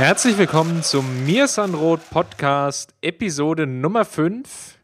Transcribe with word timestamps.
Herzlich 0.00 0.38
willkommen 0.38 0.82
zum 0.82 1.26
Mirsanrot 1.26 2.00
Podcast, 2.08 2.94
Episode 3.02 3.66
Nummer 3.66 4.06
5. 4.06 4.78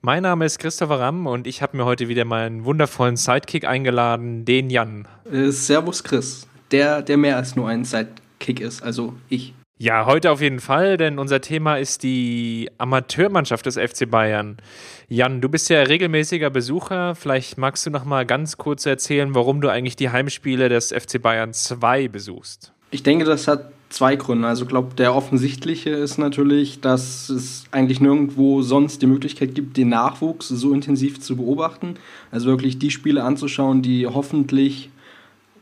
Mein 0.00 0.22
Name 0.22 0.44
ist 0.44 0.60
Christopher 0.60 1.00
Ramm 1.00 1.26
und 1.26 1.48
ich 1.48 1.60
habe 1.60 1.76
mir 1.76 1.84
heute 1.84 2.06
wieder 2.06 2.24
meinen 2.24 2.64
wundervollen 2.64 3.16
Sidekick 3.16 3.64
eingeladen, 3.64 4.44
den 4.44 4.70
Jan. 4.70 5.08
Äh, 5.28 5.50
servus 5.50 6.04
Chris, 6.04 6.46
der, 6.70 7.02
der 7.02 7.16
mehr 7.16 7.36
als 7.36 7.56
nur 7.56 7.68
ein 7.68 7.84
Sidekick 7.84 8.60
ist, 8.60 8.80
also 8.80 9.14
ich. 9.28 9.54
Ja, 9.76 10.06
heute 10.06 10.30
auf 10.30 10.40
jeden 10.40 10.60
Fall, 10.60 10.96
denn 10.96 11.18
unser 11.18 11.40
Thema 11.40 11.74
ist 11.74 12.04
die 12.04 12.70
Amateurmannschaft 12.78 13.66
des 13.66 13.74
FC 13.74 14.08
Bayern. 14.08 14.58
Jan, 15.08 15.40
du 15.40 15.48
bist 15.48 15.68
ja 15.68 15.82
regelmäßiger 15.82 16.50
Besucher. 16.50 17.16
Vielleicht 17.16 17.58
magst 17.58 17.86
du 17.86 17.90
noch 17.90 18.04
mal 18.04 18.24
ganz 18.24 18.56
kurz 18.56 18.86
erzählen, 18.86 19.34
warum 19.34 19.62
du 19.62 19.68
eigentlich 19.68 19.96
die 19.96 20.10
Heimspiele 20.10 20.68
des 20.68 20.92
FC 20.92 21.20
Bayern 21.20 21.52
2 21.52 22.06
besuchst. 22.06 22.72
Ich 22.92 23.02
denke, 23.02 23.24
das 23.24 23.48
hat 23.48 23.72
zwei 23.90 24.16
Gründe. 24.16 24.48
Also 24.48 24.62
ich 24.62 24.68
glaube, 24.68 24.94
der 24.94 25.14
offensichtliche 25.14 25.90
ist 25.90 26.16
natürlich, 26.16 26.80
dass 26.80 27.28
es 27.28 27.64
eigentlich 27.72 28.00
nirgendwo 28.00 28.62
sonst 28.62 29.02
die 29.02 29.06
Möglichkeit 29.06 29.54
gibt, 29.54 29.76
den 29.76 29.90
Nachwuchs 29.90 30.48
so 30.48 30.72
intensiv 30.72 31.20
zu 31.20 31.36
beobachten. 31.36 31.96
Also 32.30 32.46
wirklich 32.46 32.78
die 32.78 32.90
Spiele 32.90 33.22
anzuschauen, 33.24 33.82
die 33.82 34.06
hoffentlich 34.06 34.90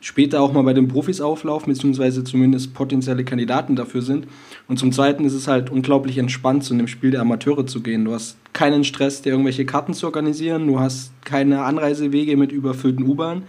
später 0.01 0.41
auch 0.41 0.53
mal 0.53 0.63
bei 0.63 0.75
den 0.75 0.89
Profis 0.89 1.21
auflaufen, 1.21 1.73
beziehungsweise 1.73 2.23
zumindest 2.23 2.75
potenzielle 2.75 3.25
Kandidaten 3.25 3.75
dafür 3.75 4.03
sind. 4.03 4.29
Und 4.69 4.79
zum 4.79 4.93
Zweiten 4.93 5.25
ist 5.25 5.33
es 5.33 5.49
halt 5.49 5.71
unglaublich 5.71 6.19
entspannt, 6.19 6.65
zu 6.65 6.75
einem 6.75 6.87
Spiel 6.87 7.11
der 7.11 7.23
Amateure 7.23 7.67
zu 7.67 7.81
gehen. 7.81 8.05
Du 8.05 8.13
hast 8.13 8.37
keinen 8.53 8.85
Stress, 8.85 9.23
dir 9.23 9.31
irgendwelche 9.31 9.67
Karten 9.67 9.95
zu 9.95 10.07
organisieren, 10.07 10.67
du 10.67 10.79
hast 10.79 11.13
keine 11.25 11.63
Anreisewege 11.63 12.37
mit 12.37 12.53
überfüllten 12.53 13.07
U-Bahn. 13.07 13.43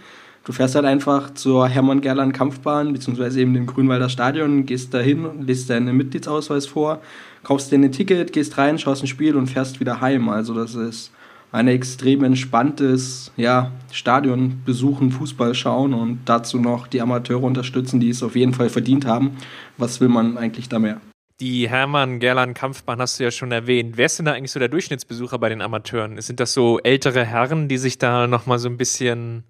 Du 0.50 0.56
fährst 0.56 0.74
halt 0.74 0.84
einfach 0.84 1.32
zur 1.34 1.68
Hermann-Gerland-Kampfbahn, 1.68 2.92
beziehungsweise 2.92 3.40
eben 3.40 3.54
dem 3.54 3.66
Grünwalder 3.66 4.08
Stadion, 4.08 4.66
gehst 4.66 4.92
da 4.92 4.98
hin, 4.98 5.46
liest 5.46 5.70
deinen 5.70 5.96
Mitgliedsausweis 5.96 6.66
vor, 6.66 7.00
kaufst 7.44 7.70
dir 7.70 7.78
ein 7.78 7.92
Ticket, 7.92 8.32
gehst 8.32 8.58
rein, 8.58 8.76
schaust 8.76 9.04
ein 9.04 9.06
Spiel 9.06 9.36
und 9.36 9.46
fährst 9.46 9.78
wieder 9.78 10.00
heim. 10.00 10.28
Also 10.28 10.52
das 10.52 10.74
ist 10.74 11.12
ein 11.52 11.68
extrem 11.68 12.24
entspanntes 12.24 13.30
ja, 13.36 13.70
Stadion 13.92 14.60
besuchen, 14.64 15.12
Fußball 15.12 15.54
schauen 15.54 15.94
und 15.94 16.22
dazu 16.24 16.58
noch 16.58 16.88
die 16.88 17.00
Amateure 17.00 17.44
unterstützen, 17.44 18.00
die 18.00 18.10
es 18.10 18.20
auf 18.24 18.34
jeden 18.34 18.52
Fall 18.52 18.70
verdient 18.70 19.06
haben. 19.06 19.36
Was 19.76 20.00
will 20.00 20.08
man 20.08 20.36
eigentlich 20.36 20.68
da 20.68 20.80
mehr? 20.80 21.00
Die 21.38 21.68
Hermann-Gerland-Kampfbahn 21.68 23.00
hast 23.00 23.20
du 23.20 23.22
ja 23.22 23.30
schon 23.30 23.52
erwähnt. 23.52 23.96
Wer 23.96 24.06
ist 24.06 24.18
denn 24.18 24.26
da 24.26 24.32
eigentlich 24.32 24.50
so 24.50 24.58
der 24.58 24.68
Durchschnittsbesucher 24.68 25.38
bei 25.38 25.48
den 25.48 25.62
Amateuren? 25.62 26.20
Sind 26.20 26.40
das 26.40 26.52
so 26.52 26.80
ältere 26.80 27.24
Herren, 27.24 27.68
die 27.68 27.78
sich 27.78 27.98
da 27.98 28.26
nochmal 28.26 28.58
so 28.58 28.68
ein 28.68 28.76
bisschen 28.76 29.44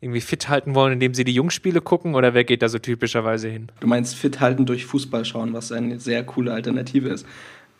irgendwie 0.00 0.20
fit 0.20 0.48
halten 0.48 0.74
wollen, 0.74 0.94
indem 0.94 1.14
sie 1.14 1.24
die 1.24 1.34
Jungspiele 1.34 1.80
gucken 1.80 2.14
oder 2.14 2.32
wer 2.32 2.44
geht 2.44 2.62
da 2.62 2.68
so 2.68 2.78
typischerweise 2.78 3.48
hin? 3.48 3.68
Du 3.80 3.86
meinst 3.86 4.16
fit 4.16 4.40
halten 4.40 4.64
durch 4.64 4.86
Fußball 4.86 5.24
schauen, 5.24 5.52
was 5.52 5.72
eine 5.72 6.00
sehr 6.00 6.24
coole 6.24 6.52
Alternative 6.52 7.08
ist. 7.08 7.26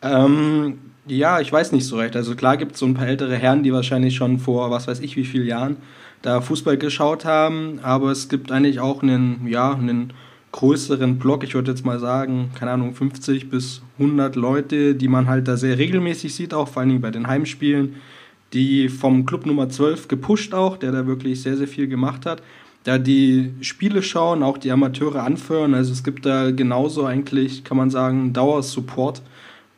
Ähm, 0.03 0.79
ja, 1.07 1.39
ich 1.39 1.51
weiß 1.51 1.71
nicht 1.71 1.85
so 1.85 1.97
recht. 1.97 2.15
Also 2.15 2.35
klar 2.35 2.57
gibt 2.57 2.73
es 2.73 2.79
so 2.79 2.85
ein 2.85 2.93
paar 2.93 3.07
ältere 3.07 3.35
Herren, 3.35 3.63
die 3.63 3.73
wahrscheinlich 3.73 4.15
schon 4.15 4.39
vor 4.39 4.69
was 4.69 4.87
weiß 4.87 4.99
ich 4.99 5.15
wie 5.15 5.25
vielen 5.25 5.47
Jahren 5.47 5.77
da 6.21 6.41
Fußball 6.41 6.77
geschaut 6.77 7.25
haben, 7.25 7.79
aber 7.81 8.11
es 8.11 8.29
gibt 8.29 8.51
eigentlich 8.51 8.79
auch 8.79 9.01
einen, 9.01 9.47
ja, 9.47 9.73
einen 9.73 10.13
größeren 10.51 11.17
Block, 11.17 11.43
ich 11.43 11.55
würde 11.55 11.71
jetzt 11.71 11.85
mal 11.85 11.99
sagen, 11.99 12.51
keine 12.57 12.71
Ahnung, 12.71 12.93
50 12.93 13.49
bis 13.49 13.81
100 13.97 14.35
Leute, 14.35 14.95
die 14.95 15.07
man 15.07 15.27
halt 15.27 15.47
da 15.47 15.57
sehr 15.57 15.77
regelmäßig 15.77 16.35
sieht, 16.35 16.53
auch 16.53 16.67
vor 16.67 16.81
allen 16.81 16.89
Dingen 16.89 17.01
bei 17.01 17.11
den 17.11 17.27
Heimspielen 17.27 17.95
die 18.53 18.89
vom 18.89 19.25
Club 19.25 19.45
Nummer 19.45 19.69
12 19.69 20.07
gepusht 20.07 20.53
auch, 20.53 20.77
der 20.77 20.91
da 20.91 21.07
wirklich 21.07 21.41
sehr, 21.41 21.57
sehr 21.57 21.67
viel 21.67 21.87
gemacht 21.87 22.25
hat. 22.25 22.41
Da 22.83 22.97
die 22.97 23.53
Spiele 23.61 24.01
schauen, 24.01 24.43
auch 24.43 24.57
die 24.57 24.71
Amateure 24.71 25.23
anführen. 25.23 25.73
Also 25.73 25.93
es 25.93 26.03
gibt 26.03 26.25
da 26.25 26.51
genauso 26.51 27.05
eigentlich, 27.05 27.63
kann 27.63 27.77
man 27.77 27.89
sagen, 27.89 28.33
Dauersupport 28.33 29.21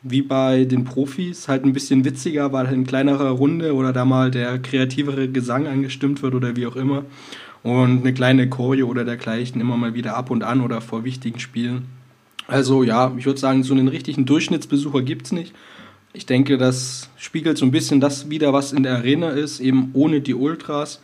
wie 0.02 0.22
bei 0.22 0.64
den 0.64 0.84
Profis. 0.84 1.48
Halt 1.48 1.64
ein 1.64 1.72
bisschen 1.72 2.04
witziger, 2.04 2.52
weil 2.52 2.66
halt 2.66 2.76
in 2.76 2.86
kleinerer 2.86 3.30
Runde 3.30 3.74
oder 3.74 3.92
da 3.92 4.04
mal 4.04 4.30
der 4.30 4.58
kreativere 4.58 5.28
Gesang 5.28 5.66
angestimmt 5.66 6.22
wird 6.22 6.34
oder 6.34 6.56
wie 6.56 6.66
auch 6.66 6.76
immer. 6.76 7.04
Und 7.62 8.00
eine 8.00 8.12
kleine 8.12 8.48
Choreo 8.48 8.86
oder 8.86 9.04
dergleichen 9.04 9.60
immer 9.60 9.76
mal 9.76 9.94
wieder 9.94 10.16
ab 10.16 10.30
und 10.30 10.42
an 10.42 10.60
oder 10.60 10.80
vor 10.80 11.04
wichtigen 11.04 11.40
Spielen. 11.40 11.86
Also 12.46 12.82
ja, 12.82 13.12
ich 13.16 13.24
würde 13.24 13.40
sagen, 13.40 13.62
so 13.62 13.72
einen 13.72 13.88
richtigen 13.88 14.26
Durchschnittsbesucher 14.26 15.02
gibt 15.02 15.26
es 15.26 15.32
nicht. 15.32 15.54
Ich 16.16 16.26
denke, 16.26 16.58
das 16.58 17.10
spiegelt 17.16 17.58
so 17.58 17.66
ein 17.66 17.72
bisschen 17.72 18.00
das 18.00 18.30
wieder, 18.30 18.52
was 18.52 18.72
in 18.72 18.84
der 18.84 18.94
Arena 18.94 19.30
ist, 19.30 19.58
eben 19.58 19.90
ohne 19.94 20.20
die 20.20 20.34
Ultras. 20.34 21.02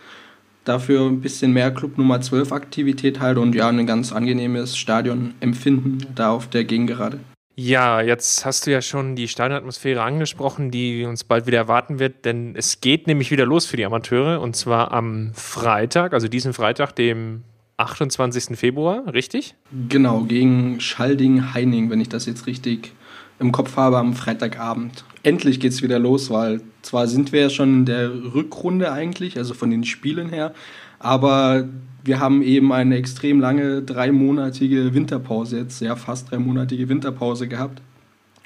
Dafür 0.64 1.04
ein 1.04 1.20
bisschen 1.20 1.52
mehr 1.52 1.72
Club 1.72 1.98
Nummer 1.98 2.20
12 2.20 2.52
Aktivität 2.52 3.18
halt 3.18 3.36
und 3.36 3.56
ja, 3.56 3.68
ein 3.68 3.86
ganz 3.86 4.12
angenehmes 4.12 4.76
Stadionempfinden 4.76 6.06
da 6.14 6.30
auf 6.30 6.48
der 6.48 6.62
Gegengerade. 6.62 7.18
Ja, 7.56 8.00
jetzt 8.00 8.46
hast 8.46 8.66
du 8.66 8.70
ja 8.70 8.80
schon 8.80 9.16
die 9.16 9.26
Stadionatmosphäre 9.26 10.00
angesprochen, 10.00 10.70
die 10.70 11.04
uns 11.04 11.24
bald 11.24 11.46
wieder 11.48 11.58
erwarten 11.58 11.98
wird, 11.98 12.24
denn 12.24 12.54
es 12.54 12.80
geht 12.80 13.08
nämlich 13.08 13.32
wieder 13.32 13.46
los 13.46 13.66
für 13.66 13.76
die 13.76 13.84
Amateure 13.84 14.40
und 14.40 14.54
zwar 14.54 14.92
am 14.92 15.32
Freitag, 15.34 16.14
also 16.14 16.28
diesen 16.28 16.52
Freitag, 16.52 16.94
dem 16.94 17.42
28. 17.78 18.56
Februar, 18.56 19.12
richtig? 19.12 19.56
Genau, 19.88 20.20
gegen 20.20 20.80
Schalding-Heining, 20.80 21.90
wenn 21.90 22.00
ich 22.00 22.08
das 22.08 22.26
jetzt 22.26 22.46
richtig 22.46 22.92
im 23.40 23.52
Kopf 23.52 23.76
habe 23.76 23.98
am 23.98 24.14
Freitagabend. 24.14 25.04
Endlich 25.22 25.58
geht 25.58 25.72
es 25.72 25.82
wieder 25.82 25.98
los, 25.98 26.30
weil 26.30 26.60
zwar 26.82 27.08
sind 27.08 27.32
wir 27.32 27.40
ja 27.40 27.50
schon 27.50 27.80
in 27.80 27.86
der 27.86 28.10
Rückrunde 28.34 28.92
eigentlich, 28.92 29.36
also 29.38 29.54
von 29.54 29.70
den 29.70 29.84
Spielen 29.84 30.28
her, 30.28 30.54
aber 30.98 31.68
wir 32.04 32.20
haben 32.20 32.42
eben 32.42 32.72
eine 32.72 32.96
extrem 32.96 33.40
lange 33.40 33.82
dreimonatige 33.82 34.94
Winterpause 34.94 35.58
jetzt, 35.58 35.80
ja 35.80 35.96
fast 35.96 36.30
dreimonatige 36.30 36.88
Winterpause 36.88 37.48
gehabt. 37.48 37.82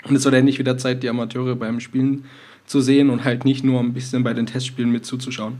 Und 0.09 0.16
es 0.16 0.25
wird 0.25 0.34
endlich 0.34 0.59
wieder 0.59 0.78
Zeit, 0.78 1.03
die 1.03 1.09
Amateure 1.09 1.56
beim 1.56 1.81
Spielen 1.81 2.25
zu 2.66 2.81
sehen 2.81 3.11
und 3.11 3.25
halt 3.25 3.44
nicht 3.44 3.65
nur 3.65 3.81
ein 3.81 3.93
bisschen 3.93 4.22
bei 4.22 4.34
den 4.34 4.47
Testspielen 4.47 4.91
mit 4.91 5.06
zuzuschauen. 5.06 5.59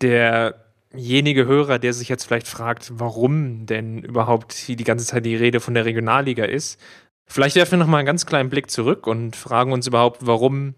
Derjenige 0.00 1.46
Hörer, 1.46 1.78
der 1.78 1.92
sich 1.92 2.08
jetzt 2.08 2.24
vielleicht 2.24 2.48
fragt, 2.48 2.92
warum 2.94 3.66
denn 3.66 4.02
überhaupt 4.02 4.68
die 4.68 4.76
ganze 4.76 5.06
Zeit 5.06 5.26
die 5.26 5.36
Rede 5.36 5.60
von 5.60 5.74
der 5.74 5.84
Regionalliga 5.84 6.44
ist, 6.44 6.80
Vielleicht 7.26 7.56
werfen 7.56 7.72
wir 7.72 7.78
noch 7.78 7.86
mal 7.86 7.98
einen 7.98 8.06
ganz 8.06 8.26
kleinen 8.26 8.50
Blick 8.50 8.70
zurück 8.70 9.06
und 9.06 9.34
fragen 9.34 9.72
uns 9.72 9.86
überhaupt, 9.86 10.26
warum 10.26 10.74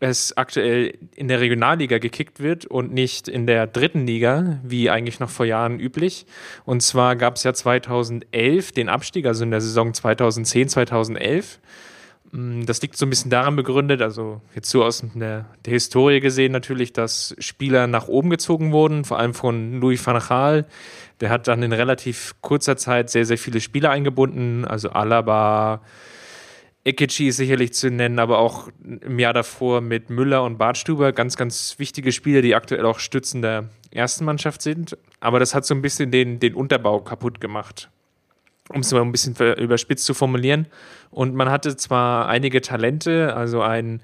es 0.00 0.36
aktuell 0.36 0.96
in 1.16 1.28
der 1.28 1.40
Regionalliga 1.40 1.98
gekickt 1.98 2.40
wird 2.40 2.66
und 2.66 2.92
nicht 2.92 3.26
in 3.26 3.46
der 3.46 3.66
dritten 3.66 4.06
Liga, 4.06 4.60
wie 4.62 4.90
eigentlich 4.90 5.18
noch 5.18 5.28
vor 5.28 5.44
Jahren 5.44 5.80
üblich. 5.80 6.26
Und 6.64 6.82
zwar 6.82 7.16
gab 7.16 7.34
es 7.34 7.42
ja 7.42 7.52
2011 7.52 8.72
den 8.72 8.88
Abstieg, 8.88 9.26
also 9.26 9.42
in 9.42 9.50
der 9.50 9.60
Saison 9.60 9.92
2010, 9.92 10.68
2011. 10.68 11.58
Mm, 12.32 12.64
das 12.64 12.82
liegt 12.82 12.96
so 12.96 13.06
ein 13.06 13.10
bisschen 13.10 13.30
daran 13.30 13.56
begründet, 13.56 14.02
also 14.02 14.40
jetzt 14.54 14.70
so 14.70 14.84
aus 14.84 15.04
der, 15.14 15.46
der 15.64 15.72
Historie 15.72 16.20
gesehen 16.20 16.52
natürlich, 16.52 16.92
dass 16.92 17.34
Spieler 17.38 17.86
nach 17.86 18.08
oben 18.08 18.30
gezogen 18.30 18.72
wurden, 18.72 19.04
vor 19.04 19.18
allem 19.18 19.34
von 19.34 19.80
Louis 19.80 20.04
van 20.04 20.20
Gaal, 20.20 20.66
der 21.20 21.30
hat 21.30 21.48
dann 21.48 21.62
in 21.62 21.72
relativ 21.72 22.34
kurzer 22.40 22.76
Zeit 22.76 23.10
sehr, 23.10 23.24
sehr 23.24 23.38
viele 23.38 23.60
Spieler 23.60 23.90
eingebunden, 23.90 24.64
also 24.64 24.90
Alaba, 24.90 25.82
Ekichi 26.84 27.28
ist 27.28 27.36
sicherlich 27.36 27.74
zu 27.74 27.90
nennen, 27.90 28.18
aber 28.18 28.38
auch 28.38 28.68
im 28.82 29.18
Jahr 29.18 29.34
davor 29.34 29.80
mit 29.80 30.10
Müller 30.10 30.42
und 30.42 30.58
Bartstuber, 30.58 31.12
ganz, 31.12 31.36
ganz 31.36 31.78
wichtige 31.78 32.12
Spieler, 32.12 32.40
die 32.40 32.54
aktuell 32.54 32.86
auch 32.86 32.98
Stützen 32.98 33.42
der 33.42 33.68
ersten 33.90 34.24
Mannschaft 34.24 34.62
sind. 34.62 34.96
Aber 35.20 35.38
das 35.38 35.54
hat 35.54 35.66
so 35.66 35.74
ein 35.74 35.82
bisschen 35.82 36.10
den, 36.10 36.40
den 36.40 36.54
Unterbau 36.54 37.00
kaputt 37.00 37.40
gemacht, 37.40 37.90
um 38.68 38.80
es 38.80 38.92
mal 38.92 39.02
ein 39.02 39.12
bisschen 39.12 39.34
überspitzt 39.56 40.04
zu 40.04 40.14
formulieren. 40.14 40.66
Und 41.10 41.34
man 41.34 41.50
hatte 41.50 41.76
zwar 41.76 42.28
einige 42.28 42.60
Talente, 42.60 43.34
also 43.34 43.62
ein 43.62 44.02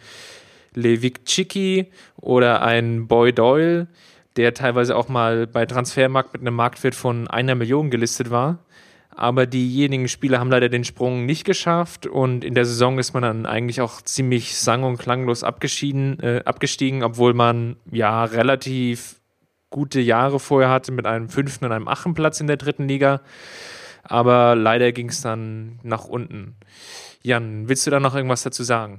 Levik 0.74 1.24
Chiki 1.24 1.86
oder 2.16 2.62
ein 2.62 3.06
Boy 3.06 3.32
Doyle, 3.32 3.86
der 4.36 4.54
teilweise 4.54 4.96
auch 4.96 5.08
mal 5.08 5.46
bei 5.46 5.66
Transfermarkt 5.66 6.32
mit 6.32 6.42
einem 6.42 6.56
Marktwert 6.56 6.94
von 6.94 7.28
einer 7.28 7.54
Million 7.54 7.90
gelistet 7.90 8.30
war. 8.30 8.58
Aber 9.16 9.46
diejenigen 9.46 10.08
Spieler 10.08 10.40
haben 10.40 10.50
leider 10.50 10.68
den 10.68 10.82
Sprung 10.82 11.24
nicht 11.24 11.44
geschafft 11.44 12.06
und 12.06 12.44
in 12.44 12.54
der 12.54 12.64
Saison 12.64 12.98
ist 12.98 13.14
man 13.14 13.22
dann 13.22 13.46
eigentlich 13.46 13.80
auch 13.80 14.02
ziemlich 14.02 14.56
sang- 14.56 14.82
und 14.82 14.98
klanglos 14.98 15.44
abgeschieden, 15.44 16.18
äh, 16.18 16.42
abgestiegen, 16.44 17.04
obwohl 17.04 17.32
man 17.32 17.76
ja 17.92 18.24
relativ 18.24 19.20
gute 19.70 20.00
Jahre 20.00 20.40
vorher 20.40 20.70
hatte 20.70 20.90
mit 20.90 21.06
einem 21.06 21.28
fünften 21.28 21.64
und 21.64 21.72
einem 21.72 21.86
achten 21.86 22.14
Platz 22.14 22.40
in 22.40 22.48
der 22.48 22.56
dritten 22.56 22.88
Liga. 22.88 23.20
Aber 24.04 24.54
leider 24.54 24.92
ging 24.92 25.08
es 25.08 25.20
dann 25.20 25.78
nach 25.82 26.04
unten. 26.04 26.54
Jan, 27.22 27.68
willst 27.68 27.86
du 27.86 27.90
da 27.90 28.00
noch 28.00 28.14
irgendwas 28.14 28.42
dazu 28.42 28.62
sagen? 28.62 28.98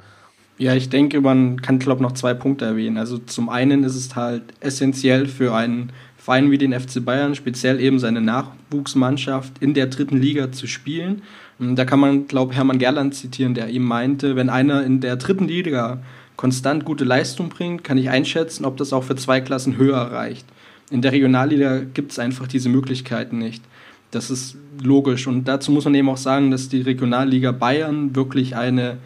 Ja, 0.58 0.74
ich 0.74 0.90
denke, 0.90 1.22
man 1.22 1.62
kann, 1.62 1.80
glaube 1.80 2.02
noch 2.02 2.14
zwei 2.14 2.34
Punkte 2.34 2.66
erwähnen. 2.66 2.98
Also 2.98 3.18
zum 3.18 3.50
einen 3.50 3.84
ist 3.84 3.96
es 3.96 4.16
halt 4.16 4.44
essentiell 4.62 5.28
für 5.28 5.54
einen 5.54 5.92
Verein 6.18 6.50
wie 6.50 6.58
den 6.58 6.74
FC 6.74 7.04
Bayern, 7.04 7.36
speziell 7.36 7.80
eben 7.80 8.00
seine 8.00 8.22
Nachwuchsmannschaft 8.22 9.62
in 9.62 9.74
der 9.74 9.88
dritten 9.88 10.18
Liga 10.18 10.52
zu 10.52 10.66
spielen. 10.66 11.22
Da 11.60 11.86
kann 11.86 12.00
man, 12.00 12.28
glaube 12.28 12.52
ich, 12.52 12.58
Hermann 12.58 12.80
Gerland 12.80 13.16
zitieren, 13.16 13.54
der 13.54 13.70
ihm 13.70 13.84
meinte, 13.84 14.36
wenn 14.36 14.50
einer 14.50 14.84
in 14.84 15.02
der 15.02 15.18
dritten 15.18 15.48
Liga 15.48 16.02
konstant 16.36 16.84
gute 16.84 17.04
Leistung 17.04 17.50
bringt, 17.50 17.84
kann 17.84 17.98
ich 17.98 18.10
einschätzen, 18.10 18.66
ob 18.66 18.78
das 18.78 18.92
auch 18.92 19.04
für 19.04 19.16
zwei 19.16 19.40
Klassen 19.40 19.78
höher 19.78 19.98
reicht. 19.98 20.46
In 20.90 21.02
der 21.02 21.12
Regionalliga 21.12 21.82
gibt 21.94 22.12
es 22.12 22.20
einfach 22.20 22.48
diese 22.48 22.70
Möglichkeiten 22.70 23.38
nicht. 23.38 23.64
Das 24.12 24.30
ist 24.30 24.58
logisch. 24.82 25.28
Und 25.28 25.46
dazu 25.48 25.72
muss 25.72 25.86
man 25.86 25.96
eben 25.96 26.10
auch 26.10 26.18
sagen, 26.18 26.52
dass 26.52 26.70
die 26.70 26.82
Regionalliga 26.82 27.52
Bayern 27.52 28.16
wirklich 28.16 28.56
eine, 28.56 28.98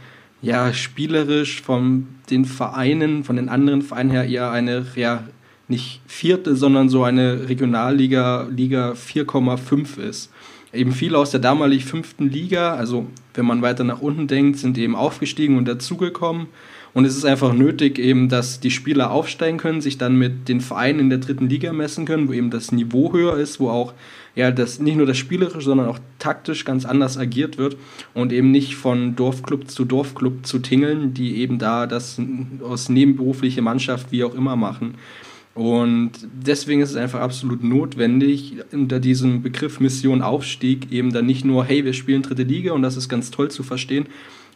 ja, 0.42 0.74
spielerisch 0.74 1.62
von 1.62 2.08
den 2.30 2.46
Vereinen, 2.46 3.24
von 3.24 3.36
den 3.36 3.50
anderen 3.50 3.82
Vereinen 3.82 4.12
her 4.12 4.26
eher 4.26 4.52
eine, 4.52 4.86
ja, 4.96 5.24
nicht 5.68 6.02
vierte, 6.08 6.56
sondern 6.56 6.90
so 6.90 7.04
eine 7.04 7.48
Regionalliga, 7.48 8.48
Liga 8.50 8.94
4,5 8.94 10.00
ist. 10.00 10.32
Eben 10.74 10.92
viele 10.92 11.18
aus 11.18 11.32
der 11.32 11.40
damalig 11.40 11.86
fünften 11.86 12.30
Liga, 12.30 12.76
also 12.76 13.08
wenn 13.34 13.46
man 13.46 13.62
weiter 13.62 13.84
nach 13.84 14.02
unten 14.02 14.28
denkt, 14.28 14.60
sind 14.60 14.78
eben 14.78 14.96
aufgestiegen 14.96 15.58
und 15.58 15.68
dazugekommen. 15.68 16.48
Und 16.94 17.06
es 17.06 17.16
ist 17.16 17.26
einfach 17.26 17.54
nötig, 17.54 18.00
eben, 18.00 18.30
dass 18.30 18.60
die 18.60 18.72
Spieler 18.72 19.12
aufsteigen 19.12 19.58
können, 19.58 19.82
sich 19.82 19.98
dann 19.98 20.16
mit 20.18 20.50
den 20.50 20.62
Vereinen 20.62 21.00
in 21.00 21.10
der 21.10 21.20
dritten 21.20 21.48
Liga 21.48 21.72
messen 21.72 22.06
können, 22.06 22.28
wo 22.28 22.34
eben 22.34 22.50
das 22.50 22.72
Niveau 22.72 23.14
höher 23.14 23.38
ist, 23.38 23.60
wo 23.60 23.70
auch 23.70 23.94
ja, 24.36 24.52
das 24.52 24.80
nicht 24.80 24.96
nur 24.96 25.06
das 25.06 25.18
Spielerische, 25.18 25.62
sondern 25.62 25.88
auch 25.88 26.00
taktisch 26.18 26.64
ganz 26.66 26.86
anders 26.86 27.18
agiert 27.18 27.58
wird 27.58 27.78
und 28.14 28.32
eben 28.32 28.52
nicht 28.52 28.76
von 28.76 29.16
Dorfclub 29.16 29.70
zu 29.70 29.86
Dorfclub 29.86 30.46
zu 30.46 30.60
tingeln, 30.60 31.14
die 31.14 31.38
eben 31.38 31.60
da 31.60 31.88
das 31.88 32.22
aus 32.64 32.90
nebenberufliche 32.90 33.62
Mannschaft 33.62 34.12
wie 34.12 34.24
auch 34.24 34.34
immer 34.36 34.56
machen. 34.56 34.96
Und 35.56 36.12
deswegen 36.32 36.82
ist 36.82 36.92
es 36.92 36.96
einfach 36.96 37.20
absolut 37.20 37.64
notwendig, 37.64 38.56
unter 38.72 39.02
diesem 39.02 39.42
Begriff 39.42 39.82
Mission 39.82 40.22
Aufstieg 40.22 40.92
eben 40.92 41.12
dann 41.12 41.26
nicht 41.26 41.44
nur, 41.44 41.66
hey, 41.66 41.84
wir 41.84 41.94
spielen 41.94 42.22
dritte 42.22 42.44
Liga 42.44 42.72
und 42.72 42.82
das 42.82 42.96
ist 42.96 43.10
ganz 43.10 43.32
toll 43.32 43.52
zu 43.52 43.64
verstehen, 43.64 44.06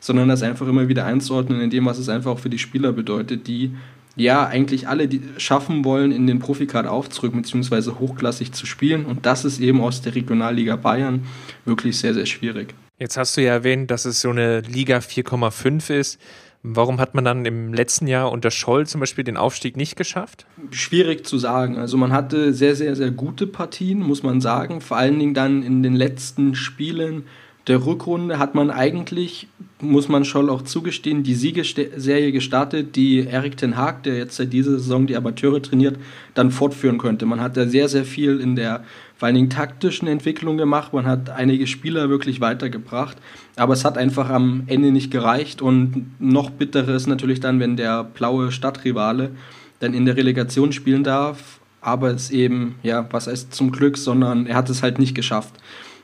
sondern 0.03 0.27
das 0.27 0.43
einfach 0.43 0.67
immer 0.67 0.89
wieder 0.89 1.05
einzuordnen 1.05 1.61
in 1.61 1.69
dem, 1.69 1.85
was 1.85 1.97
es 1.97 2.09
einfach 2.09 2.31
auch 2.31 2.39
für 2.39 2.49
die 2.49 2.59
Spieler 2.59 2.91
bedeutet, 2.91 3.47
die 3.47 3.71
ja 4.17 4.45
eigentlich 4.45 4.89
alle 4.89 5.07
die 5.07 5.21
schaffen 5.37 5.85
wollen, 5.85 6.11
in 6.11 6.27
den 6.27 6.39
Profikader 6.39 6.91
aufzurücken, 6.91 7.41
beziehungsweise 7.41 7.99
hochklassig 7.99 8.51
zu 8.51 8.65
spielen. 8.65 9.05
Und 9.05 9.25
das 9.25 9.45
ist 9.45 9.61
eben 9.61 9.79
aus 9.79 10.01
der 10.01 10.13
Regionalliga 10.13 10.75
Bayern 10.75 11.25
wirklich 11.63 11.97
sehr, 11.97 12.13
sehr 12.13 12.25
schwierig. 12.25 12.75
Jetzt 12.99 13.15
hast 13.15 13.37
du 13.37 13.41
ja 13.41 13.53
erwähnt, 13.53 13.91
dass 13.91 14.03
es 14.03 14.19
so 14.19 14.29
eine 14.29 14.59
Liga 14.59 14.97
4,5 14.97 15.93
ist. 15.93 16.19
Warum 16.63 16.99
hat 16.99 17.15
man 17.15 17.23
dann 17.23 17.45
im 17.45 17.73
letzten 17.73 18.07
Jahr 18.07 18.29
unter 18.29 18.51
Scholl 18.51 18.85
zum 18.85 18.99
Beispiel 18.99 19.23
den 19.23 19.37
Aufstieg 19.37 19.77
nicht 19.77 19.95
geschafft? 19.95 20.45
Schwierig 20.71 21.25
zu 21.25 21.37
sagen. 21.37 21.77
Also 21.77 21.95
man 21.95 22.11
hatte 22.11 22.53
sehr, 22.53 22.75
sehr, 22.75 22.97
sehr 22.97 23.11
gute 23.11 23.47
Partien, 23.47 23.99
muss 23.99 24.21
man 24.21 24.41
sagen. 24.41 24.81
Vor 24.81 24.97
allen 24.97 25.17
Dingen 25.17 25.33
dann 25.33 25.63
in 25.63 25.81
den 25.81 25.95
letzten 25.95 26.55
Spielen 26.55 27.23
der 27.67 27.85
Rückrunde 27.85 28.39
hat 28.39 28.55
man 28.55 28.69
eigentlich, 28.69 29.47
muss 29.79 30.09
man 30.09 30.25
schon 30.25 30.49
auch 30.49 30.63
zugestehen, 30.63 31.23
die 31.23 31.33
Siegesserie 31.33 32.33
gestartet, 32.33 32.97
die 32.97 33.19
Erik 33.25 33.55
Ten 33.55 33.77
Haag, 33.77 34.03
der 34.03 34.17
jetzt 34.17 34.35
seit 34.35 34.51
dieser 34.51 34.71
Saison 34.71 35.07
die 35.07 35.15
Amateure 35.15 35.61
trainiert, 35.61 35.97
dann 36.33 36.51
fortführen 36.51 36.97
könnte. 36.97 37.25
Man 37.25 37.39
hat 37.39 37.55
da 37.55 37.65
sehr, 37.65 37.87
sehr 37.87 38.03
viel 38.03 38.41
in 38.41 38.57
der 38.57 38.83
vor 39.15 39.27
allen 39.27 39.35
Dingen 39.35 39.49
taktischen 39.49 40.09
Entwicklung 40.09 40.57
gemacht. 40.57 40.91
Man 40.91 41.05
hat 41.05 41.29
einige 41.29 41.65
Spieler 41.65 42.09
wirklich 42.09 42.41
weitergebracht. 42.41 43.15
Aber 43.55 43.73
es 43.73 43.85
hat 43.85 43.97
einfach 43.97 44.29
am 44.29 44.63
Ende 44.67 44.91
nicht 44.91 45.11
gereicht. 45.11 45.61
Und 45.61 46.07
noch 46.19 46.49
bitterer 46.49 46.95
ist 46.95 47.07
natürlich 47.07 47.39
dann, 47.39 47.61
wenn 47.61 47.77
der 47.77 48.03
blaue 48.03 48.51
Stadtrivale 48.51 49.31
dann 49.79 49.93
in 49.93 50.05
der 50.05 50.17
Relegation 50.17 50.73
spielen 50.73 51.05
darf. 51.05 51.61
Aber 51.79 52.09
es 52.09 52.31
eben, 52.31 52.75
ja, 52.83 53.07
was 53.11 53.27
heißt 53.27 53.53
zum 53.53 53.71
Glück, 53.71 53.97
sondern 53.97 54.45
er 54.47 54.55
hat 54.55 54.69
es 54.69 54.83
halt 54.83 54.99
nicht 54.99 55.15
geschafft 55.15 55.53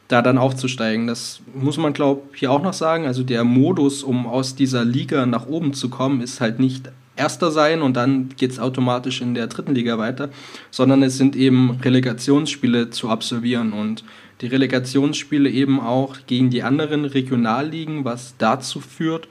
da 0.09 0.21
dann 0.21 0.37
aufzusteigen. 0.37 1.07
Das 1.07 1.39
muss 1.53 1.77
man, 1.77 1.93
glaube 1.93 2.23
ich, 2.33 2.39
hier 2.39 2.51
auch 2.51 2.61
noch 2.61 2.73
sagen. 2.73 3.05
Also 3.05 3.23
der 3.23 3.45
Modus, 3.45 4.03
um 4.03 4.27
aus 4.27 4.55
dieser 4.55 4.83
Liga 4.83 5.25
nach 5.25 5.47
oben 5.47 5.73
zu 5.73 5.89
kommen, 5.89 6.19
ist 6.19 6.41
halt 6.41 6.59
nicht 6.59 6.91
Erster 7.15 7.51
sein 7.51 7.81
und 7.81 7.97
dann 7.97 8.29
geht 8.37 8.51
es 8.51 8.59
automatisch 8.59 9.21
in 9.21 9.33
der 9.33 9.47
dritten 9.47 9.75
Liga 9.75 9.97
weiter, 9.97 10.29
sondern 10.71 11.03
es 11.03 11.17
sind 11.17 11.35
eben 11.35 11.71
Relegationsspiele 11.83 12.91
zu 12.91 13.09
absolvieren 13.09 13.73
und 13.73 14.05
die 14.39 14.47
Relegationsspiele 14.47 15.49
eben 15.49 15.81
auch 15.81 16.15
gegen 16.27 16.49
die 16.49 16.63
anderen 16.63 17.03
Regionalligen, 17.03 18.05
was 18.05 18.35
dazu 18.37 18.79
führt, 18.79 19.27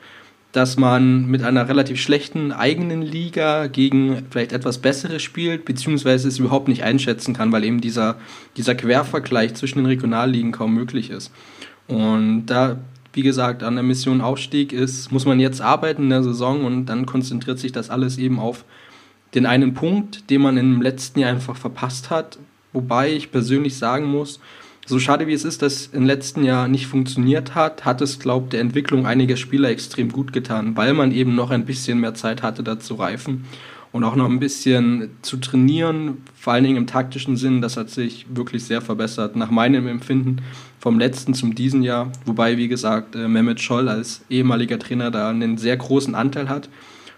dass 0.58 0.76
man 0.76 1.26
mit 1.26 1.44
einer 1.44 1.69
relativ 1.69 2.00
schlechten 2.00 2.50
eigenen 2.50 3.00
Liga 3.00 3.69
gegen 3.69 4.25
vielleicht 4.28 4.52
etwas 4.52 4.78
bessere 4.78 5.20
spielt, 5.20 5.64
beziehungsweise 5.64 6.26
es 6.26 6.40
überhaupt 6.40 6.66
nicht 6.66 6.82
einschätzen 6.82 7.32
kann, 7.32 7.52
weil 7.52 7.62
eben 7.62 7.81
dieser, 7.81 8.16
dieser 8.56 8.75
Quervergleich 8.75 9.55
zwischen 9.55 9.78
den 9.78 9.87
Regionalligen 9.87 10.50
kaum 10.50 10.75
möglich 10.75 11.10
ist. 11.10 11.31
Und 11.87 12.46
da, 12.46 12.76
wie 13.12 13.22
gesagt, 13.22 13.62
an 13.62 13.76
der 13.76 13.84
Mission 13.84 14.20
Aufstieg 14.20 14.72
ist, 14.72 15.12
muss 15.12 15.26
man 15.26 15.38
jetzt 15.38 15.60
arbeiten 15.60 16.02
in 16.02 16.10
der 16.10 16.25
Saison 16.25 16.64
und 16.64 16.87
dann 16.87 17.06
konzentriert 17.06 17.61
sich 17.61 17.70
das 17.70 17.88
alles 17.88 18.19
eben 18.19 18.40
auf 18.40 18.64
den 19.37 19.46
einen 19.46 19.75
Punkt, 19.75 20.28
den 20.28 20.43
man 20.43 20.56
im 20.56 20.82
letzten 20.82 21.20
Jahr 21.20 21.31
einfach 21.31 21.56
verpasst 21.56 22.11
hat. 22.11 22.37
Wobei 22.72 23.12
ich 23.12 23.31
persönlich 23.31 23.78
sagen 23.78 24.06
muss, 24.06 24.40
so 24.88 24.99
schade 24.99 25.26
wie 25.26 25.35
es 25.35 25.44
ist, 25.44 25.61
dass 25.61 25.87
im 25.88 26.06
letzten 26.06 26.44
Jahr 26.44 26.67
nicht 26.67 26.87
funktioniert 26.87 27.55
hat, 27.55 27.85
hat 27.85 28.00
es, 28.00 28.19
glaube 28.19 28.46
ich, 28.46 28.50
der 28.50 28.61
Entwicklung 28.61 29.06
einiger 29.06 29.37
Spieler 29.37 29.69
extrem 29.69 30.11
gut 30.11 30.32
getan, 30.32 30.76
weil 30.76 30.94
man 30.94 31.12
eben 31.12 31.35
noch 31.35 31.50
ein 31.50 31.67
bisschen 31.67 32.00
mehr 32.00 32.14
Zeit 32.14 32.43
hatte, 32.43 32.62
da 32.62 32.81
zu 32.81 32.94
reifen 32.94 33.44
und 33.93 34.05
auch 34.05 34.17
noch 34.17 34.29
ein 34.29 34.40
bisschen 34.40 35.11
zu 35.20 35.37
trainieren, 35.37 36.23
vor 36.35 36.55
allen 36.55 36.64
Dingen 36.64 36.79
im 36.79 36.87
taktischen 36.87 37.37
Sinn. 37.37 37.61
Das 37.61 37.76
hat 37.76 37.90
sich 37.90 38.26
wirklich 38.31 38.64
sehr 38.64 38.81
verbessert, 38.81 39.37
nach 39.37 39.50
meinem 39.50 39.87
Empfinden 39.87 40.40
vom 40.79 40.99
letzten 40.99 41.35
zum 41.35 41.55
diesen 41.55 41.82
Jahr. 41.82 42.11
Wobei, 42.25 42.56
wie 42.56 42.69
gesagt, 42.69 43.14
äh, 43.14 43.29
Mehmet 43.29 43.61
Scholl 43.61 43.90
als 43.90 44.23
ehemaliger 44.31 44.79
Trainer 44.79 45.11
da 45.11 45.29
einen 45.29 45.58
sehr 45.58 45.76
großen 45.76 46.14
Anteil 46.14 46.49
hat 46.49 46.70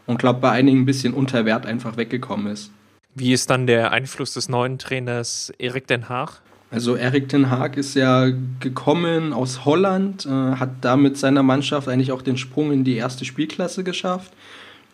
und 0.06 0.18
glaube 0.18 0.40
bei 0.40 0.50
einigen 0.50 0.80
ein 0.80 0.86
bisschen 0.86 1.14
unter 1.14 1.44
Wert 1.44 1.66
einfach 1.66 1.96
weggekommen 1.96 2.48
ist. 2.48 2.72
Wie 3.14 3.32
ist 3.32 3.50
dann 3.50 3.68
der 3.68 3.92
Einfluss 3.92 4.34
des 4.34 4.48
neuen 4.48 4.78
Trainers 4.78 5.52
Erik 5.58 5.86
Den 5.86 6.08
Haag? 6.08 6.42
Also 6.72 6.94
Erik 6.94 7.28
Den 7.28 7.50
Haag 7.50 7.76
ist 7.76 7.94
ja 7.94 8.30
gekommen 8.60 9.32
aus 9.32 9.64
Holland, 9.64 10.24
äh, 10.24 10.28
hat 10.28 10.70
da 10.82 10.96
mit 10.96 11.18
seiner 11.18 11.42
Mannschaft 11.42 11.88
eigentlich 11.88 12.12
auch 12.12 12.22
den 12.22 12.36
Sprung 12.36 12.70
in 12.70 12.84
die 12.84 12.94
erste 12.94 13.24
Spielklasse 13.24 13.82
geschafft. 13.82 14.32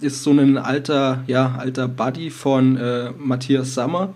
Ist 0.00 0.22
so 0.22 0.30
ein 0.30 0.56
alter, 0.56 1.22
ja, 1.26 1.56
alter 1.58 1.86
Buddy 1.86 2.30
von 2.30 2.76
äh, 2.78 3.10
Matthias 3.18 3.74
Sammer. 3.74 4.14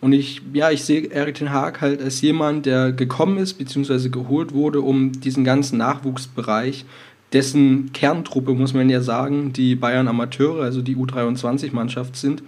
Und 0.00 0.12
ich, 0.12 0.40
ja, 0.54 0.70
ich 0.70 0.84
sehe 0.84 1.02
Erik 1.04 1.34
Den 1.36 1.52
Haag 1.52 1.82
halt 1.82 2.02
als 2.02 2.22
jemand, 2.22 2.64
der 2.64 2.92
gekommen 2.92 3.36
ist, 3.36 3.54
beziehungsweise 3.54 4.08
geholt 4.08 4.52
wurde, 4.52 4.80
um 4.80 5.12
diesen 5.12 5.44
ganzen 5.44 5.78
Nachwuchsbereich, 5.78 6.86
dessen 7.34 7.92
Kerntruppe, 7.92 8.54
muss 8.54 8.72
man 8.72 8.88
ja 8.88 9.02
sagen, 9.02 9.52
die 9.52 9.74
Bayern 9.74 10.08
Amateure, 10.08 10.62
also 10.62 10.80
die 10.80 10.96
U23-Mannschaft 10.96 12.16
sind, 12.16 12.42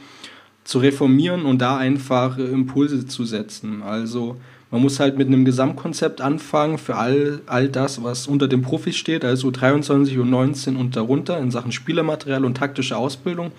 zu 0.66 0.80
reformieren 0.80 1.44
und 1.44 1.62
da 1.62 1.78
einfach 1.78 2.38
Impulse 2.38 3.06
zu 3.06 3.24
setzen. 3.24 3.82
Also 3.82 4.36
man 4.72 4.82
muss 4.82 4.98
halt 4.98 5.16
mit 5.16 5.28
einem 5.28 5.44
Gesamtkonzept 5.44 6.20
anfangen 6.20 6.76
für 6.76 6.96
all, 6.96 7.40
all 7.46 7.68
das, 7.68 8.02
was 8.02 8.26
unter 8.26 8.48
dem 8.48 8.62
Profis 8.62 8.96
steht, 8.96 9.24
also 9.24 9.52
23 9.52 10.18
und 10.18 10.28
19 10.28 10.76
und 10.76 10.96
darunter 10.96 11.38
in 11.38 11.52
Sachen 11.52 11.70
Spielermaterial 11.70 12.44
und 12.44 12.56
taktische 12.56 12.96
Ausbildung. 12.96 13.52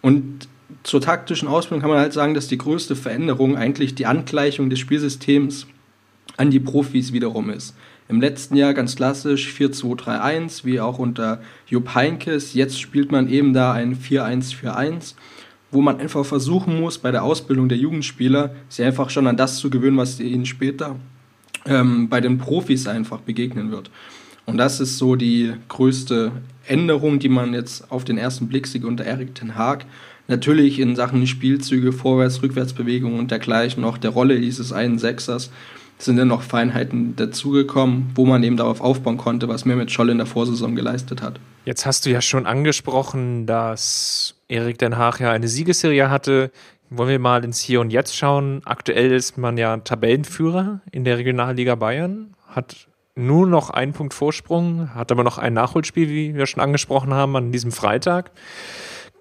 Und 0.00 0.48
zur 0.82 1.00
taktischen 1.00 1.46
Ausbildung 1.46 1.80
kann 1.80 1.90
man 1.90 2.00
halt 2.00 2.12
sagen, 2.12 2.34
dass 2.34 2.48
die 2.48 2.58
größte 2.58 2.96
Veränderung 2.96 3.56
eigentlich 3.56 3.94
die 3.94 4.06
Angleichung 4.06 4.68
des 4.68 4.80
Spielsystems 4.80 5.68
an 6.36 6.50
die 6.50 6.60
Profis 6.60 7.12
wiederum 7.12 7.50
ist. 7.50 7.76
Im 8.08 8.20
letzten 8.20 8.56
Jahr 8.56 8.74
ganz 8.74 8.96
klassisch 8.96 9.54
4-2-3-1, 9.56 10.64
wie 10.64 10.80
auch 10.80 10.98
unter 10.98 11.40
Jupp 11.68 11.94
Heinkes. 11.94 12.52
Jetzt 12.52 12.80
spielt 12.80 13.12
man 13.12 13.28
eben 13.28 13.52
da 13.52 13.72
ein 13.72 13.96
4-1-4-1 13.96 15.14
wo 15.72 15.80
man 15.80 15.98
einfach 15.98 16.24
versuchen 16.24 16.78
muss, 16.80 16.98
bei 16.98 17.10
der 17.10 17.24
Ausbildung 17.24 17.68
der 17.68 17.78
Jugendspieler, 17.78 18.54
sie 18.68 18.84
einfach 18.84 19.10
schon 19.10 19.26
an 19.26 19.36
das 19.36 19.56
zu 19.58 19.70
gewöhnen, 19.70 19.96
was 19.96 20.20
ihnen 20.20 20.46
später 20.46 20.96
ähm, 21.66 22.08
bei 22.08 22.20
den 22.20 22.38
Profis 22.38 22.86
einfach 22.86 23.20
begegnen 23.20 23.72
wird. 23.72 23.90
Und 24.44 24.58
das 24.58 24.80
ist 24.80 24.98
so 24.98 25.16
die 25.16 25.52
größte 25.68 26.32
Änderung, 26.66 27.18
die 27.18 27.28
man 27.28 27.54
jetzt 27.54 27.90
auf 27.90 28.04
den 28.04 28.18
ersten 28.18 28.48
Blick 28.48 28.66
sieht 28.66 28.84
unter 28.84 29.04
Erik 29.04 29.34
Ten 29.34 29.54
Haag. 29.56 29.86
Natürlich 30.28 30.78
in 30.78 30.94
Sachen 30.94 31.26
Spielzüge, 31.26 31.92
Vorwärts-, 31.92 32.42
Rückwärtsbewegungen 32.42 33.18
und 33.18 33.30
dergleichen, 33.30 33.84
auch 33.84 33.98
der 33.98 34.10
Rolle 34.10 34.40
dieses 34.40 34.72
einen 34.72 34.98
Sechsers, 34.98 35.50
sind 35.98 36.16
dann 36.16 36.28
noch 36.28 36.42
Feinheiten 36.42 37.14
dazugekommen, 37.16 38.10
wo 38.14 38.26
man 38.26 38.42
eben 38.42 38.56
darauf 38.56 38.80
aufbauen 38.80 39.18
konnte, 39.18 39.48
was 39.48 39.64
Mehmet 39.64 39.90
Scholl 39.90 40.10
in 40.10 40.18
der 40.18 40.26
Vorsaison 40.26 40.74
geleistet 40.74 41.22
hat. 41.22 41.38
Jetzt 41.64 41.86
hast 41.86 42.06
du 42.06 42.10
ja 42.10 42.20
schon 42.20 42.46
angesprochen, 42.46 43.46
dass 43.46 44.34
Erik 44.52 44.78
Den 44.78 44.98
Haag 44.98 45.18
ja 45.20 45.32
eine 45.32 45.48
Siegesserie 45.48 46.10
hatte. 46.10 46.50
Wollen 46.90 47.08
wir 47.08 47.18
mal 47.18 47.42
ins 47.42 47.60
Hier 47.60 47.80
und 47.80 47.90
Jetzt 47.90 48.14
schauen. 48.14 48.60
Aktuell 48.66 49.10
ist 49.12 49.38
man 49.38 49.56
ja 49.56 49.78
Tabellenführer 49.78 50.82
in 50.90 51.04
der 51.04 51.16
Regionalliga 51.16 51.74
Bayern, 51.74 52.34
hat 52.46 52.86
nur 53.14 53.46
noch 53.46 53.70
einen 53.70 53.94
Punkt 53.94 54.12
Vorsprung, 54.12 54.94
hat 54.94 55.10
aber 55.10 55.24
noch 55.24 55.38
ein 55.38 55.54
Nachholspiel, 55.54 56.08
wie 56.08 56.34
wir 56.34 56.46
schon 56.46 56.62
angesprochen 56.62 57.14
haben, 57.14 57.34
an 57.34 57.50
diesem 57.50 57.72
Freitag. 57.72 58.30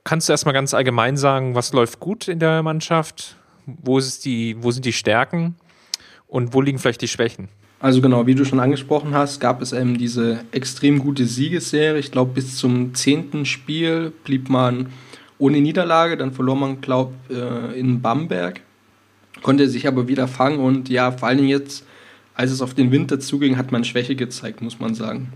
Kannst 0.04 0.28
du 0.28 0.34
erstmal 0.34 0.54
ganz 0.54 0.74
allgemein 0.74 1.16
sagen, 1.16 1.56
was 1.56 1.72
läuft 1.72 2.02
gut 2.02 2.28
in 2.28 2.40
der 2.40 2.62
Mannschaft? 2.62 3.38
Wo, 3.66 3.98
ist 3.98 4.26
die, 4.26 4.58
wo 4.60 4.72
sind 4.72 4.86
die 4.86 4.94
Stärken 4.94 5.56
und 6.28 6.54
wo 6.54 6.62
liegen 6.62 6.78
vielleicht 6.80 7.02
die 7.02 7.08
Schwächen? 7.08 7.48
Also 7.80 8.02
genau, 8.02 8.28
wie 8.28 8.36
du 8.36 8.44
schon 8.44 8.60
angesprochen 8.60 9.14
hast, 9.14 9.40
gab 9.40 9.62
es 9.62 9.72
eben 9.72 9.98
diese 9.98 10.44
extrem 10.52 11.00
gute 11.00 11.26
Siegesserie. 11.26 12.00
Ich 12.00 12.12
glaube, 12.12 12.34
bis 12.34 12.58
zum 12.58 12.94
zehnten 12.94 13.46
Spiel 13.46 14.12
blieb 14.24 14.50
man 14.50 14.90
ohne 15.42 15.60
Niederlage. 15.60 16.16
Dann 16.16 16.32
verlor 16.32 16.56
man, 16.56 16.80
glaube 16.80 17.14
äh, 17.30 17.78
in 17.78 18.02
Bamberg, 18.02 18.62
konnte 19.42 19.68
sich 19.68 19.88
aber 19.88 20.08
wieder 20.08 20.28
fangen 20.28 20.60
und 20.60 20.88
ja, 20.88 21.12
vor 21.12 21.28
allen 21.28 21.38
Dingen 21.38 21.50
jetzt, 21.50 21.86
als 22.36 22.52
es 22.52 22.62
auf 22.62 22.74
den 22.74 22.92
Winter 22.92 23.20
zuging, 23.20 23.58
hat 23.58 23.72
man 23.72 23.84
Schwäche 23.84 24.16
gezeigt, 24.16 24.62
muss 24.62 24.80
man 24.80 24.96
sagen. 24.96 25.34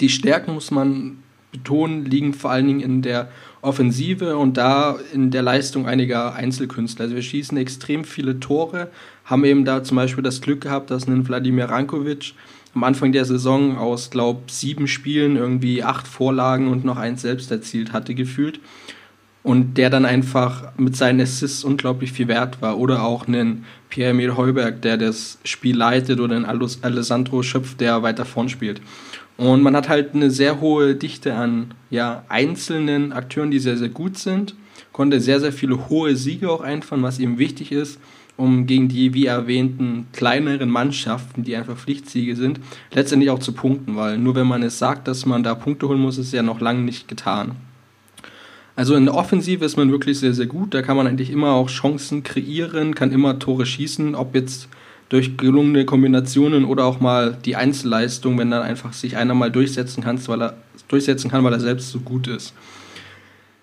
Die 0.00 0.08
Stärken, 0.08 0.54
muss 0.54 0.70
man 0.70 1.18
betonen, 1.52 2.04
liegen 2.04 2.34
vor 2.34 2.50
allen 2.50 2.66
Dingen 2.66 2.80
in 2.80 3.02
der 3.02 3.28
Offensive 3.62 4.36
und 4.36 4.56
da 4.56 4.96
in 5.12 5.30
der 5.30 5.42
Leistung 5.42 5.86
einiger 5.86 6.34
Einzelkünstler. 6.34 7.04
Also 7.04 7.16
wir 7.16 7.22
schießen 7.22 7.56
extrem 7.56 8.04
viele 8.04 8.38
Tore, 8.38 8.90
haben 9.24 9.44
eben 9.44 9.64
da 9.64 9.82
zum 9.82 9.96
Beispiel 9.96 10.22
das 10.22 10.40
Glück 10.40 10.60
gehabt, 10.60 10.90
dass 10.90 11.08
ein 11.08 11.26
Wladimir 11.26 11.66
Rankovic 11.66 12.34
am 12.74 12.84
Anfang 12.84 13.10
der 13.10 13.24
Saison 13.24 13.78
aus, 13.78 14.10
glaube 14.10 14.42
sieben 14.48 14.86
Spielen 14.86 15.36
irgendwie 15.36 15.82
acht 15.82 16.06
Vorlagen 16.06 16.68
und 16.68 16.84
noch 16.84 16.98
eins 16.98 17.22
selbst 17.22 17.50
erzielt 17.50 17.92
hatte, 17.92 18.14
gefühlt. 18.14 18.60
Und 19.46 19.78
der 19.78 19.90
dann 19.90 20.04
einfach 20.04 20.72
mit 20.76 20.96
seinen 20.96 21.20
Assists 21.20 21.62
unglaublich 21.62 22.10
viel 22.10 22.26
wert 22.26 22.60
war. 22.62 22.78
Oder 22.78 23.04
auch 23.04 23.28
einen 23.28 23.64
Pierre-Emil 23.90 24.36
Heuberg, 24.36 24.82
der 24.82 24.96
das 24.96 25.38
Spiel 25.44 25.76
leitet, 25.76 26.18
oder 26.18 26.34
einen 26.34 26.44
Alessandro 26.44 27.44
Schöpf, 27.44 27.76
der 27.76 28.02
weiter 28.02 28.24
vorn 28.24 28.48
spielt. 28.48 28.80
Und 29.36 29.62
man 29.62 29.76
hat 29.76 29.88
halt 29.88 30.16
eine 30.16 30.32
sehr 30.32 30.60
hohe 30.60 30.96
Dichte 30.96 31.36
an 31.36 31.74
ja, 31.90 32.24
einzelnen 32.28 33.12
Akteuren, 33.12 33.52
die 33.52 33.60
sehr, 33.60 33.76
sehr 33.76 33.88
gut 33.88 34.18
sind. 34.18 34.56
Konnte 34.90 35.20
sehr, 35.20 35.38
sehr 35.38 35.52
viele 35.52 35.88
hohe 35.88 36.16
Siege 36.16 36.50
auch 36.50 36.60
einfahren, 36.60 37.04
was 37.04 37.20
eben 37.20 37.38
wichtig 37.38 37.70
ist, 37.70 38.00
um 38.36 38.66
gegen 38.66 38.88
die, 38.88 39.14
wie 39.14 39.26
erwähnten, 39.26 40.08
kleineren 40.12 40.70
Mannschaften, 40.70 41.44
die 41.44 41.54
einfach 41.54 41.76
Pflichtsiege 41.76 42.34
sind, 42.34 42.58
letztendlich 42.92 43.30
auch 43.30 43.38
zu 43.38 43.52
punkten. 43.52 43.94
Weil 43.94 44.18
nur 44.18 44.34
wenn 44.34 44.48
man 44.48 44.64
es 44.64 44.80
sagt, 44.80 45.06
dass 45.06 45.24
man 45.24 45.44
da 45.44 45.54
Punkte 45.54 45.86
holen 45.86 46.00
muss, 46.00 46.18
ist 46.18 46.26
es 46.26 46.32
ja 46.32 46.42
noch 46.42 46.60
lange 46.60 46.80
nicht 46.80 47.06
getan. 47.06 47.52
Also 48.76 48.94
in 48.94 49.06
der 49.06 49.14
Offensive 49.14 49.64
ist 49.64 49.76
man 49.76 49.90
wirklich 49.90 50.18
sehr, 50.18 50.34
sehr 50.34 50.46
gut. 50.46 50.74
Da 50.74 50.82
kann 50.82 50.96
man 50.96 51.06
eigentlich 51.06 51.30
immer 51.30 51.52
auch 51.52 51.70
Chancen 51.70 52.22
kreieren, 52.22 52.94
kann 52.94 53.10
immer 53.10 53.38
Tore 53.38 53.64
schießen, 53.64 54.14
ob 54.14 54.34
jetzt 54.34 54.68
durch 55.08 55.38
gelungene 55.38 55.86
Kombinationen 55.86 56.64
oder 56.64 56.84
auch 56.84 57.00
mal 57.00 57.38
die 57.44 57.56
Einzelleistung, 57.56 58.38
wenn 58.38 58.50
dann 58.50 58.62
einfach 58.62 58.92
sich 58.92 59.16
einer 59.16 59.34
mal 59.34 59.50
durchsetzen 59.50 60.02
kann, 60.02 60.20
weil 60.28 60.42
er 60.42 60.56
durchsetzen 60.88 61.30
kann, 61.30 61.42
weil 61.42 61.52
er 61.52 61.60
selbst 61.60 61.90
so 61.90 62.00
gut 62.00 62.28
ist. 62.28 62.52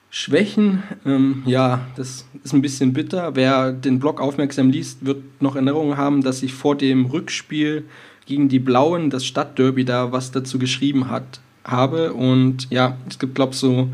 Schwächen, 0.09 0.83
ähm, 1.05 1.43
ja, 1.45 1.87
das 1.95 2.25
ist 2.43 2.53
ein 2.53 2.61
bisschen 2.61 2.93
bitter. 2.93 3.35
Wer 3.35 3.71
den 3.71 3.99
Blog 3.99 4.21
aufmerksam 4.21 4.69
liest, 4.69 5.05
wird 5.05 5.23
noch 5.41 5.55
Erinnerungen 5.55 5.97
haben, 5.97 6.21
dass 6.21 6.43
ich 6.43 6.53
vor 6.53 6.75
dem 6.77 7.05
Rückspiel 7.05 7.85
gegen 8.25 8.47
die 8.47 8.59
Blauen, 8.59 9.09
das 9.09 9.25
Stadtderby, 9.25 9.85
da 9.85 10.11
was 10.11 10.31
dazu 10.31 10.59
geschrieben 10.59 11.09
hat, 11.09 11.39
habe. 11.63 12.13
Und 12.13 12.67
ja, 12.69 12.97
es 13.09 13.19
gibt, 13.19 13.35
glaube 13.35 13.53
ich, 13.53 13.59
so 13.59 13.89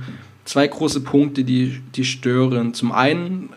zwei 0.49 0.67
große 0.67 1.01
Punkte, 1.01 1.43
die, 1.43 1.79
die 1.93 2.03
stören. 2.03 2.73
Zum 2.73 2.91
einen 2.91 3.49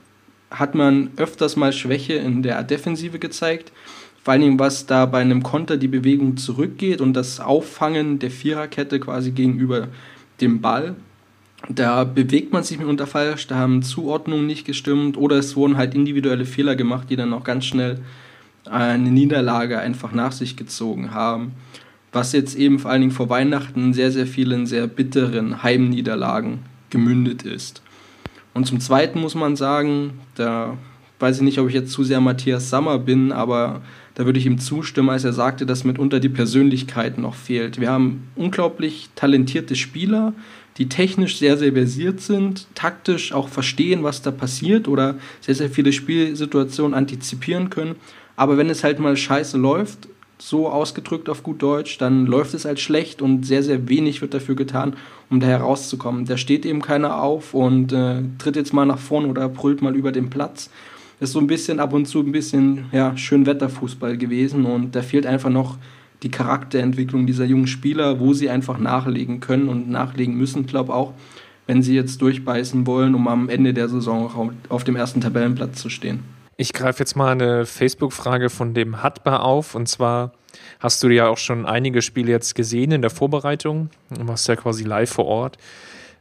hat 0.51 0.75
man 0.75 1.09
öfters 1.17 1.57
mal 1.57 1.73
Schwäche 1.73 2.13
in 2.13 2.43
der 2.43 2.63
Defensive 2.63 3.19
gezeigt. 3.19 3.73
Vor 4.23 4.35
allem, 4.35 4.59
was 4.59 4.85
da 4.85 5.07
bei 5.07 5.23
einem 5.23 5.43
Konter 5.43 5.79
die 5.79 5.89
Bewegung 5.89 6.37
zurückgeht 6.37 7.01
und 7.01 7.15
das 7.15 7.41
Auffangen 7.41 8.19
der 8.19 8.31
Viererkette 8.31 9.01
quasi 9.01 9.31
gegenüber 9.31 9.89
dem 10.43 10.61
Ball. 10.61 10.95
Da 11.71 12.05
bewegt 12.05 12.53
man 12.53 12.63
sich 12.63 12.79
mitunter 12.79 13.07
falsch, 13.07 13.47
da 13.47 13.55
haben 13.55 13.83
Zuordnungen 13.83 14.47
nicht 14.47 14.67
gestimmt 14.67 15.17
oder 15.17 15.37
es 15.37 15.57
wurden 15.57 15.79
halt 15.79 15.95
individuelle 15.95 16.45
Fehler 16.45 16.77
gemacht, 16.77 17.09
die 17.09 17.17
dann 17.17 17.33
auch 17.33 17.45
ganz 17.45 17.65
schnell 17.65 18.01
eine 18.67 19.11
Niederlage 19.11 19.79
einfach 19.79 20.13
nach 20.13 20.33
sich 20.33 20.57
gezogen 20.57 21.15
haben. 21.15 21.53
Was 22.13 22.33
jetzt 22.33 22.55
eben 22.55 22.79
vor 22.79 22.91
allen 22.91 23.01
Dingen 23.01 23.13
vor 23.13 23.31
Weihnachten 23.31 23.95
sehr, 23.95 24.11
sehr 24.11 24.27
vielen 24.27 24.67
sehr 24.67 24.87
bitteren 24.89 25.63
Heimniederlagen 25.63 26.59
gemündet 26.93 27.43
ist. 27.43 27.83
Und 28.55 28.67
zum 28.67 28.79
Zweiten 28.79 29.21
muss 29.21 29.35
man 29.35 29.57
sagen, 29.57 30.21
da 30.37 30.79
weiß 31.19 31.39
ich 31.39 31.43
nicht, 31.43 31.59
ob 31.59 31.69
ich 31.69 31.75
jetzt 31.75 31.93
zu 31.93 32.05
sehr 32.05 32.21
Matthias 32.21 32.71
Sammer 32.71 32.99
bin, 32.99 33.33
aber 33.33 33.83
da 34.15 34.27
würde 34.27 34.39
ich 34.39 34.47
ihm 34.47 34.59
zustimmen, 34.59 35.09
als 35.09 35.25
er 35.25 35.33
sagte, 35.33 35.67
dass 35.67 35.85
mitunter 35.85 36.21
die 36.21 36.29
Persönlichkeit 36.29 37.17
noch 37.17 37.35
fehlt. 37.35 37.81
Wir 37.81 37.91
haben 37.91 38.29
unglaublich 38.37 39.09
talentierte 39.15 39.75
Spieler, 39.75 40.35
die 40.79 40.89
technisch 40.89 41.39
sehr, 41.39 41.57
sehr 41.57 41.73
versiert 41.73 42.21
sind, 42.21 42.67
taktisch 42.75 43.33
auch 43.33 43.49
verstehen, 43.49 44.03
was 44.03 44.23
da 44.23 44.31
passiert 44.31 44.89
oder 44.89 45.17
sehr, 45.41 45.55
sehr 45.55 45.71
viele 45.71 45.93
Spielsituationen 45.93 46.95
antizipieren 46.95 47.71
können. 47.71 47.97
Aber 48.37 48.57
wenn 48.59 48.71
es 48.71 48.85
halt 48.85 48.99
mal 48.99 49.17
scheiße 49.17 49.59
läuft, 49.59 50.09
so 50.49 50.69
ausgedrückt 50.69 51.29
auf 51.29 51.45
gut 51.45 51.63
Deutsch, 51.63 51.99
dann 51.99 52.27
läuft 52.27 52.53
es 52.55 52.65
halt 52.65 52.81
schlecht 52.81 53.23
und 53.23 53.47
sehr, 53.47 53.63
sehr 53.63 53.89
wenig 53.89 54.23
wird 54.23 54.35
dafür 54.35 54.57
getan, 54.57 54.95
um 55.31 55.39
da 55.39 55.47
herauszukommen. 55.47 56.25
Da 56.25 56.37
steht 56.37 56.67
eben 56.67 56.83
keiner 56.83 57.23
auf 57.23 57.55
und 57.55 57.93
äh, 57.93 58.23
tritt 58.39 58.57
jetzt 58.57 58.73
mal 58.73 58.85
nach 58.85 58.99
vorn 58.99 59.27
oder 59.27 59.49
brüllt 59.49 59.83
mal 59.83 59.95
über 59.95 60.11
den 60.11 60.31
Platz. 60.31 60.69
Ist 61.21 61.33
so 61.33 61.39
ein 61.39 61.47
bisschen 61.47 61.79
ab 61.79 61.93
und 61.93 62.07
zu 62.07 62.21
ein 62.21 62.33
bisschen 62.33 62.87
ja, 62.91 63.17
Schönwetterfußball 63.17 64.19
gewesen 64.19 64.67
und 64.67 64.97
da 64.97 65.03
fehlt 65.03 65.27
einfach 65.27 65.51
noch 65.51 65.79
die 66.25 66.31
Charakterentwicklung 66.31 67.27
dieser 67.27 67.45
jungen 67.45 67.69
Spieler, 67.69 68.19
wo 68.19 68.33
sie 68.33 68.51
einfach 68.51 68.79
nachlegen 68.79 69.39
können 69.39 69.69
und 69.69 69.89
nachlegen 69.89 70.37
müssen, 70.37 70.67
glaube 70.67 70.93
auch, 70.93 71.13
wenn 71.69 71.83
sie 71.83 71.95
jetzt 71.95 72.21
durchbeißen 72.21 72.87
wollen, 72.89 73.15
um 73.15 73.29
am 73.29 73.49
Ende 73.49 73.73
der 73.75 73.89
Saison 73.89 74.53
auf 74.69 74.83
dem 74.83 74.97
ersten 74.97 75.21
Tabellenplatz 75.21 75.81
zu 75.81 75.89
stehen. 75.89 76.42
Ich 76.63 76.73
greife 76.73 77.01
jetzt 77.01 77.17
mal 77.17 77.33
eine 77.33 77.67
Facebook-Frage 77.67 78.49
von 78.49 78.73
dem 78.73 79.03
Hatbar 79.03 79.43
auf. 79.43 79.75
Und 79.75 79.89
zwar 79.89 80.31
hast 80.79 81.03
du 81.03 81.09
ja 81.09 81.27
auch 81.27 81.37
schon 81.37 81.67
einige 81.67 82.03
Spiele 82.03 82.31
jetzt 82.31 82.55
gesehen 82.55 82.93
in 82.93 83.03
der 83.03 83.11
Vorbereitung. 83.11 83.91
Du 84.11 84.29
warst 84.29 84.47
ja 84.47 84.55
quasi 84.55 84.85
live 84.85 85.11
vor 85.11 85.25
Ort. 85.25 85.59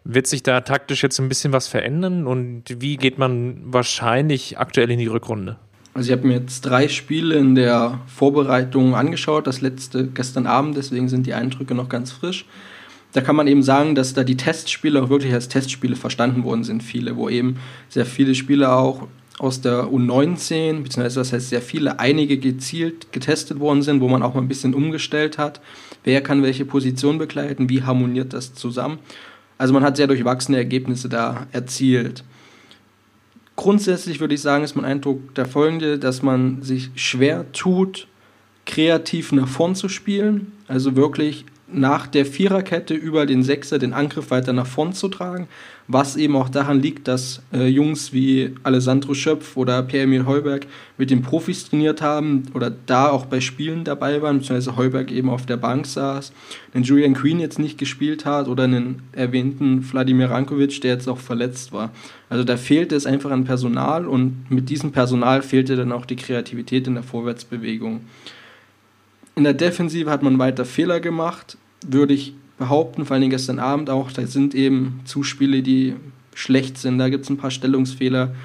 Wird 0.03 0.25
sich 0.25 0.41
da 0.41 0.61
taktisch 0.61 1.03
jetzt 1.03 1.19
ein 1.19 1.29
bisschen 1.29 1.53
was 1.53 1.67
verändern? 1.67 2.25
Und 2.25 2.63
wie 2.79 2.97
geht 2.97 3.19
man 3.19 3.61
wahrscheinlich 3.65 4.57
aktuell 4.57 4.89
in 4.89 4.97
die 4.97 5.05
Rückrunde? 5.05 5.57
Also 5.93 6.11
ich 6.11 6.17
habe 6.17 6.27
mir 6.27 6.39
jetzt 6.39 6.61
drei 6.61 6.87
Spiele 6.87 7.35
in 7.35 7.53
der 7.53 7.99
Vorbereitung 8.07 8.95
angeschaut, 8.95 9.45
das 9.45 9.61
letzte 9.61 10.07
gestern 10.07 10.47
Abend, 10.47 10.75
deswegen 10.75 11.07
sind 11.07 11.27
die 11.27 11.35
Eindrücke 11.35 11.75
noch 11.75 11.87
ganz 11.87 12.11
frisch. 12.11 12.47
Da 13.13 13.21
kann 13.21 13.35
man 13.35 13.45
eben 13.45 13.61
sagen, 13.61 13.93
dass 13.93 14.15
da 14.15 14.23
die 14.23 14.37
Testspiele 14.37 15.03
auch 15.03 15.09
wirklich 15.09 15.33
als 15.33 15.49
Testspiele 15.49 15.95
verstanden 15.95 16.43
worden 16.43 16.63
sind, 16.63 16.81
viele, 16.81 17.15
wo 17.15 17.29
eben 17.29 17.57
sehr 17.89 18.07
viele 18.07 18.33
Spieler 18.33 18.75
auch 18.75 19.07
aus 19.39 19.61
der 19.61 19.85
U19, 19.85 20.83
beziehungsweise 20.83 21.19
das 21.19 21.33
heißt 21.33 21.49
sehr 21.49 21.61
viele, 21.61 21.99
einige 21.99 22.37
gezielt 22.37 23.11
getestet 23.11 23.59
worden 23.59 23.81
sind, 23.81 24.01
wo 24.01 24.07
man 24.07 24.23
auch 24.23 24.33
mal 24.33 24.41
ein 24.41 24.47
bisschen 24.47 24.73
umgestellt 24.73 25.37
hat. 25.37 25.61
Wer 26.03 26.21
kann 26.21 26.43
welche 26.43 26.65
Position 26.65 27.17
begleiten, 27.17 27.69
wie 27.69 27.83
harmoniert 27.83 28.33
das 28.33 28.53
zusammen? 28.53 28.99
Also 29.57 29.73
man 29.73 29.83
hat 29.83 29.97
sehr 29.97 30.07
durchwachsene 30.07 30.57
Ergebnisse 30.57 31.07
da 31.07 31.47
erzielt. 31.51 32.23
Grundsätzlich 33.55 34.19
würde 34.19 34.33
ich 34.33 34.41
sagen, 34.41 34.63
ist 34.63 34.75
mein 34.75 34.85
Eindruck 34.85 35.35
der 35.35 35.45
folgende, 35.45 35.99
dass 35.99 36.23
man 36.23 36.63
sich 36.63 36.89
schwer 36.95 37.51
tut, 37.51 38.07
kreativ 38.65 39.31
nach 39.31 39.47
vorn 39.47 39.75
zu 39.75 39.87
spielen, 39.87 40.51
also 40.67 40.95
wirklich 40.95 41.45
nach 41.73 42.07
der 42.07 42.25
Viererkette 42.25 42.93
über 42.93 43.25
den 43.25 43.43
Sechser 43.43 43.79
den 43.79 43.93
Angriff 43.93 44.31
weiter 44.31 44.53
nach 44.53 44.67
vorn 44.67 44.93
zu 44.93 45.07
tragen, 45.07 45.47
was 45.87 46.15
eben 46.15 46.35
auch 46.35 46.49
daran 46.49 46.81
liegt, 46.81 47.07
dass 47.07 47.41
äh, 47.53 47.67
Jungs 47.67 48.13
wie 48.13 48.53
Alessandro 48.63 49.13
Schöpf 49.13 49.57
oder 49.57 49.83
Pierre-Emil 49.83 50.25
Heuberg 50.25 50.67
mit 50.97 51.09
den 51.09 51.21
Profis 51.21 51.69
trainiert 51.69 52.01
haben 52.01 52.43
oder 52.53 52.69
da 52.69 53.09
auch 53.09 53.25
bei 53.25 53.41
Spielen 53.41 53.83
dabei 53.83 54.21
waren, 54.21 54.39
beziehungsweise 54.39 54.77
Heuberg 54.77 55.11
eben 55.11 55.29
auf 55.29 55.45
der 55.45 55.57
Bank 55.57 55.85
saß, 55.85 56.31
den 56.73 56.83
Julian 56.83 57.13
Queen 57.13 57.39
jetzt 57.39 57.59
nicht 57.59 57.77
gespielt 57.77 58.25
hat 58.25 58.47
oder 58.47 58.63
einen 58.63 59.01
erwähnten 59.11 59.83
Wladimir 59.91 60.29
Rankovic, 60.29 60.81
der 60.81 60.93
jetzt 60.93 61.07
auch 61.07 61.19
verletzt 61.19 61.73
war. 61.73 61.91
Also 62.29 62.43
da 62.43 62.57
fehlte 62.57 62.95
es 62.95 63.05
einfach 63.05 63.31
an 63.31 63.43
Personal 63.43 64.07
und 64.07 64.49
mit 64.49 64.69
diesem 64.69 64.91
Personal 64.91 65.41
fehlte 65.41 65.75
dann 65.75 65.91
auch 65.91 66.05
die 66.05 66.15
Kreativität 66.15 66.87
in 66.87 66.93
der 66.93 67.03
Vorwärtsbewegung. 67.03 68.01
In 69.35 69.43
der 69.45 69.53
Defensive 69.53 70.09
hat 70.09 70.23
man 70.23 70.39
weiter 70.39 70.65
Fehler 70.65 70.99
gemacht, 70.99 71.57
würde 71.87 72.13
ich 72.13 72.33
behaupten, 72.57 73.05
vor 73.05 73.15
allem 73.15 73.29
gestern 73.29 73.59
Abend 73.59 73.89
auch. 73.89 74.11
Da 74.11 74.27
sind 74.27 74.53
eben 74.53 74.99
Zuspiele, 75.05 75.61
die 75.63 75.95
schlecht 76.35 76.77
sind, 76.77 76.97
da 76.97 77.09
gibt 77.09 77.23
es 77.23 77.29
ein 77.29 77.37
paar 77.37 77.51
Stellungsfehler. 77.51 78.35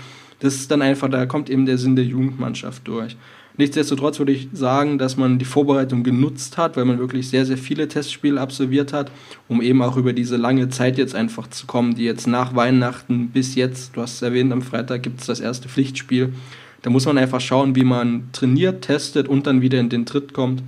Das 0.40 0.55
ist 0.55 0.71
dann 0.71 0.83
einfach, 0.83 1.09
da 1.09 1.26
kommt 1.26 1.50
eben 1.50 1.66
der 1.66 1.78
Sinn 1.78 1.97
der 1.97 2.05
Jugendmannschaft 2.05 2.87
durch. 2.87 3.16
Nichtsdestotrotz 3.59 4.19
würde 4.19 4.33
ich 4.33 4.49
sagen, 4.52 4.99
dass 4.99 5.16
man 5.16 5.38
die 5.38 5.47
Vorbereitung 5.47 6.02
genutzt 6.02 6.59
hat, 6.59 6.76
weil 6.76 6.85
man 6.85 6.99
wirklich 6.99 7.28
sehr, 7.28 7.47
sehr 7.47 7.57
viele 7.57 7.88
Testspiele 7.88 8.40
absolviert 8.40 8.93
hat, 8.93 9.11
um 9.49 9.62
eben 9.62 9.81
auch 9.81 9.97
über 9.97 10.12
diese 10.12 10.37
lange 10.37 10.69
Zeit 10.69 10.99
jetzt 10.99 11.14
einfach 11.14 11.49
zu 11.49 11.66
kommen, 11.66 11.95
die 11.95 12.05
jetzt 12.05 12.26
nach 12.26 12.55
Weihnachten 12.55 13.28
bis 13.28 13.55
jetzt, 13.55 13.97
du 13.97 14.02
hast 14.02 14.16
es 14.16 14.23
erwähnt, 14.23 14.52
am 14.52 14.61
Freitag 14.61 15.02
gibt 15.02 15.21
es 15.21 15.26
das 15.26 15.40
erste 15.40 15.71
Pflichtspiel. 15.71 16.35
Da 16.83 16.90
muss 16.90 17.07
man 17.07 17.16
einfach 17.16 17.40
schauen, 17.40 17.75
wie 17.75 17.85
man 17.85 18.28
trainiert, 18.33 18.83
testet 18.83 19.26
und 19.26 19.47
dann 19.47 19.62
wieder 19.62 19.81
in 19.81 19.88
den 19.88 20.05
Tritt 20.05 20.35
kommt 20.35 20.62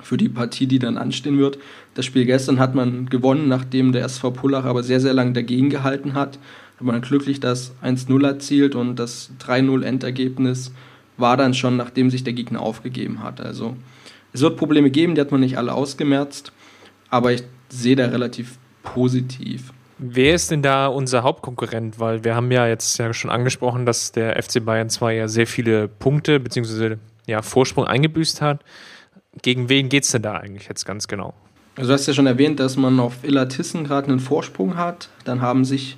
für 0.00 0.16
die 0.16 0.28
Partie, 0.28 0.66
die 0.66 0.78
dann 0.78 0.96
anstehen 0.96 1.38
wird. 1.38 1.58
Das 1.94 2.04
Spiel 2.06 2.24
gestern 2.24 2.58
hat 2.58 2.74
man 2.74 3.08
gewonnen, 3.08 3.48
nachdem 3.48 3.92
der 3.92 4.04
SV 4.04 4.30
Pullach 4.30 4.64
aber 4.64 4.82
sehr, 4.82 5.00
sehr 5.00 5.12
lange 5.12 5.32
dagegen 5.32 5.70
gehalten 5.70 6.14
hat. 6.14 6.38
Hat 6.76 6.86
man 6.86 7.00
glücklich 7.02 7.40
das 7.40 7.74
1-0 7.82 8.26
erzielt 8.26 8.74
und 8.74 8.96
das 8.96 9.30
3-0-Endergebnis 9.46 10.72
war 11.16 11.36
dann 11.36 11.54
schon, 11.54 11.76
nachdem 11.76 12.10
sich 12.10 12.24
der 12.24 12.32
Gegner 12.32 12.60
aufgegeben 12.60 13.22
hat. 13.22 13.40
Also 13.40 13.76
es 14.32 14.40
wird 14.40 14.56
Probleme 14.56 14.90
geben, 14.90 15.14
die 15.14 15.20
hat 15.20 15.30
man 15.30 15.40
nicht 15.40 15.58
alle 15.58 15.74
ausgemerzt, 15.74 16.52
aber 17.10 17.32
ich 17.32 17.42
sehe 17.68 17.96
da 17.96 18.06
relativ 18.06 18.58
positiv. 18.82 19.72
Wer 19.98 20.34
ist 20.34 20.50
denn 20.50 20.62
da 20.62 20.86
unser 20.88 21.22
Hauptkonkurrent? 21.22 22.00
Weil 22.00 22.24
wir 22.24 22.34
haben 22.34 22.50
ja 22.50 22.66
jetzt 22.66 22.98
ja 22.98 23.12
schon 23.12 23.30
angesprochen, 23.30 23.86
dass 23.86 24.10
der 24.10 24.42
FC 24.42 24.64
Bayern 24.64 24.90
2 24.90 25.14
ja 25.14 25.28
sehr 25.28 25.46
viele 25.46 25.86
Punkte 25.86 26.40
bzw. 26.40 26.96
Ja, 27.26 27.42
Vorsprung 27.42 27.84
eingebüßt 27.84 28.40
hat. 28.40 28.64
Gegen 29.40 29.68
wen 29.68 29.88
geht 29.88 30.04
es 30.04 30.10
denn 30.10 30.22
da 30.22 30.34
eigentlich 30.36 30.68
jetzt 30.68 30.84
ganz 30.84 31.08
genau? 31.08 31.32
Also 31.76 31.88
du 31.88 31.94
hast 31.94 32.06
ja 32.06 32.12
schon 32.12 32.26
erwähnt, 32.26 32.60
dass 32.60 32.76
man 32.76 33.00
auf 33.00 33.24
Illertissen 33.24 33.84
gerade 33.84 34.08
einen 34.08 34.20
Vorsprung 34.20 34.76
hat. 34.76 35.08
Dann 35.24 35.40
haben 35.40 35.64
sich 35.64 35.96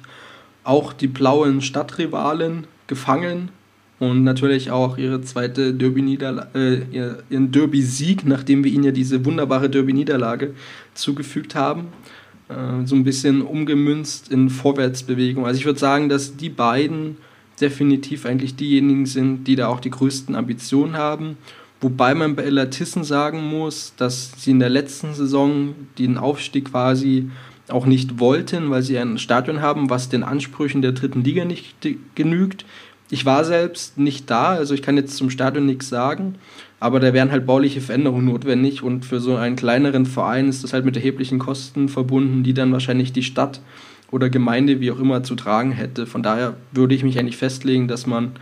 auch 0.62 0.92
die 0.92 1.08
blauen 1.08 1.60
Stadtrivalen 1.60 2.66
gefangen 2.86 3.48
und 3.98 4.22
natürlich 4.22 4.70
auch 4.70 4.98
ihre 4.98 5.20
zweite 5.22 5.74
Derby 5.74 6.14
äh, 6.14 6.82
ihren 6.90 7.52
Derby-Sieg, 7.52 8.24
nachdem 8.24 8.62
wir 8.62 8.72
ihnen 8.72 8.84
ja 8.84 8.90
diese 8.92 9.24
wunderbare 9.24 9.68
Derby-Niederlage 9.68 10.54
zugefügt 10.94 11.54
haben, 11.54 11.88
äh, 12.48 12.86
so 12.86 12.94
ein 12.94 13.04
bisschen 13.04 13.42
umgemünzt 13.42 14.30
in 14.30 14.50
Vorwärtsbewegung. 14.50 15.44
Also 15.44 15.58
ich 15.58 15.66
würde 15.66 15.78
sagen, 15.78 16.08
dass 16.08 16.36
die 16.36 16.50
beiden 16.50 17.16
definitiv 17.60 18.26
eigentlich 18.26 18.56
diejenigen 18.56 19.06
sind, 19.06 19.44
die 19.44 19.56
da 19.56 19.68
auch 19.68 19.80
die 19.80 19.90
größten 19.90 20.34
Ambitionen 20.34 20.96
haben 20.96 21.36
Wobei 21.84 22.14
man 22.14 22.34
bei 22.34 22.44
Elatissen 22.44 23.04
sagen 23.04 23.44
muss, 23.44 23.92
dass 23.98 24.32
sie 24.38 24.52
in 24.52 24.58
der 24.58 24.70
letzten 24.70 25.12
Saison 25.12 25.74
den 25.98 26.16
Aufstieg 26.16 26.70
quasi 26.70 27.28
auch 27.68 27.84
nicht 27.84 28.18
wollten, 28.18 28.70
weil 28.70 28.80
sie 28.80 28.96
ein 28.96 29.18
Stadion 29.18 29.60
haben, 29.60 29.90
was 29.90 30.08
den 30.08 30.22
Ansprüchen 30.22 30.80
der 30.80 30.92
dritten 30.92 31.22
Liga 31.22 31.44
nicht 31.44 31.76
genügt. 32.14 32.64
Ich 33.10 33.26
war 33.26 33.44
selbst 33.44 33.98
nicht 33.98 34.30
da, 34.30 34.54
also 34.54 34.72
ich 34.72 34.80
kann 34.80 34.96
jetzt 34.96 35.14
zum 35.14 35.28
Stadion 35.28 35.66
nichts 35.66 35.90
sagen, 35.90 36.36
aber 36.80 37.00
da 37.00 37.12
wären 37.12 37.30
halt 37.30 37.44
bauliche 37.44 37.82
Veränderungen 37.82 38.24
notwendig 38.24 38.82
und 38.82 39.04
für 39.04 39.20
so 39.20 39.36
einen 39.36 39.54
kleineren 39.54 40.06
Verein 40.06 40.48
ist 40.48 40.64
das 40.64 40.72
halt 40.72 40.86
mit 40.86 40.96
erheblichen 40.96 41.38
Kosten 41.38 41.90
verbunden, 41.90 42.44
die 42.44 42.54
dann 42.54 42.72
wahrscheinlich 42.72 43.12
die 43.12 43.22
Stadt 43.22 43.60
oder 44.10 44.30
Gemeinde, 44.30 44.80
wie 44.80 44.90
auch 44.90 45.00
immer, 45.00 45.22
zu 45.22 45.34
tragen 45.34 45.72
hätte. 45.72 46.06
Von 46.06 46.22
daher 46.22 46.56
würde 46.72 46.94
ich 46.94 47.04
mich 47.04 47.18
eigentlich 47.18 47.36
festlegen, 47.36 47.88
dass 47.88 48.06
man 48.06 48.32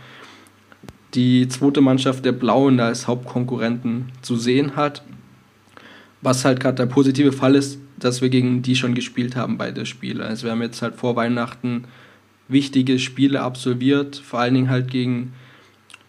die 1.13 1.47
zweite 1.47 1.81
Mannschaft 1.81 2.25
der 2.25 2.31
Blauen 2.31 2.77
da 2.77 2.87
als 2.87 3.07
Hauptkonkurrenten 3.07 4.11
zu 4.21 4.35
sehen 4.35 4.75
hat. 4.75 5.03
Was 6.21 6.45
halt 6.45 6.59
gerade 6.59 6.75
der 6.75 6.85
positive 6.85 7.31
Fall 7.31 7.55
ist, 7.55 7.79
dass 7.97 8.21
wir 8.21 8.29
gegen 8.29 8.61
die 8.61 8.75
schon 8.75 8.95
gespielt 8.95 9.35
haben, 9.35 9.57
beide 9.57 9.85
Spiele. 9.85 10.25
Also 10.25 10.45
wir 10.45 10.51
haben 10.51 10.61
jetzt 10.61 10.81
halt 10.81 10.95
vor 10.95 11.15
Weihnachten 11.15 11.85
wichtige 12.47 12.99
Spiele 12.99 13.41
absolviert, 13.41 14.15
vor 14.15 14.39
allen 14.39 14.53
Dingen 14.53 14.69
halt 14.69 14.89
gegen 14.89 15.33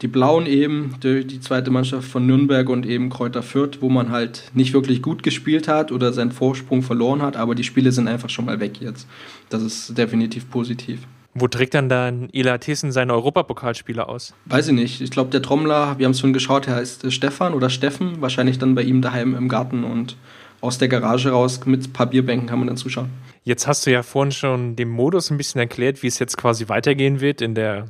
die 0.02 0.08
Blauen 0.08 0.46
eben, 0.46 0.96
die, 1.02 1.24
die 1.24 1.40
zweite 1.40 1.70
Mannschaft 1.70 2.08
von 2.08 2.26
Nürnberg 2.26 2.68
und 2.68 2.84
eben 2.84 3.10
Kräuter 3.10 3.42
Fürth, 3.42 3.78
wo 3.80 3.88
man 3.88 4.10
halt 4.10 4.50
nicht 4.54 4.74
wirklich 4.74 5.02
gut 5.02 5.22
gespielt 5.22 5.68
hat 5.68 5.92
oder 5.92 6.12
seinen 6.12 6.32
Vorsprung 6.32 6.82
verloren 6.82 7.22
hat, 7.22 7.36
aber 7.36 7.54
die 7.54 7.64
Spiele 7.64 7.92
sind 7.92 8.08
einfach 8.08 8.28
schon 8.28 8.44
mal 8.44 8.60
weg 8.60 8.80
jetzt. 8.80 9.06
Das 9.48 9.62
ist 9.62 9.96
definitiv 9.96 10.50
positiv. 10.50 11.00
Wo 11.34 11.48
trägt 11.48 11.74
dann 11.74 11.88
dann 11.88 12.28
Ela 12.32 12.58
Thyssen 12.58 12.92
seine 12.92 13.12
Europapokalspiele 13.12 14.08
aus? 14.08 14.34
Weiß 14.46 14.68
ich 14.68 14.74
nicht. 14.74 15.00
Ich 15.00 15.10
glaube, 15.10 15.30
der 15.30 15.42
Trommler, 15.42 15.98
wir 15.98 16.06
haben 16.06 16.12
es 16.12 16.20
schon 16.20 16.32
geschaut, 16.32 16.68
er 16.68 16.76
heißt 16.76 17.12
Stefan 17.12 17.54
oder 17.54 17.70
Steffen. 17.70 18.20
Wahrscheinlich 18.20 18.58
dann 18.58 18.76
bei 18.76 18.82
ihm 18.82 19.02
daheim 19.02 19.34
im 19.34 19.48
Garten 19.48 19.82
und 19.82 20.16
aus 20.60 20.78
der 20.78 20.88
Garage 20.88 21.30
raus 21.30 21.60
mit 21.66 21.92
Papierbänken 21.92 22.48
kann 22.48 22.60
man 22.60 22.68
dann 22.68 22.76
zuschauen. 22.76 23.10
Jetzt 23.42 23.66
hast 23.66 23.84
du 23.84 23.90
ja 23.90 24.02
vorhin 24.02 24.32
schon 24.32 24.76
den 24.76 24.88
Modus 24.88 25.30
ein 25.30 25.36
bisschen 25.36 25.60
erklärt, 25.60 26.02
wie 26.02 26.06
es 26.06 26.18
jetzt 26.18 26.36
quasi 26.36 26.68
weitergehen 26.68 27.20
wird 27.20 27.42
in 27.42 27.54
der 27.54 27.86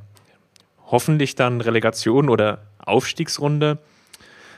hoffentlich 0.86 1.34
dann 1.34 1.60
Relegation 1.60 2.28
oder 2.28 2.62
Aufstiegsrunde. 2.78 3.78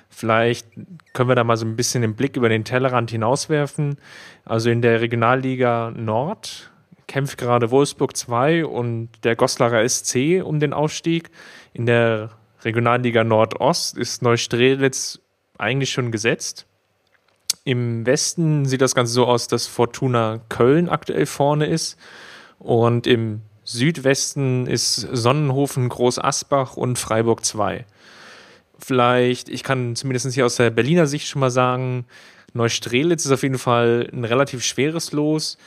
Vielleicht 0.08 0.68
können 1.12 1.28
wir 1.28 1.34
da 1.34 1.44
mal 1.44 1.56
so 1.56 1.66
ein 1.66 1.76
bisschen 1.76 2.02
den 2.02 2.14
Blick 2.14 2.36
über 2.36 2.48
den 2.48 2.64
Tellerrand 2.64 3.10
hinauswerfen. 3.10 3.96
Also 4.44 4.70
in 4.70 4.80
der 4.80 5.00
Regionalliga 5.00 5.90
Nord 5.90 6.70
kämpft 7.06 7.38
gerade 7.38 7.70
Wolfsburg 7.70 8.16
2 8.16 8.66
und 8.66 9.10
der 9.22 9.36
Goslarer 9.36 9.88
SC 9.88 10.42
um 10.42 10.60
den 10.60 10.72
Aufstieg. 10.72 11.30
In 11.72 11.86
der 11.86 12.30
Regionalliga 12.62 13.24
Nordost 13.24 13.96
ist 13.96 14.22
Neustrelitz 14.22 15.20
eigentlich 15.58 15.90
schon 15.90 16.10
gesetzt. 16.10 16.66
Im 17.64 18.06
Westen 18.06 18.64
sieht 18.64 18.80
das 18.80 18.94
Ganze 18.94 19.12
so 19.12 19.26
aus, 19.26 19.48
dass 19.48 19.66
Fortuna 19.66 20.40
Köln 20.48 20.88
aktuell 20.88 21.26
vorne 21.26 21.66
ist. 21.66 21.98
Und 22.58 23.06
im 23.06 23.42
Südwesten 23.64 24.66
ist 24.66 24.96
Sonnenhofen, 24.96 25.88
Groß 25.88 26.18
Asbach 26.18 26.76
und 26.76 26.98
Freiburg 26.98 27.44
2. 27.44 27.84
Vielleicht, 28.78 29.48
ich 29.48 29.62
kann 29.62 29.96
zumindest 29.96 30.32
hier 30.32 30.46
aus 30.46 30.56
der 30.56 30.70
Berliner 30.70 31.06
Sicht 31.06 31.26
schon 31.26 31.40
mal 31.40 31.50
sagen, 31.50 32.06
Neustrelitz 32.52 33.26
ist 33.26 33.32
auf 33.32 33.42
jeden 33.42 33.58
Fall 33.58 34.08
ein 34.12 34.24
relativ 34.24 34.64
schweres 34.64 35.12
Los. 35.12 35.58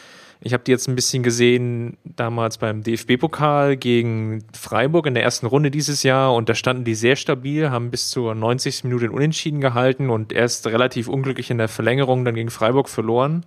Ich 0.41 0.53
habe 0.53 0.63
die 0.63 0.71
jetzt 0.71 0.87
ein 0.87 0.95
bisschen 0.95 1.21
gesehen 1.21 1.97
damals 2.05 2.57
beim 2.57 2.81
DFB-Pokal 2.81 3.75
gegen 3.75 4.45
Freiburg 4.53 5.05
in 5.05 5.13
der 5.13 5.23
ersten 5.23 5.47
Runde 5.47 5.69
dieses 5.69 6.03
Jahr 6.03 6.33
und 6.33 6.47
da 6.47 6.55
standen 6.55 6.85
die 6.85 6.95
sehr 6.95 7.17
stabil, 7.17 7.69
haben 7.69 7.91
bis 7.91 8.09
zur 8.09 8.33
90. 8.35 8.85
Minute 8.85 9.11
Unentschieden 9.11 9.59
gehalten 9.59 10.09
und 10.09 10.31
erst 10.31 10.65
relativ 10.67 11.09
unglücklich 11.09 11.51
in 11.51 11.57
der 11.57 11.67
Verlängerung 11.67 12.23
dann 12.23 12.35
gegen 12.35 12.51
Freiburg 12.51 12.87
verloren. 12.87 13.45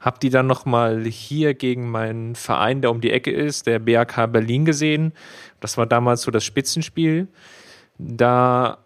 Hab 0.00 0.18
die 0.20 0.30
dann 0.30 0.46
nochmal 0.46 1.04
hier 1.04 1.52
gegen 1.52 1.90
meinen 1.90 2.34
Verein, 2.34 2.80
der 2.80 2.90
um 2.90 3.02
die 3.02 3.10
Ecke 3.10 3.32
ist, 3.32 3.66
der 3.66 3.78
BAK 3.78 4.32
Berlin 4.32 4.64
gesehen. 4.64 5.12
Das 5.60 5.76
war 5.76 5.84
damals 5.84 6.22
so 6.22 6.30
das 6.30 6.44
Spitzenspiel. 6.44 7.28
Da 7.98 8.78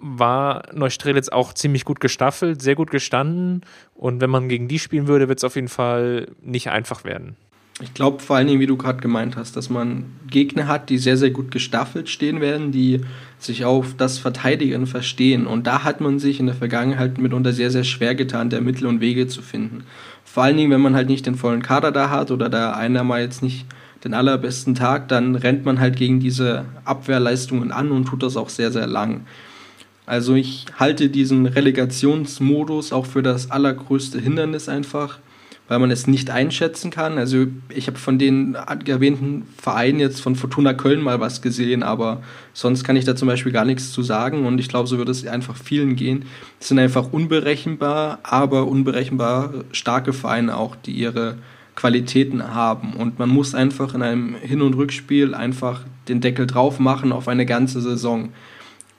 war 0.00 0.64
Neustrelitz 0.72 1.28
auch 1.28 1.52
ziemlich 1.52 1.84
gut 1.84 2.00
gestaffelt, 2.00 2.62
sehr 2.62 2.74
gut 2.74 2.90
gestanden. 2.90 3.62
Und 3.94 4.20
wenn 4.20 4.30
man 4.30 4.48
gegen 4.48 4.68
die 4.68 4.78
spielen 4.78 5.06
würde, 5.06 5.28
wird 5.28 5.38
es 5.38 5.44
auf 5.44 5.56
jeden 5.56 5.68
Fall 5.68 6.28
nicht 6.40 6.70
einfach 6.70 7.04
werden. 7.04 7.36
Ich 7.82 7.94
glaube 7.94 8.22
vor 8.22 8.36
allen 8.36 8.46
Dingen, 8.46 8.60
wie 8.60 8.66
du 8.66 8.76
gerade 8.76 9.00
gemeint 9.00 9.36
hast, 9.36 9.56
dass 9.56 9.70
man 9.70 10.04
Gegner 10.28 10.68
hat, 10.68 10.90
die 10.90 10.98
sehr, 10.98 11.16
sehr 11.16 11.30
gut 11.30 11.50
gestaffelt 11.50 12.10
stehen 12.10 12.40
werden, 12.42 12.72
die 12.72 13.00
sich 13.38 13.64
auf 13.64 13.94
das 13.96 14.18
Verteidigen 14.18 14.86
verstehen. 14.86 15.46
Und 15.46 15.66
da 15.66 15.82
hat 15.82 16.00
man 16.00 16.18
sich 16.18 16.40
in 16.40 16.46
der 16.46 16.54
Vergangenheit 16.54 17.16
mitunter 17.16 17.52
sehr, 17.52 17.70
sehr 17.70 17.84
schwer 17.84 18.14
getan, 18.14 18.50
der 18.50 18.60
Mittel 18.60 18.86
und 18.86 19.00
Wege 19.00 19.28
zu 19.28 19.40
finden. 19.40 19.84
Vor 20.24 20.42
allen 20.42 20.58
Dingen, 20.58 20.70
wenn 20.70 20.82
man 20.82 20.94
halt 20.94 21.08
nicht 21.08 21.24
den 21.24 21.36
vollen 21.36 21.62
Kader 21.62 21.90
da 21.90 22.10
hat 22.10 22.30
oder 22.30 22.50
da 22.50 22.72
einer 22.72 23.02
mal 23.02 23.22
jetzt 23.22 23.42
nicht 23.42 23.66
den 24.04 24.14
allerbesten 24.14 24.74
Tag, 24.74 25.08
dann 25.08 25.34
rennt 25.34 25.64
man 25.64 25.80
halt 25.80 25.96
gegen 25.96 26.20
diese 26.20 26.66
Abwehrleistungen 26.84 27.72
an 27.72 27.92
und 27.92 28.06
tut 28.06 28.22
das 28.22 28.36
auch 28.36 28.48
sehr, 28.48 28.70
sehr 28.70 28.86
lang. 28.86 29.26
Also 30.10 30.34
ich 30.34 30.66
halte 30.76 31.08
diesen 31.08 31.46
Relegationsmodus 31.46 32.92
auch 32.92 33.06
für 33.06 33.22
das 33.22 33.52
allergrößte 33.52 34.18
Hindernis 34.18 34.68
einfach, 34.68 35.20
weil 35.68 35.78
man 35.78 35.92
es 35.92 36.08
nicht 36.08 36.30
einschätzen 36.30 36.90
kann. 36.90 37.16
Also 37.16 37.46
ich 37.68 37.86
habe 37.86 37.96
von 37.96 38.18
den 38.18 38.56
erwähnten 38.56 39.46
Vereinen 39.56 40.00
jetzt 40.00 40.20
von 40.20 40.34
Fortuna 40.34 40.74
Köln 40.74 41.00
mal 41.00 41.20
was 41.20 41.42
gesehen, 41.42 41.84
aber 41.84 42.24
sonst 42.54 42.82
kann 42.82 42.96
ich 42.96 43.04
da 43.04 43.14
zum 43.14 43.28
Beispiel 43.28 43.52
gar 43.52 43.64
nichts 43.64 43.92
zu 43.92 44.02
sagen 44.02 44.46
und 44.46 44.58
ich 44.58 44.68
glaube, 44.68 44.88
so 44.88 44.98
wird 44.98 45.08
es 45.08 45.24
einfach 45.28 45.54
vielen 45.54 45.94
gehen. 45.94 46.24
Es 46.58 46.66
sind 46.66 46.80
einfach 46.80 47.12
unberechenbar, 47.12 48.18
aber 48.24 48.66
unberechenbar 48.66 49.54
starke 49.70 50.12
Vereine 50.12 50.56
auch, 50.56 50.74
die 50.74 50.90
ihre 50.90 51.36
Qualitäten 51.76 52.52
haben. 52.52 52.94
Und 52.94 53.20
man 53.20 53.28
muss 53.28 53.54
einfach 53.54 53.94
in 53.94 54.02
einem 54.02 54.34
Hin- 54.34 54.62
und 54.62 54.74
Rückspiel 54.74 55.36
einfach 55.36 55.82
den 56.08 56.20
Deckel 56.20 56.48
drauf 56.48 56.80
machen 56.80 57.12
auf 57.12 57.28
eine 57.28 57.46
ganze 57.46 57.80
Saison. 57.80 58.30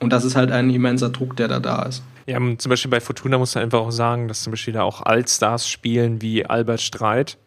Und 0.02 0.12
das 0.12 0.24
ist 0.24 0.34
halt 0.34 0.50
ein 0.50 0.68
immenser 0.68 1.10
Druck, 1.10 1.36
der 1.36 1.46
da 1.46 1.60
da 1.60 1.82
ist. 1.84 2.02
Ja, 2.26 2.38
zum 2.58 2.70
Beispiel 2.70 2.90
bei 2.90 3.00
Fortuna 3.00 3.38
muss 3.38 3.54
man 3.54 3.64
einfach 3.64 3.78
auch 3.78 3.92
sagen, 3.92 4.26
dass 4.26 4.42
zum 4.42 4.50
Beispiel 4.50 4.74
da 4.74 4.82
auch 4.82 5.00
Allstars 5.00 5.68
spielen 5.68 6.20
wie 6.20 6.44
Albert 6.44 6.80
Streit, 6.80 7.38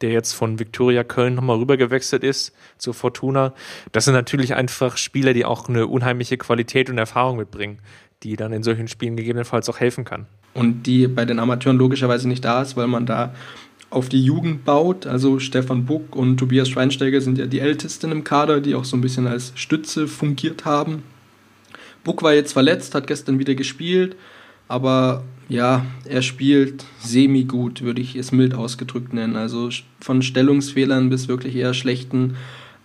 der 0.00 0.10
jetzt 0.10 0.32
von 0.32 0.58
Viktoria 0.58 1.04
Köln 1.04 1.34
nochmal 1.34 1.58
rübergewechselt 1.58 2.24
ist 2.24 2.54
zur 2.78 2.94
Fortuna. 2.94 3.52
Das 3.92 4.06
sind 4.06 4.14
natürlich 4.14 4.54
einfach 4.54 4.96
Spieler, 4.96 5.34
die 5.34 5.44
auch 5.44 5.68
eine 5.68 5.86
unheimliche 5.86 6.38
Qualität 6.38 6.88
und 6.88 6.96
Erfahrung 6.96 7.36
mitbringen, 7.36 7.78
die 8.22 8.36
dann 8.36 8.54
in 8.54 8.62
solchen 8.62 8.88
Spielen 8.88 9.16
gegebenenfalls 9.16 9.68
auch 9.68 9.78
helfen 9.78 10.06
kann. 10.06 10.26
Und 10.54 10.84
die 10.84 11.08
bei 11.08 11.26
den 11.26 11.38
Amateuren 11.38 11.76
logischerweise 11.76 12.26
nicht 12.26 12.44
da 12.44 12.62
ist, 12.62 12.74
weil 12.74 12.86
man 12.86 13.04
da 13.04 13.34
auf 13.90 14.08
die 14.08 14.22
Jugend 14.22 14.64
baut. 14.64 15.06
Also 15.06 15.40
Stefan 15.40 15.84
Buck 15.84 16.16
und 16.16 16.38
Tobias 16.38 16.70
Schweinsteiger 16.70 17.20
sind 17.20 17.36
ja 17.36 17.44
die 17.44 17.60
Ältesten 17.60 18.12
im 18.12 18.24
Kader, 18.24 18.62
die 18.62 18.74
auch 18.74 18.86
so 18.86 18.96
ein 18.96 19.02
bisschen 19.02 19.26
als 19.26 19.52
Stütze 19.56 20.08
fungiert 20.08 20.64
haben 20.64 21.02
Buck 22.08 22.22
war 22.22 22.32
jetzt 22.32 22.54
verletzt, 22.54 22.94
hat 22.94 23.06
gestern 23.06 23.38
wieder 23.38 23.54
gespielt, 23.54 24.16
aber 24.66 25.24
ja, 25.50 25.84
er 26.06 26.22
spielt 26.22 26.86
semi-gut, 27.00 27.82
würde 27.82 28.00
ich 28.00 28.16
es 28.16 28.32
mild 28.32 28.54
ausgedrückt 28.54 29.12
nennen. 29.12 29.36
Also 29.36 29.68
von 30.00 30.22
Stellungsfehlern 30.22 31.10
bis 31.10 31.28
wirklich 31.28 31.54
eher 31.54 31.74
schlechten 31.74 32.36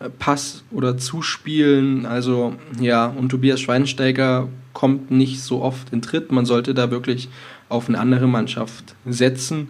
äh, 0.01 0.09
Pass- 0.09 0.65
oder 0.71 0.97
Zuspielen. 0.97 2.05
Also 2.05 2.55
ja, 2.81 3.05
und 3.05 3.29
Tobias 3.29 3.61
Schweinsteiger 3.61 4.49
kommt 4.73 5.09
nicht 5.09 5.41
so 5.41 5.61
oft 5.61 5.93
in 5.93 6.01
Tritt. 6.01 6.33
Man 6.33 6.45
sollte 6.45 6.73
da 6.73 6.91
wirklich 6.91 7.29
auf 7.69 7.87
eine 7.87 7.99
andere 7.99 8.27
Mannschaft 8.27 8.93
setzen, 9.05 9.69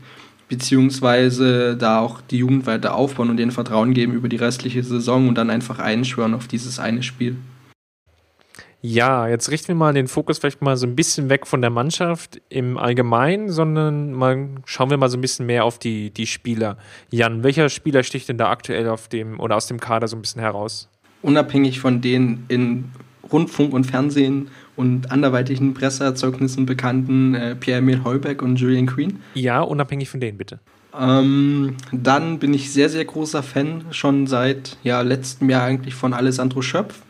beziehungsweise 0.49 1.77
da 1.77 1.99
auch 1.99 2.21
die 2.21 2.39
Jugend 2.39 2.65
weiter 2.65 2.95
aufbauen 2.95 3.29
und 3.29 3.37
denen 3.37 3.51
Vertrauen 3.51 3.93
geben 3.93 4.13
über 4.13 4.29
die 4.29 4.37
restliche 4.37 4.81
Saison 4.81 5.27
und 5.27 5.37
dann 5.37 5.51
einfach 5.51 5.77
einschwören 5.77 6.33
auf 6.33 6.47
dieses 6.47 6.79
eine 6.79 7.03
Spiel. 7.03 7.35
Ja, 8.85 9.29
jetzt 9.29 9.49
richten 9.49 9.69
wir 9.69 9.75
mal 9.75 9.93
den 9.93 10.09
Fokus 10.09 10.39
vielleicht 10.39 10.61
mal 10.61 10.75
so 10.75 10.85
ein 10.85 10.93
bisschen 10.93 11.29
weg 11.29 11.47
von 11.47 11.61
der 11.61 11.69
Mannschaft 11.69 12.41
im 12.49 12.77
Allgemeinen, 12.77 13.49
sondern 13.49 14.11
mal 14.11 14.49
schauen 14.65 14.89
wir 14.89 14.97
mal 14.97 15.07
so 15.07 15.17
ein 15.17 15.21
bisschen 15.21 15.45
mehr 15.45 15.63
auf 15.63 15.79
die, 15.79 16.11
die 16.11 16.27
Spieler. 16.27 16.77
Jan, 17.09 17.43
welcher 17.43 17.69
Spieler 17.69 18.03
sticht 18.03 18.27
denn 18.27 18.37
da 18.37 18.49
aktuell 18.49 18.89
auf 18.89 19.07
dem 19.07 19.39
oder 19.39 19.55
aus 19.55 19.67
dem 19.67 19.79
Kader 19.79 20.09
so 20.09 20.17
ein 20.17 20.21
bisschen 20.21 20.41
heraus? 20.41 20.89
Unabhängig 21.21 21.79
von 21.79 22.01
den 22.01 22.43
in 22.49 22.91
Rundfunk 23.31 23.73
und 23.73 23.85
Fernsehen 23.85 24.49
und 24.75 25.13
anderweitigen 25.13 25.73
Presseerzeugnissen 25.73 26.65
bekannten 26.65 27.35
äh, 27.35 27.55
Pierre-Emile 27.55 28.03
Heuberg 28.03 28.41
und 28.41 28.57
Julian 28.57 28.87
Queen. 28.87 29.21
Ja, 29.33 29.61
unabhängig 29.61 30.09
von 30.09 30.19
denen, 30.19 30.37
bitte. 30.37 30.59
Ähm, 30.99 31.77
dann 31.93 32.37
bin 32.37 32.53
ich 32.53 32.73
sehr, 32.73 32.89
sehr 32.89 33.05
großer 33.05 33.43
Fan 33.43 33.85
schon 33.91 34.27
seit 34.27 34.75
ja, 34.83 34.99
letztem 34.99 35.49
Jahr 35.49 35.63
eigentlich 35.63 35.95
von 35.95 36.11
Alessandro 36.11 36.61
Schöpf 36.61 37.01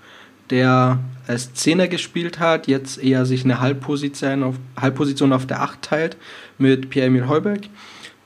der 0.50 1.00
als 1.28 1.54
Zehner 1.54 1.88
gespielt 1.88 2.40
hat, 2.40 2.68
jetzt 2.68 3.02
eher 3.02 3.26
sich 3.26 3.44
eine 3.44 3.60
Halbposition 3.60 4.44
auf, 4.44 4.56
Halbposition 4.80 5.32
auf 5.32 5.46
der 5.46 5.62
Acht 5.62 5.82
teilt 5.82 6.18
mit 6.58 6.90
Pierre-Emil 6.90 7.28
Heuberg. 7.28 7.62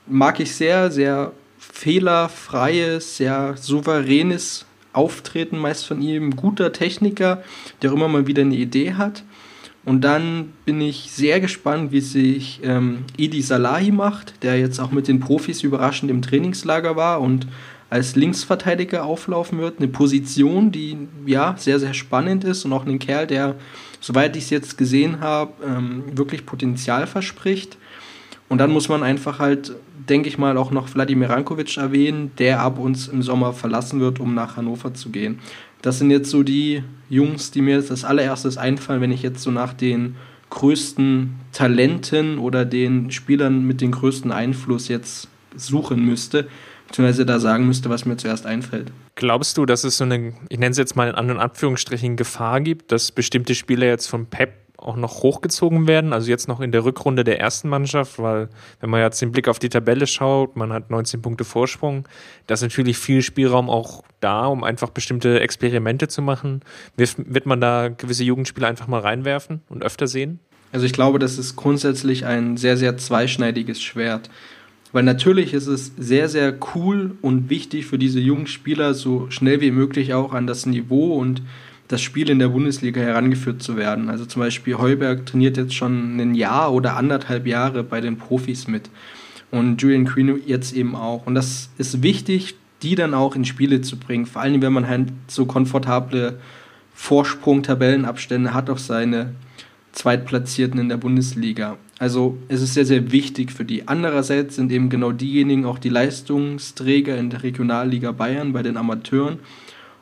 Mag 0.06 0.40
ich 0.40 0.54
sehr, 0.54 0.90
sehr 0.90 1.32
fehlerfreies, 1.58 3.18
sehr 3.18 3.56
souveränes 3.56 4.66
Auftreten 4.92 5.58
meist 5.58 5.86
von 5.86 6.02
ihm, 6.02 6.34
guter 6.34 6.72
Techniker, 6.72 7.42
der 7.82 7.92
immer 7.92 8.08
mal 8.08 8.26
wieder 8.26 8.42
eine 8.42 8.56
Idee 8.56 8.94
hat. 8.94 9.22
Und 9.84 10.02
dann 10.02 10.52
bin 10.64 10.80
ich 10.80 11.10
sehr 11.12 11.40
gespannt, 11.40 11.92
wie 11.92 12.00
sich 12.00 12.60
ähm, 12.62 13.04
Idi 13.16 13.40
Salahi 13.40 13.92
macht, 13.92 14.42
der 14.42 14.58
jetzt 14.58 14.80
auch 14.80 14.90
mit 14.90 15.08
den 15.08 15.20
Profis 15.20 15.62
überraschend 15.62 16.10
im 16.10 16.20
Trainingslager 16.20 16.96
war 16.96 17.20
und 17.20 17.46
als 17.90 18.16
Linksverteidiger 18.16 19.04
auflaufen 19.04 19.58
wird. 19.58 19.78
Eine 19.78 19.88
Position, 19.88 20.70
die 20.70 20.96
ja 21.26 21.54
sehr, 21.56 21.78
sehr 21.78 21.94
spannend 21.94 22.44
ist 22.44 22.64
und 22.64 22.72
auch 22.72 22.86
ein 22.86 22.98
Kerl, 22.98 23.26
der, 23.26 23.54
soweit 24.00 24.36
ich 24.36 24.44
es 24.44 24.50
jetzt 24.50 24.78
gesehen 24.78 25.20
habe, 25.20 25.52
ähm, 25.64 26.04
wirklich 26.12 26.44
Potenzial 26.44 27.06
verspricht. 27.06 27.78
Und 28.48 28.58
dann 28.58 28.70
muss 28.70 28.88
man 28.88 29.02
einfach 29.02 29.38
halt, 29.38 29.74
denke 30.08 30.28
ich 30.28 30.38
mal, 30.38 30.56
auch 30.56 30.70
noch 30.70 30.94
Wladimir 30.94 31.30
Rankovic 31.30 31.76
erwähnen, 31.76 32.30
der 32.38 32.60
ab 32.60 32.78
uns 32.78 33.08
im 33.08 33.22
Sommer 33.22 33.52
verlassen 33.52 34.00
wird, 34.00 34.20
um 34.20 34.34
nach 34.34 34.56
Hannover 34.56 34.94
zu 34.94 35.10
gehen. 35.10 35.38
Das 35.82 35.98
sind 35.98 36.10
jetzt 36.10 36.30
so 36.30 36.42
die 36.42 36.82
Jungs, 37.08 37.50
die 37.50 37.62
mir 37.62 37.76
jetzt 37.76 37.90
als 37.90 38.04
allererstes 38.04 38.58
einfallen, 38.58 39.00
wenn 39.00 39.12
ich 39.12 39.22
jetzt 39.22 39.42
so 39.42 39.50
nach 39.50 39.72
den 39.72 40.16
größten 40.50 41.34
Talenten 41.52 42.38
oder 42.38 42.64
den 42.64 43.10
Spielern 43.10 43.64
mit 43.64 43.80
dem 43.80 43.92
größten 43.92 44.32
Einfluss 44.32 44.88
jetzt 44.88 45.28
suchen 45.54 46.04
müsste 46.04 46.48
beziehungsweise 46.88 47.24
da 47.24 47.38
sagen 47.38 47.66
müsste, 47.66 47.88
was 47.88 48.04
mir 48.04 48.16
zuerst 48.16 48.46
einfällt. 48.46 48.90
Glaubst 49.14 49.56
du, 49.56 49.66
dass 49.66 49.84
es 49.84 49.98
so 49.98 50.04
eine, 50.04 50.32
ich 50.48 50.58
nenne 50.58 50.72
es 50.72 50.78
jetzt 50.78 50.96
mal 50.96 51.08
in 51.08 51.14
anderen 51.14 51.40
Anführungsstrichen, 51.40 52.16
Gefahr 52.16 52.60
gibt, 52.60 52.90
dass 52.92 53.12
bestimmte 53.12 53.54
Spieler 53.54 53.86
jetzt 53.86 54.06
von 54.06 54.26
Pep 54.26 54.54
auch 54.78 54.96
noch 54.96 55.22
hochgezogen 55.22 55.88
werden, 55.88 56.12
also 56.12 56.30
jetzt 56.30 56.46
noch 56.46 56.60
in 56.60 56.70
der 56.70 56.84
Rückrunde 56.84 57.24
der 57.24 57.40
ersten 57.40 57.68
Mannschaft, 57.68 58.18
weil 58.20 58.48
wenn 58.80 58.90
man 58.90 59.00
jetzt 59.00 59.20
den 59.20 59.32
Blick 59.32 59.48
auf 59.48 59.58
die 59.58 59.68
Tabelle 59.68 60.06
schaut, 60.06 60.56
man 60.56 60.72
hat 60.72 60.90
19 60.90 61.20
Punkte 61.20 61.44
Vorsprung, 61.44 62.08
da 62.46 62.54
ist 62.54 62.62
natürlich 62.62 62.96
viel 62.96 63.22
Spielraum 63.22 63.68
auch 63.68 64.04
da, 64.20 64.46
um 64.46 64.62
einfach 64.62 64.90
bestimmte 64.90 65.40
Experimente 65.40 66.06
zu 66.06 66.22
machen. 66.22 66.62
Wird, 66.96 67.14
wird 67.16 67.44
man 67.44 67.60
da 67.60 67.88
gewisse 67.88 68.24
Jugendspieler 68.24 68.68
einfach 68.68 68.86
mal 68.86 69.00
reinwerfen 69.00 69.62
und 69.68 69.82
öfter 69.82 70.06
sehen? 70.06 70.38
Also 70.70 70.86
ich 70.86 70.92
glaube, 70.92 71.18
das 71.18 71.38
ist 71.38 71.56
grundsätzlich 71.56 72.24
ein 72.24 72.56
sehr, 72.56 72.76
sehr 72.76 72.96
zweischneidiges 72.96 73.82
Schwert. 73.82 74.30
Weil 74.92 75.02
natürlich 75.02 75.52
ist 75.52 75.66
es 75.66 75.92
sehr, 75.98 76.28
sehr 76.28 76.54
cool 76.74 77.16
und 77.20 77.50
wichtig 77.50 77.86
für 77.86 77.98
diese 77.98 78.20
jungen 78.20 78.46
Spieler, 78.46 78.94
so 78.94 79.26
schnell 79.30 79.60
wie 79.60 79.70
möglich 79.70 80.14
auch 80.14 80.32
an 80.32 80.46
das 80.46 80.64
Niveau 80.64 81.16
und 81.16 81.42
das 81.88 82.02
Spiel 82.02 82.30
in 82.30 82.38
der 82.38 82.48
Bundesliga 82.48 83.00
herangeführt 83.00 83.62
zu 83.62 83.76
werden. 83.76 84.08
Also 84.08 84.26
zum 84.26 84.40
Beispiel 84.40 84.76
Heuberg 84.76 85.26
trainiert 85.26 85.56
jetzt 85.56 85.74
schon 85.74 86.18
ein 86.18 86.34
Jahr 86.34 86.72
oder 86.72 86.96
anderthalb 86.96 87.46
Jahre 87.46 87.82
bei 87.82 88.00
den 88.00 88.18
Profis 88.18 88.68
mit. 88.68 88.90
Und 89.50 89.80
Julian 89.80 90.04
Queen 90.04 90.40
jetzt 90.46 90.74
eben 90.74 90.94
auch. 90.94 91.26
Und 91.26 91.34
das 91.34 91.70
ist 91.78 92.02
wichtig, 92.02 92.56
die 92.82 92.94
dann 92.94 93.14
auch 93.14 93.34
in 93.34 93.44
Spiele 93.44 93.80
zu 93.80 93.96
bringen. 93.96 94.26
Vor 94.26 94.42
allem, 94.42 94.60
wenn 94.60 94.72
man 94.72 94.86
halt 94.86 95.08
so 95.26 95.46
komfortable 95.46 96.38
Vorsprung-Tabellenabstände 96.94 98.52
hat 98.52 98.68
auf 98.68 98.80
seine 98.80 99.34
Zweitplatzierten 99.92 100.78
in 100.78 100.88
der 100.88 100.98
Bundesliga. 100.98 101.78
Also 101.98 102.38
es 102.48 102.62
ist 102.62 102.74
sehr, 102.74 102.84
sehr 102.84 103.10
wichtig 103.10 103.50
für 103.50 103.64
die. 103.64 103.88
Andererseits 103.88 104.56
sind 104.56 104.70
eben 104.70 104.88
genau 104.88 105.10
diejenigen 105.10 105.64
auch 105.64 105.78
die 105.78 105.88
Leistungsträger 105.88 107.16
in 107.18 107.30
der 107.30 107.42
Regionalliga 107.42 108.12
Bayern 108.12 108.52
bei 108.52 108.62
den 108.62 108.76
Amateuren. 108.76 109.40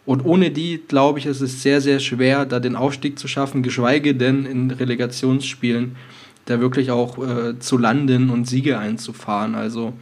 Und 0.04 0.24
ohne 0.24 0.50
die, 0.50 0.82
glaube 0.86 1.18
ich, 1.18 1.26
ist 1.26 1.40
es 1.40 1.62
sehr, 1.62 1.80
sehr 1.80 1.98
schwer, 1.98 2.44
da 2.44 2.60
den 2.60 2.76
Aufstieg 2.76 3.18
zu 3.18 3.26
schaffen, 3.26 3.62
geschweige 3.62 4.14
denn 4.14 4.46
in 4.46 4.70
Relegationsspielen 4.70 5.96
da 6.44 6.60
wirklich 6.60 6.92
auch 6.92 7.18
äh, 7.18 7.58
zu 7.58 7.76
landen 7.76 8.30
und 8.30 8.46
Siege 8.46 8.78
einzufahren. 8.78 9.54
Also 9.54 9.94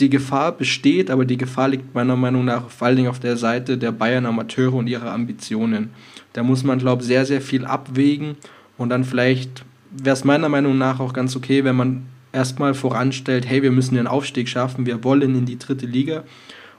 die 0.00 0.10
Gefahr 0.10 0.52
besteht, 0.52 1.10
aber 1.10 1.24
die 1.24 1.36
Gefahr 1.36 1.68
liegt 1.68 1.94
meiner 1.94 2.16
Meinung 2.16 2.44
nach 2.44 2.70
vor 2.70 2.86
allen 2.86 2.96
Dingen 2.96 3.08
auf 3.08 3.18
der 3.18 3.36
Seite 3.36 3.78
der 3.78 3.90
Bayern 3.90 4.26
Amateure 4.26 4.74
und 4.74 4.86
ihrer 4.86 5.12
Ambitionen. 5.12 5.90
Da 6.34 6.42
muss 6.42 6.62
man, 6.62 6.78
glaube 6.78 7.02
ich, 7.02 7.08
sehr, 7.08 7.26
sehr 7.26 7.40
viel 7.40 7.64
abwägen 7.64 8.36
und 8.78 8.90
dann 8.90 9.04
vielleicht 9.04 9.64
wäre 9.92 10.14
es 10.14 10.24
meiner 10.24 10.48
Meinung 10.48 10.78
nach 10.78 11.00
auch 11.00 11.12
ganz 11.12 11.36
okay, 11.36 11.64
wenn 11.64 11.76
man 11.76 12.06
erstmal 12.32 12.74
voranstellt, 12.74 13.48
hey, 13.48 13.62
wir 13.62 13.72
müssen 13.72 13.94
den 13.94 14.06
Aufstieg 14.06 14.48
schaffen, 14.48 14.86
wir 14.86 15.04
wollen 15.04 15.34
in 15.34 15.46
die 15.46 15.58
dritte 15.58 15.86
Liga. 15.86 16.24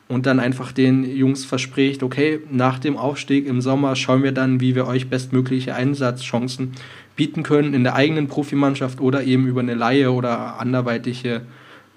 Und 0.09 0.25
dann 0.25 0.39
einfach 0.39 0.73
den 0.73 1.05
Jungs 1.15 1.45
verspricht, 1.45 2.03
okay, 2.03 2.41
nach 2.51 2.77
dem 2.77 2.97
Aufstieg 2.97 3.47
im 3.47 3.61
Sommer 3.61 3.95
schauen 3.95 4.21
wir 4.21 4.33
dann, 4.33 4.59
wie 4.59 4.75
wir 4.75 4.85
euch 4.85 5.09
bestmögliche 5.09 5.75
Einsatzchancen 5.75 6.73
bieten 7.15 7.41
können 7.43 7.73
in 7.73 7.83
der 7.83 7.95
eigenen 7.95 8.27
Profimannschaft 8.27 8.99
oder 8.99 9.23
eben 9.23 9.47
über 9.47 9.61
eine 9.61 9.75
Laie 9.75 10.11
oder 10.11 10.59
anderweitige 10.59 11.41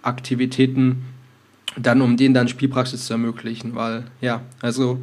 Aktivitäten, 0.02 1.04
dann 1.76 2.00
um 2.00 2.16
denen 2.16 2.34
dann 2.34 2.48
Spielpraxis 2.48 3.06
zu 3.06 3.14
ermöglichen, 3.14 3.74
weil 3.74 4.04
ja, 4.20 4.42
also 4.62 5.00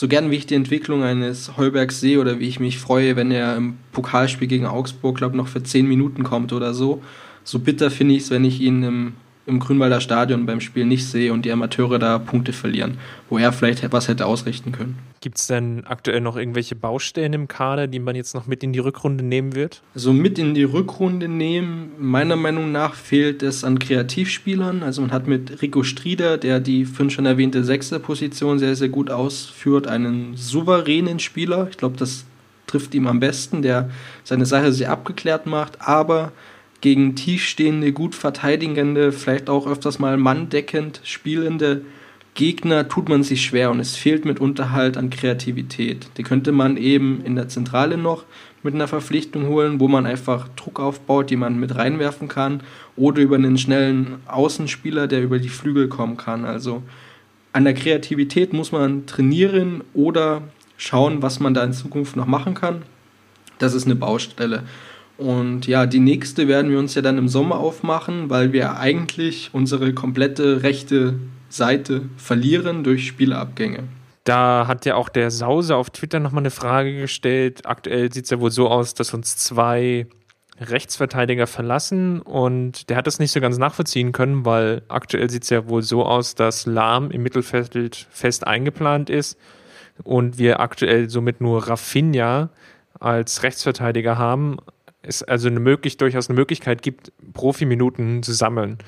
so 0.00 0.08
gern 0.08 0.30
wie 0.30 0.36
ich 0.36 0.46
die 0.46 0.54
Entwicklung 0.54 1.02
eines 1.02 1.58
Heubergs 1.58 2.00
sehe 2.00 2.20
oder 2.20 2.40
wie 2.40 2.48
ich 2.48 2.58
mich 2.58 2.78
freue, 2.78 3.16
wenn 3.16 3.30
er 3.30 3.54
im 3.54 3.76
Pokalspiel 3.92 4.48
gegen 4.48 4.64
Augsburg, 4.64 5.18
glaube 5.18 5.36
noch 5.36 5.46
für 5.46 5.62
10 5.62 5.86
Minuten 5.86 6.22
kommt 6.22 6.54
oder 6.54 6.72
so, 6.72 7.02
so 7.44 7.58
bitter 7.58 7.90
finde 7.90 8.14
ich 8.14 8.22
es, 8.22 8.30
wenn 8.30 8.46
ich 8.46 8.62
ihn 8.62 8.82
im 8.82 9.12
im 9.50 9.60
Grünwalder 9.60 10.00
Stadion 10.00 10.46
beim 10.46 10.60
Spiel 10.60 10.86
nicht 10.86 11.06
sehe 11.06 11.32
und 11.32 11.44
die 11.44 11.52
Amateure 11.52 11.98
da 11.98 12.18
Punkte 12.18 12.52
verlieren, 12.52 12.98
wo 13.28 13.38
er 13.38 13.52
vielleicht 13.52 13.82
etwas 13.82 14.08
hätte 14.08 14.26
ausrichten 14.26 14.72
können. 14.72 14.98
Gibt 15.20 15.38
es 15.38 15.46
denn 15.46 15.84
aktuell 15.86 16.20
noch 16.20 16.36
irgendwelche 16.36 16.74
Baustellen 16.76 17.34
im 17.34 17.48
Kader, 17.48 17.86
die 17.86 17.98
man 17.98 18.16
jetzt 18.16 18.34
noch 18.34 18.46
mit 18.46 18.62
in 18.62 18.72
die 18.72 18.78
Rückrunde 18.78 19.22
nehmen 19.22 19.54
wird? 19.54 19.82
Also 19.94 20.12
mit 20.12 20.38
in 20.38 20.54
die 20.54 20.64
Rückrunde 20.64 21.28
nehmen, 21.28 21.90
meiner 21.98 22.36
Meinung 22.36 22.72
nach 22.72 22.94
fehlt 22.94 23.42
es 23.42 23.64
an 23.64 23.78
Kreativspielern. 23.78 24.82
Also 24.82 25.02
man 25.02 25.12
hat 25.12 25.26
mit 25.26 25.60
Rico 25.60 25.82
Strieder, 25.82 26.38
der 26.38 26.60
die 26.60 26.86
fünf 26.86 27.12
schon 27.12 27.26
erwähnte 27.26 27.64
sechste 27.64 28.00
Position 28.00 28.58
sehr, 28.58 28.76
sehr 28.76 28.88
gut 28.88 29.10
ausführt, 29.10 29.86
einen 29.86 30.36
souveränen 30.36 31.18
Spieler. 31.18 31.68
Ich 31.70 31.76
glaube, 31.76 31.98
das 31.98 32.24
trifft 32.66 32.94
ihm 32.94 33.06
am 33.06 33.20
besten, 33.20 33.62
der 33.62 33.90
seine 34.24 34.46
Sache 34.46 34.72
sehr 34.72 34.90
abgeklärt 34.90 35.46
macht, 35.46 35.80
aber 35.80 36.32
gegen 36.80 37.14
tiefstehende, 37.14 37.92
gut 37.92 38.14
verteidigende, 38.14 39.12
vielleicht 39.12 39.50
auch 39.50 39.66
öfters 39.66 39.98
mal 39.98 40.16
manndeckend 40.16 41.00
spielende 41.04 41.82
Gegner 42.34 42.88
tut 42.88 43.08
man 43.08 43.22
sich 43.22 43.44
schwer 43.44 43.70
und 43.70 43.80
es 43.80 43.96
fehlt 43.96 44.24
mitunter 44.24 44.70
halt 44.70 44.96
an 44.96 45.10
Kreativität. 45.10 46.08
Die 46.16 46.22
könnte 46.22 46.52
man 46.52 46.76
eben 46.76 47.22
in 47.24 47.34
der 47.34 47.48
Zentrale 47.48 47.98
noch 47.98 48.24
mit 48.62 48.74
einer 48.74 48.88
Verpflichtung 48.88 49.46
holen, 49.48 49.80
wo 49.80 49.88
man 49.88 50.06
einfach 50.06 50.48
Druck 50.56 50.80
aufbaut, 50.80 51.30
die 51.30 51.36
man 51.36 51.58
mit 51.58 51.74
reinwerfen 51.74 52.28
kann 52.28 52.62
oder 52.96 53.20
über 53.20 53.36
einen 53.36 53.58
schnellen 53.58 54.16
Außenspieler, 54.26 55.06
der 55.06 55.22
über 55.22 55.38
die 55.38 55.48
Flügel 55.48 55.88
kommen 55.88 56.16
kann. 56.16 56.44
Also 56.44 56.82
an 57.52 57.64
der 57.64 57.74
Kreativität 57.74 58.52
muss 58.52 58.70
man 58.70 59.06
trainieren 59.06 59.82
oder 59.92 60.42
schauen, 60.76 61.22
was 61.22 61.40
man 61.40 61.52
da 61.52 61.64
in 61.64 61.72
Zukunft 61.72 62.16
noch 62.16 62.26
machen 62.26 62.54
kann. 62.54 62.82
Das 63.58 63.74
ist 63.74 63.86
eine 63.86 63.96
Baustelle. 63.96 64.62
Und 65.20 65.66
ja, 65.66 65.84
die 65.84 66.00
nächste 66.00 66.48
werden 66.48 66.70
wir 66.70 66.78
uns 66.78 66.94
ja 66.94 67.02
dann 67.02 67.18
im 67.18 67.28
Sommer 67.28 67.58
aufmachen, 67.58 68.30
weil 68.30 68.54
wir 68.54 68.78
eigentlich 68.78 69.50
unsere 69.52 69.92
komplette 69.92 70.62
rechte 70.62 71.16
Seite 71.50 72.08
verlieren 72.16 72.84
durch 72.84 73.06
Spielabgänge. 73.06 73.84
Da 74.24 74.64
hat 74.66 74.86
ja 74.86 74.94
auch 74.94 75.10
der 75.10 75.30
Sause 75.30 75.76
auf 75.76 75.90
Twitter 75.90 76.20
nochmal 76.20 76.42
eine 76.42 76.50
Frage 76.50 76.98
gestellt. 76.98 77.66
Aktuell 77.66 78.10
sieht 78.10 78.24
es 78.24 78.30
ja 78.30 78.40
wohl 78.40 78.50
so 78.50 78.70
aus, 78.70 78.94
dass 78.94 79.12
uns 79.12 79.36
zwei 79.36 80.06
Rechtsverteidiger 80.58 81.46
verlassen 81.46 82.22
und 82.22 82.88
der 82.88 82.96
hat 82.96 83.06
das 83.06 83.18
nicht 83.18 83.32
so 83.32 83.40
ganz 83.40 83.58
nachvollziehen 83.58 84.12
können, 84.12 84.46
weil 84.46 84.82
aktuell 84.88 85.28
sieht 85.28 85.42
es 85.42 85.50
ja 85.50 85.68
wohl 85.68 85.82
so 85.82 86.04
aus, 86.04 86.34
dass 86.34 86.64
Lahm 86.64 87.10
im 87.10 87.22
Mittelfeld 87.22 88.06
fest 88.10 88.46
eingeplant 88.46 89.10
ist 89.10 89.38
und 90.02 90.38
wir 90.38 90.60
aktuell 90.60 91.10
somit 91.10 91.42
nur 91.42 91.68
Rafinha 91.68 92.50
als 92.98 93.42
Rechtsverteidiger 93.42 94.18
haben 94.18 94.58
es 95.02 95.22
also 95.22 95.48
eine 95.48 95.60
möglich, 95.60 95.96
durchaus 95.96 96.28
eine 96.28 96.38
Möglichkeit 96.38 96.82
gibt, 96.82 97.12
Profiminuten 97.32 98.22
zu 98.22 98.32
sammeln. 98.32 98.78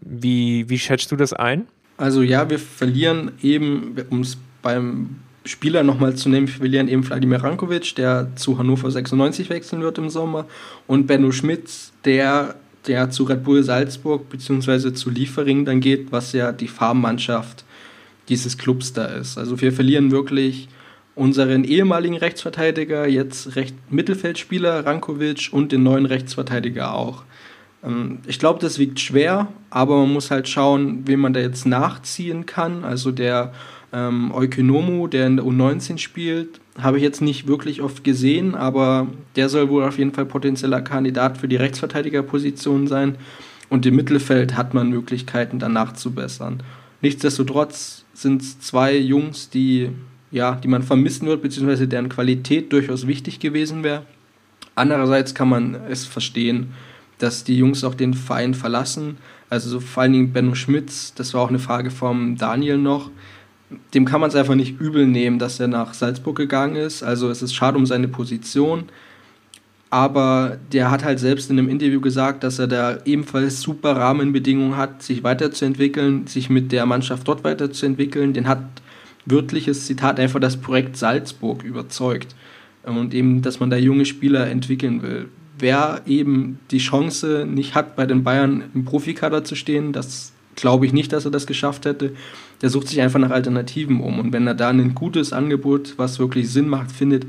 Wie, 0.00 0.68
wie 0.68 0.78
schätzt 0.78 1.12
du 1.12 1.16
das 1.16 1.32
ein? 1.32 1.66
Also 1.96 2.22
ja, 2.22 2.48
wir 2.50 2.58
verlieren 2.58 3.32
eben, 3.42 3.96
um 4.10 4.20
es 4.22 4.36
beim 4.62 5.16
Spieler 5.44 5.82
nochmal 5.82 6.14
zu 6.14 6.28
nehmen, 6.28 6.46
wir 6.46 6.54
verlieren 6.54 6.88
eben 6.88 7.04
Vladimir 7.04 7.42
Rankovic, 7.42 7.94
der 7.96 8.34
zu 8.34 8.58
Hannover 8.58 8.90
96 8.90 9.50
wechseln 9.50 9.82
wird 9.82 9.98
im 9.98 10.08
Sommer, 10.08 10.46
und 10.86 11.06
Benno 11.06 11.30
Schmitz, 11.32 11.92
der, 12.04 12.56
der 12.86 13.10
zu 13.10 13.24
Red 13.24 13.44
Bull 13.44 13.62
Salzburg 13.62 14.28
bzw. 14.30 14.94
zu 14.94 15.10
Liefering 15.10 15.64
dann 15.66 15.80
geht, 15.80 16.10
was 16.10 16.32
ja 16.32 16.50
die 16.52 16.68
Farmmannschaft 16.68 17.64
dieses 18.30 18.56
Clubs 18.56 18.94
da 18.94 19.04
ist. 19.04 19.36
Also 19.36 19.60
wir 19.60 19.72
verlieren 19.72 20.10
wirklich 20.10 20.68
unseren 21.14 21.64
ehemaligen 21.64 22.16
Rechtsverteidiger, 22.16 23.06
jetzt 23.06 23.56
Recht 23.56 23.76
Mittelfeldspieler 23.90 24.84
Rankovic 24.84 25.48
und 25.52 25.72
den 25.72 25.82
neuen 25.82 26.06
Rechtsverteidiger 26.06 26.94
auch. 26.94 27.22
Ähm, 27.84 28.18
ich 28.26 28.38
glaube, 28.38 28.60
das 28.60 28.78
wiegt 28.78 29.00
schwer, 29.00 29.48
aber 29.70 29.98
man 29.98 30.12
muss 30.12 30.30
halt 30.30 30.48
schauen, 30.48 31.02
wen 31.06 31.20
man 31.20 31.32
da 31.32 31.40
jetzt 31.40 31.66
nachziehen 31.66 32.46
kann. 32.46 32.84
Also 32.84 33.12
der 33.12 33.52
ähm, 33.92 34.32
Eukonomu, 34.32 35.06
der 35.06 35.26
in 35.26 35.36
der 35.36 35.46
U19 35.46 35.98
spielt, 35.98 36.60
habe 36.80 36.96
ich 36.96 37.02
jetzt 37.02 37.20
nicht 37.20 37.46
wirklich 37.46 37.80
oft 37.80 38.02
gesehen, 38.02 38.56
aber 38.56 39.06
der 39.36 39.48
soll 39.48 39.68
wohl 39.68 39.84
auf 39.84 39.98
jeden 39.98 40.12
Fall 40.12 40.26
potenzieller 40.26 40.80
Kandidat 40.80 41.38
für 41.38 41.46
die 41.46 41.56
Rechtsverteidigerposition 41.56 42.88
sein. 42.88 43.16
Und 43.70 43.86
im 43.86 43.96
Mittelfeld 43.96 44.56
hat 44.56 44.74
man 44.74 44.90
Möglichkeiten, 44.90 45.58
danach 45.58 45.92
zu 45.92 46.12
bessern. 46.12 46.62
Nichtsdestotrotz 47.00 48.04
sind 48.14 48.42
es 48.42 48.60
zwei 48.60 48.96
Jungs, 48.96 49.50
die, 49.50 49.90
ja, 50.34 50.56
die 50.56 50.68
man 50.68 50.82
vermissen 50.82 51.28
wird, 51.28 51.42
beziehungsweise 51.42 51.86
deren 51.86 52.08
Qualität 52.08 52.72
durchaus 52.72 53.06
wichtig 53.06 53.38
gewesen 53.38 53.84
wäre. 53.84 54.02
Andererseits 54.74 55.32
kann 55.32 55.48
man 55.48 55.76
es 55.88 56.04
verstehen, 56.04 56.72
dass 57.18 57.44
die 57.44 57.56
Jungs 57.56 57.84
auch 57.84 57.94
den 57.94 58.14
Verein 58.14 58.52
verlassen. 58.54 59.18
Also 59.48 59.70
so 59.70 59.78
vor 59.78 60.02
allen 60.02 60.12
Dingen 60.12 60.32
Benno 60.32 60.56
Schmitz, 60.56 61.14
das 61.14 61.34
war 61.34 61.42
auch 61.42 61.50
eine 61.50 61.60
Frage 61.60 61.92
vom 61.92 62.36
Daniel 62.36 62.78
noch. 62.78 63.12
Dem 63.94 64.04
kann 64.04 64.20
man 64.20 64.28
es 64.28 64.34
einfach 64.34 64.56
nicht 64.56 64.80
übel 64.80 65.06
nehmen, 65.06 65.38
dass 65.38 65.60
er 65.60 65.68
nach 65.68 65.94
Salzburg 65.94 66.36
gegangen 66.36 66.74
ist. 66.74 67.04
Also 67.04 67.30
es 67.30 67.40
ist 67.40 67.54
schade 67.54 67.78
um 67.78 67.86
seine 67.86 68.08
Position. 68.08 68.86
Aber 69.90 70.58
der 70.72 70.90
hat 70.90 71.04
halt 71.04 71.20
selbst 71.20 71.48
in 71.48 71.60
einem 71.60 71.68
Interview 71.68 72.00
gesagt, 72.00 72.42
dass 72.42 72.58
er 72.58 72.66
da 72.66 72.98
ebenfalls 73.04 73.60
super 73.60 73.94
Rahmenbedingungen 73.94 74.76
hat, 74.76 75.04
sich 75.04 75.22
weiterzuentwickeln, 75.22 76.26
sich 76.26 76.50
mit 76.50 76.72
der 76.72 76.86
Mannschaft 76.86 77.28
dort 77.28 77.44
weiterzuentwickeln. 77.44 78.32
Den 78.32 78.48
hat 78.48 78.58
wörtliches 79.26 79.86
Zitat 79.86 80.20
einfach 80.20 80.40
das 80.40 80.56
Projekt 80.56 80.96
Salzburg 80.96 81.62
überzeugt. 81.62 82.34
Und 82.82 83.14
eben, 83.14 83.40
dass 83.42 83.60
man 83.60 83.70
da 83.70 83.76
junge 83.76 84.04
Spieler 84.04 84.48
entwickeln 84.48 85.02
will 85.02 85.28
wer 85.58 86.02
eben 86.06 86.58
die 86.70 86.78
Chance 86.78 87.46
nicht 87.48 87.74
hat, 87.74 87.96
bei 87.96 88.06
den 88.06 88.24
Bayern 88.24 88.64
im 88.74 88.84
Profikader 88.84 89.44
zu 89.44 89.54
stehen, 89.54 89.92
das 89.92 90.32
glaube 90.56 90.86
ich 90.86 90.92
nicht, 90.92 91.12
dass 91.12 91.24
er 91.24 91.30
das 91.30 91.46
geschafft 91.46 91.84
hätte. 91.84 92.12
Der 92.62 92.70
sucht 92.70 92.88
sich 92.88 93.00
einfach 93.00 93.18
nach 93.18 93.30
Alternativen 93.30 94.00
um. 94.00 94.18
Und 94.18 94.32
wenn 94.32 94.46
er 94.46 94.54
da 94.54 94.68
ein 94.68 94.94
gutes 94.94 95.32
Angebot, 95.32 95.94
was 95.96 96.18
wirklich 96.18 96.50
Sinn 96.50 96.68
macht, 96.68 96.92
findet, 96.92 97.26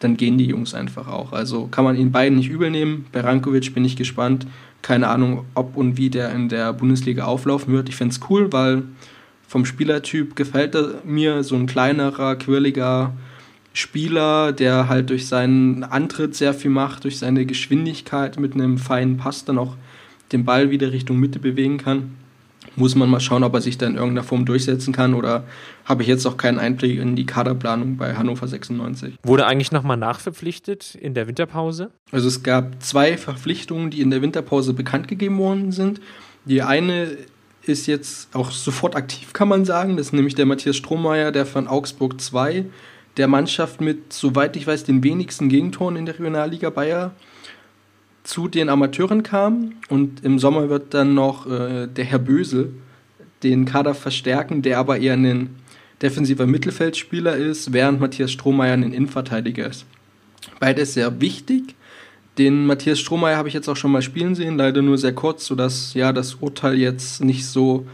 dann 0.00 0.16
gehen 0.16 0.38
die 0.38 0.46
Jungs 0.46 0.74
einfach 0.74 1.08
auch. 1.08 1.32
Also 1.32 1.66
kann 1.66 1.84
man 1.84 1.96
ihn 1.96 2.12
beiden 2.12 2.38
nicht 2.38 2.50
übel 2.50 2.70
nehmen. 2.70 3.06
Bei 3.10 3.20
Rankovic 3.20 3.74
bin 3.74 3.84
ich 3.84 3.96
gespannt. 3.96 4.46
Keine 4.80 5.08
Ahnung, 5.08 5.44
ob 5.54 5.76
und 5.76 5.96
wie 5.96 6.08
der 6.08 6.32
in 6.32 6.48
der 6.48 6.72
Bundesliga 6.72 7.24
auflaufen 7.24 7.72
wird. 7.72 7.88
Ich 7.88 7.96
finde 7.96 8.12
es 8.12 8.20
cool, 8.30 8.52
weil 8.52 8.84
vom 9.48 9.64
Spielertyp 9.64 10.36
gefällt 10.36 10.74
er 10.74 11.00
mir 11.04 11.42
so 11.42 11.56
ein 11.56 11.66
kleinerer, 11.66 12.36
quirliger, 12.36 13.14
Spieler, 13.72 14.52
der 14.52 14.88
halt 14.88 15.08
durch 15.08 15.26
seinen 15.26 15.84
Antritt 15.84 16.34
sehr 16.34 16.52
viel 16.52 16.70
macht, 16.70 17.04
durch 17.04 17.18
seine 17.18 17.46
Geschwindigkeit 17.46 18.38
mit 18.38 18.54
einem 18.54 18.76
feinen 18.76 19.16
Pass 19.16 19.44
dann 19.44 19.56
auch 19.56 19.76
den 20.32 20.44
Ball 20.44 20.70
wieder 20.70 20.92
Richtung 20.92 21.18
Mitte 21.18 21.38
bewegen 21.38 21.78
kann. 21.78 22.14
Muss 22.76 22.94
man 22.94 23.08
mal 23.08 23.20
schauen, 23.20 23.42
ob 23.42 23.54
er 23.54 23.60
sich 23.60 23.78
da 23.78 23.86
in 23.86 23.94
irgendeiner 23.94 24.24
Form 24.24 24.44
durchsetzen 24.44 24.92
kann 24.92 25.14
oder 25.14 25.44
habe 25.84 26.02
ich 26.02 26.08
jetzt 26.08 26.26
auch 26.26 26.36
keinen 26.36 26.58
Einblick 26.58 26.98
in 26.98 27.16
die 27.16 27.24
Kaderplanung 27.24 27.96
bei 27.96 28.14
Hannover 28.16 28.46
96. 28.46 29.14
Wurde 29.22 29.46
eigentlich 29.46 29.72
nochmal 29.72 29.96
nachverpflichtet 29.96 30.94
in 30.94 31.14
der 31.14 31.26
Winterpause? 31.26 31.90
Also 32.12 32.28
es 32.28 32.42
gab 32.42 32.82
zwei 32.82 33.16
Verpflichtungen, 33.16 33.90
die 33.90 34.02
in 34.02 34.10
der 34.10 34.20
Winterpause 34.20 34.74
bekannt 34.74 35.08
gegeben 35.08 35.38
worden 35.38 35.72
sind. 35.72 36.00
Die 36.44 36.62
eine 36.62 37.16
ist 37.68 37.86
jetzt 37.86 38.34
auch 38.34 38.50
sofort 38.50 38.96
aktiv, 38.96 39.32
kann 39.32 39.48
man 39.48 39.64
sagen. 39.64 39.96
Das 39.96 40.08
ist 40.08 40.12
nämlich 40.12 40.34
der 40.34 40.46
Matthias 40.46 40.76
Strohmeier, 40.76 41.32
der 41.32 41.46
von 41.46 41.68
Augsburg 41.68 42.20
2 42.20 42.64
der 43.16 43.28
Mannschaft 43.28 43.80
mit, 43.80 44.12
soweit 44.12 44.56
ich 44.56 44.66
weiß, 44.66 44.84
den 44.84 45.02
wenigsten 45.02 45.48
Gegentoren 45.48 45.96
in 45.96 46.06
der 46.06 46.14
Regionalliga 46.14 46.70
Bayer 46.70 47.12
zu 48.22 48.48
den 48.48 48.68
Amateuren 48.68 49.22
kam. 49.22 49.72
Und 49.88 50.24
im 50.24 50.38
Sommer 50.38 50.68
wird 50.68 50.94
dann 50.94 51.14
noch 51.14 51.46
äh, 51.46 51.86
der 51.86 52.04
Herr 52.04 52.18
Bösel 52.18 52.72
den 53.42 53.64
Kader 53.64 53.94
verstärken, 53.94 54.62
der 54.62 54.78
aber 54.78 54.98
eher 54.98 55.14
ein 55.14 55.50
defensiver 56.02 56.46
Mittelfeldspieler 56.46 57.36
ist, 57.36 57.72
während 57.72 58.00
Matthias 58.00 58.30
Strohmeier 58.32 58.74
ein 58.74 58.92
Innenverteidiger 58.92 59.66
ist. 59.66 59.84
Beides 60.60 60.94
sehr 60.94 61.20
wichtig. 61.20 61.74
Den 62.38 62.66
Matthias 62.66 63.00
Strohmeier 63.00 63.36
habe 63.36 63.48
ich 63.48 63.54
jetzt 63.54 63.68
auch 63.68 63.76
schon 63.76 63.90
mal 63.90 64.02
spielen 64.02 64.36
sehen, 64.36 64.56
leider 64.56 64.80
nur 64.80 64.96
sehr 64.96 65.12
kurz, 65.12 65.44
sodass 65.44 65.94
ja 65.94 66.12
das 66.12 66.34
Urteil 66.36 66.76
jetzt 66.76 67.22
nicht 67.22 67.46
so 67.46 67.84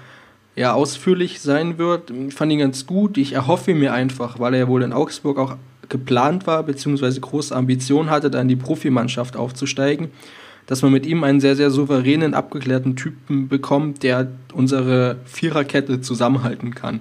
ja, 0.55 0.75
ausführlich 0.75 1.41
sein 1.41 1.79
wird. 1.79 2.11
Ich 2.11 2.35
fand 2.35 2.53
ihn 2.53 2.59
ganz 2.59 2.87
gut. 2.87 3.17
Ich 3.17 3.33
erhoffe 3.33 3.75
mir 3.75 3.95
einfach, 3.95 4.39
weil 4.39 4.55
er 4.55 4.61
ja 4.61 4.69
wohl 4.69 4.83
in 4.83 4.93
Augsburg 4.93 5.39
auch 5.39 5.57
geplant 5.89 6.47
war, 6.47 6.63
beziehungsweise 6.63 7.21
große 7.21 7.55
Ambitionen 7.55 8.11
hatte, 8.11 8.31
da 8.31 8.41
in 8.41 8.49
die 8.49 8.57
Profimannschaft 8.57 9.37
aufzusteigen, 9.37 10.11
dass 10.67 10.83
man 10.83 10.93
mit 10.93 11.07
ihm 11.07 11.25
einen 11.25 11.41
sehr, 11.41 11.57
sehr 11.57 11.71
souveränen, 11.71 12.35
abgeklärten 12.35 12.97
Typen 12.97 13.49
bekommt, 13.49 14.03
der 14.03 14.29
unsere 14.53 15.17
Viererkette 15.25 16.01
zusammenhalten 16.01 16.75
kann. 16.75 17.01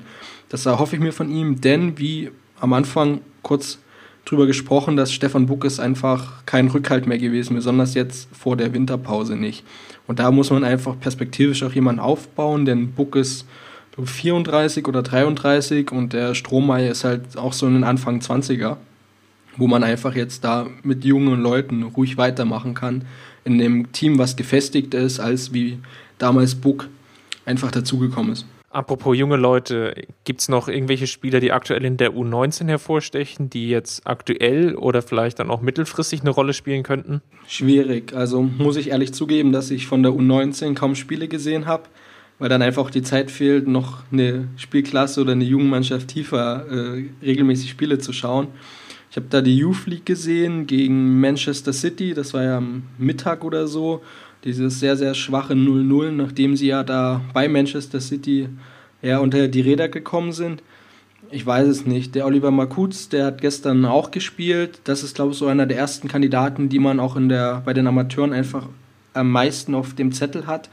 Das 0.49 0.65
erhoffe 0.65 0.95
ich 0.95 1.01
mir 1.01 1.13
von 1.13 1.29
ihm, 1.29 1.61
denn 1.61 1.97
wie 1.99 2.31
am 2.59 2.73
Anfang 2.73 3.21
kurz 3.41 3.79
drüber 4.25 4.47
gesprochen, 4.47 4.95
dass 4.95 5.11
Stefan 5.11 5.45
Buck 5.45 5.65
ist 5.65 5.79
einfach 5.79 6.45
kein 6.45 6.67
Rückhalt 6.67 7.07
mehr 7.07 7.17
gewesen, 7.17 7.55
besonders 7.55 7.93
jetzt 7.93 8.29
vor 8.33 8.55
der 8.55 8.73
Winterpause 8.73 9.35
nicht. 9.35 9.63
Und 10.07 10.19
da 10.19 10.31
muss 10.31 10.49
man 10.49 10.63
einfach 10.63 10.99
perspektivisch 10.99 11.63
auch 11.63 11.73
jemanden 11.73 12.01
aufbauen, 12.01 12.65
denn 12.65 12.91
Buck 12.93 13.15
ist 13.15 13.45
34 14.03 14.87
oder 14.87 15.03
33 15.03 15.91
und 15.91 16.13
der 16.13 16.35
Strohmeier 16.35 16.91
ist 16.91 17.03
halt 17.03 17.37
auch 17.37 17.53
so 17.53 17.67
ein 17.67 17.83
Anfang 17.83 18.19
20er, 18.19 18.77
wo 19.57 19.67
man 19.67 19.83
einfach 19.83 20.15
jetzt 20.15 20.43
da 20.43 20.67
mit 20.81 21.05
jungen 21.05 21.41
Leuten 21.41 21.83
ruhig 21.83 22.17
weitermachen 22.17 22.73
kann, 22.73 23.05
in 23.45 23.59
dem 23.59 23.91
Team, 23.91 24.17
was 24.17 24.35
gefestigt 24.35 24.93
ist, 24.93 25.19
als 25.19 25.53
wie 25.53 25.79
damals 26.17 26.55
Buck 26.55 26.89
einfach 27.45 27.71
dazugekommen 27.71 28.33
ist. 28.33 28.45
Apropos 28.73 29.15
junge 29.15 29.35
Leute, 29.35 29.93
gibt 30.23 30.41
es 30.41 30.49
noch 30.49 30.67
irgendwelche 30.67 31.05
Spieler, 31.05 31.39
die 31.39 31.51
aktuell 31.51 31.85
in 31.85 31.97
der 31.97 32.13
U19 32.13 32.67
hervorstechen, 32.67 33.47
die 33.47 33.69
jetzt 33.69 34.07
aktuell 34.07 34.73
oder 34.75 35.03
vielleicht 35.03 35.37
dann 35.37 35.51
auch 35.51 35.61
mittelfristig 35.61 36.21
eine 36.21 36.31
Rolle 36.31 36.53
spielen 36.53 36.81
könnten? 36.81 37.21
Schwierig. 37.47 38.13
Also 38.13 38.41
muss 38.41 38.75
ich 38.75 38.89
ehrlich 38.89 39.13
zugeben, 39.13 39.51
dass 39.51 39.69
ich 39.69 39.85
von 39.85 40.01
der 40.01 40.11
U19 40.11 40.73
kaum 40.73 40.95
Spiele 40.95 41.27
gesehen 41.27 41.67
habe, 41.67 41.83
weil 42.39 42.49
dann 42.49 42.63
einfach 42.63 42.89
die 42.89 43.03
Zeit 43.03 43.29
fehlt, 43.29 43.67
noch 43.67 43.99
eine 44.11 44.47
Spielklasse 44.57 45.21
oder 45.21 45.33
eine 45.33 45.43
Jugendmannschaft 45.43 46.07
tiefer 46.07 46.65
äh, 46.67 47.03
regelmäßig 47.21 47.69
Spiele 47.69 47.99
zu 47.99 48.11
schauen. 48.11 48.47
Ich 49.11 49.17
habe 49.17 49.27
da 49.29 49.41
die 49.41 49.55
Youth 49.55 49.85
League 49.85 50.07
gesehen 50.07 50.65
gegen 50.65 51.19
Manchester 51.19 51.73
City, 51.73 52.15
das 52.15 52.33
war 52.33 52.41
ja 52.41 52.57
am 52.57 52.81
Mittag 52.97 53.43
oder 53.43 53.67
so 53.67 54.01
dieses 54.43 54.79
sehr, 54.79 54.97
sehr 54.97 55.13
schwache 55.13 55.53
0-0, 55.53 56.11
nachdem 56.11 56.55
sie 56.55 56.67
ja 56.67 56.83
da 56.83 57.21
bei 57.33 57.47
Manchester 57.47 57.99
City 57.99 58.49
ja, 59.01 59.19
unter 59.19 59.47
die 59.47 59.61
Räder 59.61 59.89
gekommen 59.89 60.31
sind. 60.31 60.63
Ich 61.31 61.45
weiß 61.45 61.67
es 61.67 61.85
nicht. 61.85 62.15
Der 62.15 62.25
Oliver 62.25 62.51
Makutz, 62.51 63.09
der 63.09 63.25
hat 63.25 63.41
gestern 63.41 63.85
auch 63.85 64.11
gespielt. 64.11 64.81
Das 64.83 65.03
ist, 65.03 65.15
glaube 65.15 65.31
ich, 65.31 65.37
so 65.37 65.47
einer 65.47 65.65
der 65.65 65.77
ersten 65.77 66.07
Kandidaten, 66.07 66.69
die 66.69 66.79
man 66.79 66.99
auch 66.99 67.15
in 67.15 67.29
der, 67.29 67.61
bei 67.65 67.73
den 67.73 67.87
Amateuren 67.87 68.33
einfach 68.33 68.67
am 69.13 69.31
meisten 69.31 69.73
auf 69.75 69.93
dem 69.95 70.11
Zettel 70.11 70.47
hat. 70.47 70.69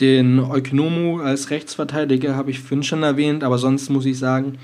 Den 0.00 0.38
Euknomu 0.40 1.20
als 1.20 1.50
Rechtsverteidiger 1.50 2.36
habe 2.36 2.50
ich 2.50 2.60
vorhin 2.60 2.82
schon 2.82 3.02
erwähnt, 3.02 3.42
aber 3.42 3.58
sonst 3.58 3.88
muss 3.88 4.04
ich 4.04 4.18
sagen, 4.18 4.58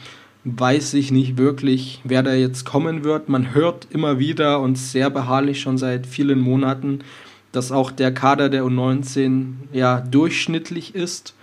weiß 0.45 0.95
ich 0.95 1.11
nicht 1.11 1.39
wirklich, 1.39 2.01
wer 2.05 2.23
da 2.23 2.35
jetzt 2.35 2.65
kommen 2.65 3.05
wird. 3.05 3.29
Man 3.29 3.55
hört 3.55 3.89
immer 3.91 4.19
wieder 4.19 4.61
und 4.61 4.77
sehr 4.77 5.09
beharrlich 5.09 5.61
schon 5.61 5.79
seit 5.79 6.07
vielen 6.07 6.41
Monaten, 6.41 7.01
dass 7.53 7.71
auch 7.71 7.91
der 7.91 8.12
Kader 8.12 8.49
der 8.49 8.65
U19 8.65 9.55
ja 9.73 10.01
durchschnittlich 10.01 10.95
ist 10.95 11.35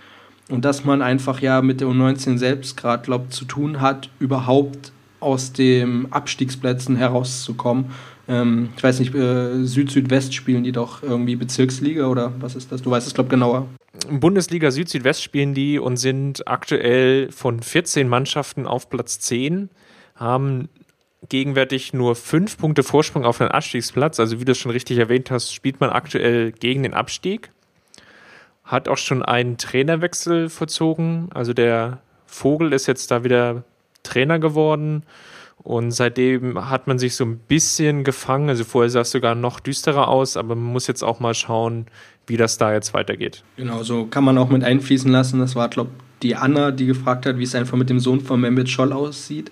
und 0.48 0.64
dass 0.64 0.84
man 0.84 1.02
einfach 1.02 1.40
ja 1.40 1.62
mit 1.62 1.80
der 1.80 1.88
U19 1.88 2.36
selbst 2.36 2.76
gerade, 2.76 3.04
glaube 3.04 3.28
zu 3.30 3.44
tun 3.44 3.80
hat, 3.80 4.10
überhaupt 4.18 4.92
aus 5.20 5.52
den 5.52 6.12
Abstiegsplätzen 6.12 6.96
herauszukommen. 6.96 7.86
Ähm, 8.26 8.70
ich 8.76 8.82
weiß 8.82 9.00
nicht, 9.00 9.14
äh, 9.14 9.64
Süd-Südwest 9.64 10.34
spielen 10.34 10.64
die 10.64 10.72
doch 10.72 11.02
irgendwie 11.02 11.36
Bezirksliga 11.36 12.06
oder 12.06 12.32
was 12.40 12.56
ist 12.56 12.72
das? 12.72 12.82
Du 12.82 12.90
weißt 12.90 13.06
es, 13.06 13.14
glaube 13.14 13.28
ich, 13.28 13.30
genauer. 13.30 13.66
Bundesliga 14.08 14.70
Süd-Südwest 14.70 15.22
spielen 15.22 15.54
die 15.54 15.78
und 15.78 15.96
sind 15.96 16.46
aktuell 16.48 17.30
von 17.30 17.60
14 17.62 18.08
Mannschaften 18.08 18.66
auf 18.66 18.88
Platz 18.88 19.20
10, 19.20 19.68
haben 20.14 20.68
gegenwärtig 21.28 21.92
nur 21.92 22.14
fünf 22.16 22.56
Punkte 22.58 22.82
Vorsprung 22.82 23.24
auf 23.24 23.38
den 23.38 23.48
Abstiegsplatz. 23.48 24.18
Also 24.18 24.40
wie 24.40 24.44
du 24.44 24.52
es 24.52 24.58
schon 24.58 24.72
richtig 24.72 24.98
erwähnt 24.98 25.30
hast, 25.30 25.52
spielt 25.52 25.80
man 25.80 25.90
aktuell 25.90 26.52
gegen 26.52 26.82
den 26.82 26.94
Abstieg. 26.94 27.50
Hat 28.64 28.88
auch 28.88 28.96
schon 28.96 29.22
einen 29.22 29.58
Trainerwechsel 29.58 30.48
vollzogen. 30.48 31.28
Also 31.34 31.52
der 31.52 32.00
Vogel 32.26 32.72
ist 32.72 32.86
jetzt 32.86 33.10
da 33.10 33.24
wieder 33.24 33.64
Trainer 34.02 34.38
geworden. 34.38 35.04
Und 35.62 35.90
seitdem 35.90 36.70
hat 36.70 36.86
man 36.86 36.98
sich 36.98 37.16
so 37.16 37.24
ein 37.24 37.38
bisschen 37.38 38.02
gefangen. 38.02 38.48
Also 38.48 38.64
vorher 38.64 38.88
sah 38.88 39.00
es 39.00 39.10
sogar 39.10 39.34
noch 39.34 39.60
düsterer 39.60 40.08
aus, 40.08 40.38
aber 40.38 40.54
man 40.54 40.72
muss 40.72 40.86
jetzt 40.86 41.02
auch 41.02 41.20
mal 41.20 41.34
schauen, 41.34 41.86
wie 42.26 42.38
das 42.38 42.56
da 42.56 42.72
jetzt 42.72 42.94
weitergeht. 42.94 43.44
Genau, 43.56 43.82
so 43.82 44.06
kann 44.06 44.24
man 44.24 44.38
auch 44.38 44.48
mit 44.48 44.64
einfließen 44.64 45.10
lassen. 45.10 45.38
Das 45.38 45.56
war, 45.56 45.68
glaube 45.68 45.90
ich, 45.94 46.04
die 46.22 46.36
Anna, 46.36 46.70
die 46.70 46.86
gefragt 46.86 47.26
hat, 47.26 47.38
wie 47.38 47.42
es 47.42 47.54
einfach 47.54 47.76
mit 47.76 47.90
dem 47.90 48.00
Sohn 48.00 48.20
von 48.20 48.40
Mehmet 48.40 48.70
Scholl 48.70 48.92
aussieht. 48.92 49.50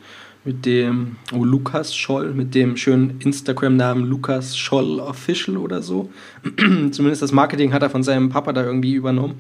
Mit 0.49 0.65
dem 0.65 1.17
oh, 1.35 1.45
Lukas 1.45 1.95
Scholl, 1.95 2.33
mit 2.33 2.55
dem 2.55 2.79
schönen 2.79 3.21
Instagram-Namen 3.21 4.09
Lukas 4.09 4.57
Scholl 4.57 4.99
Official 4.99 5.59
oder 5.59 5.83
so. 5.83 6.09
Zumindest 6.91 7.21
das 7.21 7.33
Marketing 7.33 7.75
hat 7.75 7.83
er 7.83 7.91
von 7.91 8.03
seinem 8.03 8.31
Papa 8.31 8.55
da 8.55 8.65
irgendwie 8.65 8.95
übernommen. 8.95 9.35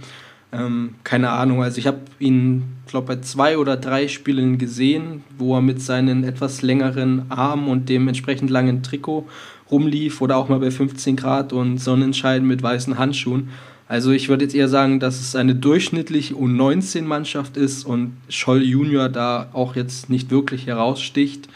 Ähm, 0.53 0.97
keine 1.05 1.31
Ahnung, 1.31 1.63
also 1.63 1.79
ich 1.79 1.87
habe 1.87 2.01
ihn, 2.19 2.65
glaube 2.87 3.07
bei 3.07 3.21
zwei 3.23 3.57
oder 3.57 3.79
drei 3.79 4.07
Spielen 4.07 4.59
gesehen, 4.59 5.23
wo 5.39 5.55
er 5.55 5.63
mit 5.63 5.81
seinen 5.81 6.25
etwas 6.25 6.61
längeren 6.61 7.25
Armen 7.31 7.69
und 7.69 7.89
dem 7.89 8.07
entsprechend 8.07 8.51
langen 8.51 8.83
Trikot 8.83 9.27
rumlief 9.71 10.21
oder 10.21 10.37
auch 10.37 10.51
mal 10.51 10.61
bei 10.61 10.71
15 10.71 11.17
Grad 11.17 11.55
und 11.55 11.79
Sonnenschein 11.79 12.47
mit 12.47 12.63
weißen 12.63 12.99
Handschuhen. 12.99 13.49
Also 13.89 14.13
ich 14.13 14.29
würde 14.29 14.45
jetzt 14.45 14.55
eher 14.55 14.69
sagen, 14.69 15.01
dass 15.01 15.21
es 15.21 15.35
eine 15.35 15.55
durchschnittliche 15.55 16.35
U19-Mannschaft 16.35 17.57
ist 17.57 17.85
und 17.85 18.17
Scholl 18.29 18.63
Junior 18.63 19.09
da 19.09 19.49
auch 19.53 19.77
jetzt 19.77 20.11
nicht 20.11 20.31
wirklich 20.31 20.67
heraussticht, 20.67 21.49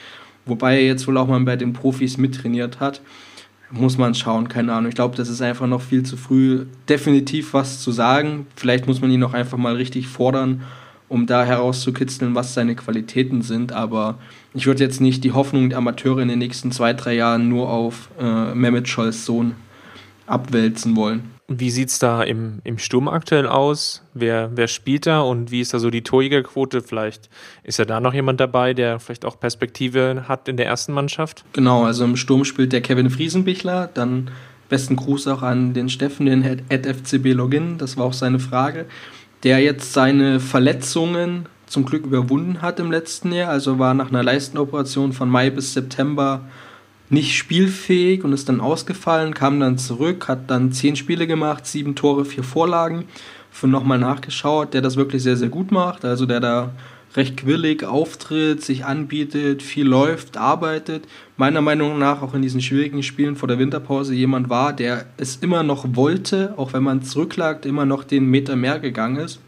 wobei 0.47 0.77
er 0.77 0.87
jetzt 0.87 1.07
wohl 1.07 1.18
auch 1.18 1.29
mal 1.29 1.40
bei 1.40 1.57
den 1.57 1.75
Profis 1.75 2.16
mittrainiert 2.16 2.81
hat 2.81 3.03
muss 3.73 3.97
man 3.99 4.14
schauen, 4.14 4.49
keine 4.49 4.73
Ahnung. 4.75 4.90
Ich 4.90 4.95
glaube, 4.95 5.16
das 5.16 5.29
ist 5.29 5.40
einfach 5.40 5.66
noch 5.66 5.81
viel 5.81 6.03
zu 6.03 6.16
früh, 6.16 6.66
definitiv 6.88 7.55
was 7.55 7.81
zu 7.81 7.90
sagen. 7.90 8.47
Vielleicht 8.55 8.87
muss 8.87 9.01
man 9.01 9.11
ihn 9.11 9.21
noch 9.21 9.35
einfach 9.35 9.59
mal 9.59 9.75
richtig 9.75 10.09
fordern, 10.09 10.62
um 11.09 11.27
da 11.27 11.45
herauszukitzeln, 11.45 12.35
was 12.35 12.55
seine 12.55 12.77
Qualitäten 12.77 13.42
sind. 13.42 13.73
Aber 13.73 14.18
ich 14.55 14.66
würde 14.66 14.85
jetzt 14.85 15.01
nicht 15.01 15.25
die 15.25 15.33
Hoffnung 15.33 15.71
der 15.71 15.79
Amateure 15.79 16.21
in 16.21 16.29
den 16.29 16.38
nächsten 16.38 16.71
zwei, 16.71 16.92
drei 16.92 17.14
Jahren 17.14 17.49
nur 17.49 17.71
auf 17.71 18.11
äh, 18.21 18.55
Mehmet 18.55 18.88
Scholz 18.88 19.25
Sohn 19.25 19.55
abwälzen 20.27 20.95
wollen. 20.95 21.31
Wie 21.59 21.71
sieht 21.71 21.88
es 21.88 21.99
da 21.99 22.23
im, 22.23 22.61
im 22.65 22.79
Sturm 22.79 23.09
aktuell 23.09 23.47
aus? 23.47 24.03
Wer, 24.15 24.51
wer 24.55 24.69
spielt 24.69 25.07
da 25.07 25.21
und 25.21 25.51
wie 25.51 25.61
ist 25.61 25.75
da 25.75 25.79
so 25.79 25.91
die 25.91 26.03
Torjägerquote? 26.03 26.83
Vielleicht 26.83 27.29
ist 27.62 27.79
ja 27.79 27.85
da 27.85 28.01
noch 28.01 28.15
jemand 28.15 28.41
dabei, 28.41 28.75
der 28.75 28.99
vielleicht 28.99 29.25
auch 29.25 29.38
Perspektive 29.38 30.25
hat 30.29 30.49
in 30.49 30.57
der 30.57 30.67
ersten 30.67 30.93
Mannschaft? 30.93 31.45
Genau, 31.53 31.85
also 31.85 32.05
im 32.05 32.17
Sturm 32.17 32.45
spielt 32.45 32.73
der 32.73 32.81
Kevin 32.81 33.11
Friesenbichler. 33.11 33.91
Dann 33.93 34.31
besten 34.69 34.97
Gruß 34.97 35.29
auch 35.29 35.43
an 35.43 35.75
den 35.75 35.88
Steffen, 35.88 36.27
den 36.27 36.65
at 36.71 36.87
FCB 36.87 37.35
Login. 37.35 37.79
Das 37.79 37.97
war 37.97 38.07
auch 38.07 38.15
seine 38.15 38.38
Frage. 38.38 38.87
Der 39.43 39.59
jetzt 39.59 39.93
seine 39.93 40.41
Verletzungen 40.41 41.47
zum 41.67 41.85
Glück 41.85 42.05
überwunden 42.05 42.62
hat 42.62 42.79
im 42.81 42.91
letzten 42.91 43.33
Jahr. 43.33 43.51
Also 43.51 43.79
war 43.79 43.95
nach 43.95 44.11
einer 44.11 44.23
Leistenoperation 44.23 45.12
von 45.12 45.29
Mai 45.29 45.51
bis 45.51 45.73
September 45.73 46.43
nicht 47.12 47.37
spielfähig 47.37 48.25
und 48.25 48.33
ist 48.33 48.48
dann 48.48 48.61
ausgefallen, 48.61 49.35
kam 49.35 49.61
dann 49.61 49.77
zurück, 49.77 50.29
hat 50.29 50.51
dann 50.51 50.72
zehn 50.72 50.96
Spiele 50.96 51.27
gemacht, 51.27 51.66
sieben 51.66 51.94
Tore, 51.94 52.25
vier 52.25 52.42
Vorlagen. 52.42 53.05
Für 53.51 53.68
nochmal 53.68 53.98
nachgeschaut, 53.98 54.72
der 54.72 54.81
das 54.81 54.96
wirklich 54.96 55.22
sehr, 55.22 55.37
sehr 55.37 55.51
gut 55.51 55.70
macht. 55.72 56.07
Also 56.07 56.25
der 56.25 56.40
da 56.40 56.70
recht 57.14 57.37
quirlig 57.37 57.85
auftritt, 57.85 58.64
sich 58.64 58.87
anbietet, 58.87 59.62
viel 59.62 59.87
läuft, 59.87 60.38
arbeitet. 60.38 61.05
Meiner 61.37 61.61
Meinung 61.61 61.98
nach 61.98 62.22
auch 62.22 62.33
in 62.33 62.40
diesen 62.40 62.62
schwierigen 62.62 63.03
Spielen 63.03 63.37
vor 63.37 63.46
der 63.46 63.59
Winterpause 63.59 64.14
jemand 64.14 64.48
war, 64.48 64.72
der 64.72 65.05
es 65.18 65.37
immer 65.37 65.62
noch 65.62 65.85
wollte, 65.94 66.55
auch 66.57 66.72
wenn 66.72 66.83
man 66.83 67.03
zurücklag, 67.03 67.66
immer 67.66 67.85
noch 67.85 68.05
den 68.05 68.25
Meter 68.25 68.57
mehr 68.57 68.79
gegangen 68.79 69.16
ist. 69.16 69.38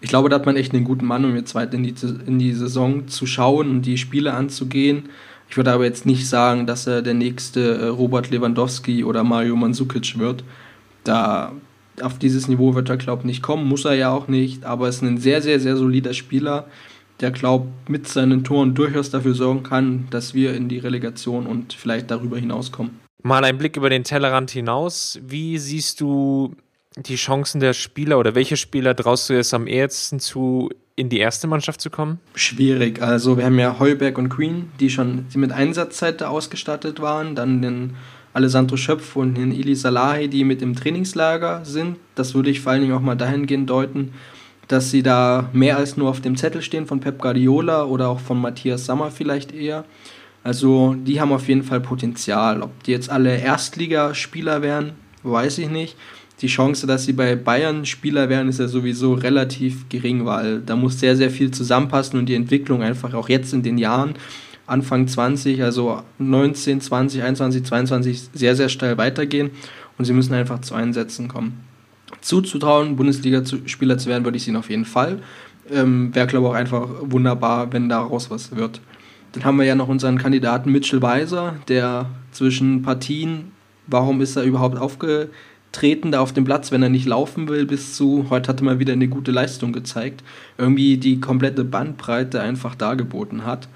Ich 0.00 0.08
glaube, 0.08 0.28
da 0.28 0.36
hat 0.36 0.46
man 0.46 0.56
echt 0.56 0.74
einen 0.74 0.82
guten 0.82 1.04
Mann, 1.04 1.24
um 1.24 1.36
jetzt 1.36 1.54
weiter 1.54 1.74
in 1.74 1.84
die, 1.84 1.94
in 2.26 2.40
die 2.40 2.54
Saison 2.54 3.06
zu 3.06 3.26
schauen 3.26 3.70
und 3.70 3.82
die 3.82 3.98
Spiele 3.98 4.32
anzugehen. 4.32 5.10
Ich 5.50 5.56
würde 5.56 5.72
aber 5.72 5.84
jetzt 5.84 6.06
nicht 6.06 6.28
sagen, 6.28 6.66
dass 6.66 6.86
er 6.86 7.02
der 7.02 7.14
nächste 7.14 7.74
äh, 7.74 7.86
Robert 7.88 8.30
Lewandowski 8.30 9.02
oder 9.02 9.24
Mario 9.24 9.56
Mandzukic 9.56 10.16
wird. 10.16 10.44
Da 11.02 11.52
auf 12.00 12.18
dieses 12.18 12.46
Niveau 12.46 12.74
wird 12.76 12.88
er, 12.88 12.96
glaube 12.96 13.22
ich, 13.22 13.26
nicht 13.26 13.42
kommen, 13.42 13.66
muss 13.66 13.84
er 13.84 13.94
ja 13.94 14.10
auch 14.10 14.28
nicht, 14.28 14.64
aber 14.64 14.88
ist 14.88 15.02
ein 15.02 15.18
sehr, 15.18 15.42
sehr, 15.42 15.58
sehr 15.58 15.76
solider 15.76 16.14
Spieler, 16.14 16.66
der, 17.18 17.32
glaube 17.32 17.66
mit 17.88 18.08
seinen 18.08 18.44
Toren 18.44 18.74
durchaus 18.74 19.10
dafür 19.10 19.34
sorgen 19.34 19.64
kann, 19.64 20.06
dass 20.10 20.34
wir 20.34 20.54
in 20.54 20.68
die 20.68 20.78
Relegation 20.78 21.46
und 21.46 21.72
vielleicht 21.72 22.10
darüber 22.10 22.38
hinauskommen. 22.38 23.00
Mal 23.22 23.44
ein 23.44 23.58
Blick 23.58 23.76
über 23.76 23.90
den 23.90 24.04
Tellerrand 24.04 24.52
hinaus. 24.52 25.18
Wie 25.26 25.58
siehst 25.58 26.00
du 26.00 26.54
die 26.96 27.16
Chancen 27.16 27.60
der 27.60 27.74
Spieler 27.74 28.18
oder 28.18 28.34
welche 28.34 28.56
Spieler 28.56 28.94
traust 28.96 29.28
du 29.28 29.38
es 29.38 29.52
am 29.52 29.66
ehesten 29.66 30.20
zu, 30.20 30.70
in 31.00 31.08
die 31.08 31.18
erste 31.18 31.46
Mannschaft 31.46 31.80
zu 31.80 31.88
kommen? 31.88 32.18
Schwierig. 32.34 33.00
Also 33.00 33.38
wir 33.38 33.46
haben 33.46 33.58
ja 33.58 33.78
Heuberg 33.78 34.18
und 34.18 34.28
Queen, 34.28 34.70
die 34.80 34.90
schon 34.90 35.24
mit 35.34 35.50
Einsatzzeit 35.50 36.22
ausgestattet 36.22 37.00
waren. 37.00 37.34
Dann 37.34 37.62
den 37.62 37.96
Alessandro 38.34 38.76
Schöpf 38.76 39.16
und 39.16 39.34
den 39.34 39.50
Ili 39.50 39.74
Salahi, 39.74 40.28
die 40.28 40.44
mit 40.44 40.60
im 40.60 40.76
Trainingslager 40.76 41.64
sind. 41.64 41.96
Das 42.14 42.34
würde 42.34 42.50
ich 42.50 42.60
vor 42.60 42.72
allen 42.72 42.82
Dingen 42.82 42.92
auch 42.92 43.00
mal 43.00 43.16
dahingehend 43.16 43.70
deuten, 43.70 44.12
dass 44.68 44.90
sie 44.90 45.02
da 45.02 45.48
mehr 45.54 45.78
als 45.78 45.96
nur 45.96 46.10
auf 46.10 46.20
dem 46.20 46.36
Zettel 46.36 46.60
stehen 46.60 46.86
von 46.86 47.00
Pep 47.00 47.18
Guardiola 47.18 47.84
oder 47.84 48.08
auch 48.08 48.20
von 48.20 48.38
Matthias 48.38 48.84
Sammer 48.84 49.10
vielleicht 49.10 49.52
eher. 49.52 49.86
Also 50.44 50.94
die 50.94 51.18
haben 51.18 51.32
auf 51.32 51.48
jeden 51.48 51.62
Fall 51.62 51.80
Potenzial. 51.80 52.62
Ob 52.62 52.82
die 52.84 52.92
jetzt 52.92 53.08
alle 53.08 53.38
Erstligaspieler 53.38 54.60
wären, 54.60 54.92
weiß 55.22 55.58
ich 55.58 55.70
nicht 55.70 55.96
die 56.40 56.46
Chance, 56.46 56.86
dass 56.86 57.04
sie 57.04 57.12
bei 57.12 57.36
Bayern 57.36 57.84
Spieler 57.84 58.28
werden, 58.28 58.48
ist 58.48 58.60
ja 58.60 58.68
sowieso 58.68 59.14
relativ 59.14 59.88
gering, 59.88 60.24
weil 60.24 60.60
da 60.60 60.74
muss 60.74 60.98
sehr, 60.98 61.16
sehr 61.16 61.30
viel 61.30 61.50
zusammenpassen 61.50 62.18
und 62.18 62.26
die 62.26 62.34
Entwicklung 62.34 62.82
einfach 62.82 63.12
auch 63.14 63.28
jetzt 63.28 63.52
in 63.52 63.62
den 63.62 63.76
Jahren, 63.76 64.14
Anfang 64.66 65.06
20, 65.06 65.62
also 65.62 66.02
19, 66.18 66.80
20, 66.80 67.22
21, 67.22 67.64
22, 67.64 68.20
sehr, 68.32 68.56
sehr 68.56 68.68
steil 68.68 68.96
weitergehen 68.96 69.50
und 69.98 70.04
sie 70.04 70.12
müssen 70.12 70.32
einfach 70.32 70.60
zu 70.60 70.74
Einsätzen 70.74 71.28
kommen. 71.28 71.60
Zuzutrauen, 72.20 72.96
Bundesliga-Spieler 72.96 73.98
zu 73.98 74.08
werden, 74.08 74.24
würde 74.24 74.36
ich 74.36 74.46
ihnen 74.46 74.56
auf 74.56 74.70
jeden 74.70 74.84
Fall. 74.84 75.18
Ähm, 75.70 76.14
Wäre, 76.14 76.26
glaube 76.26 76.46
ich, 76.46 76.52
auch 76.52 76.56
einfach 76.56 76.88
wunderbar, 77.02 77.72
wenn 77.72 77.88
daraus 77.88 78.30
was 78.30 78.54
wird. 78.56 78.80
Dann 79.32 79.44
haben 79.44 79.58
wir 79.58 79.64
ja 79.64 79.74
noch 79.74 79.88
unseren 79.88 80.18
Kandidaten 80.18 80.72
Mitchell 80.72 81.02
Weiser, 81.02 81.56
der 81.68 82.06
zwischen 82.32 82.82
Partien, 82.82 83.52
warum 83.86 84.20
ist 84.20 84.36
er 84.36 84.44
überhaupt 84.44 84.78
aufge 84.78 85.30
treten 85.72 86.12
da 86.12 86.20
auf 86.20 86.32
dem 86.32 86.44
Platz, 86.44 86.72
wenn 86.72 86.82
er 86.82 86.88
nicht 86.88 87.06
laufen 87.06 87.48
will, 87.48 87.66
bis 87.66 87.96
zu, 87.96 88.26
heute 88.30 88.48
hatte 88.48 88.64
mal 88.64 88.78
wieder 88.78 88.92
eine 88.92 89.08
gute 89.08 89.30
Leistung 89.30 89.72
gezeigt, 89.72 90.24
irgendwie 90.58 90.96
die 90.96 91.20
komplette 91.20 91.64
Bandbreite 91.64 92.40
einfach 92.40 92.74
dargeboten 92.74 93.44
hat. 93.44 93.68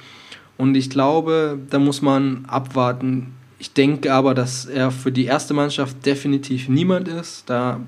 Und 0.57 0.75
ich 0.77 0.91
glaube, 0.91 1.59
da 1.71 1.79
muss 1.79 2.03
man 2.03 2.45
abwarten. 2.47 3.35
Ich 3.59 3.73
denke 3.73 4.13
aber, 4.13 4.35
dass 4.35 4.67
er 4.67 4.91
für 4.91 5.13
die 5.13 5.25
erste 5.25 5.55
Mannschaft 5.55 6.05
definitiv 6.05 6.69
niemand 6.69 7.09
ist. 7.09 7.49
Da 7.49 7.81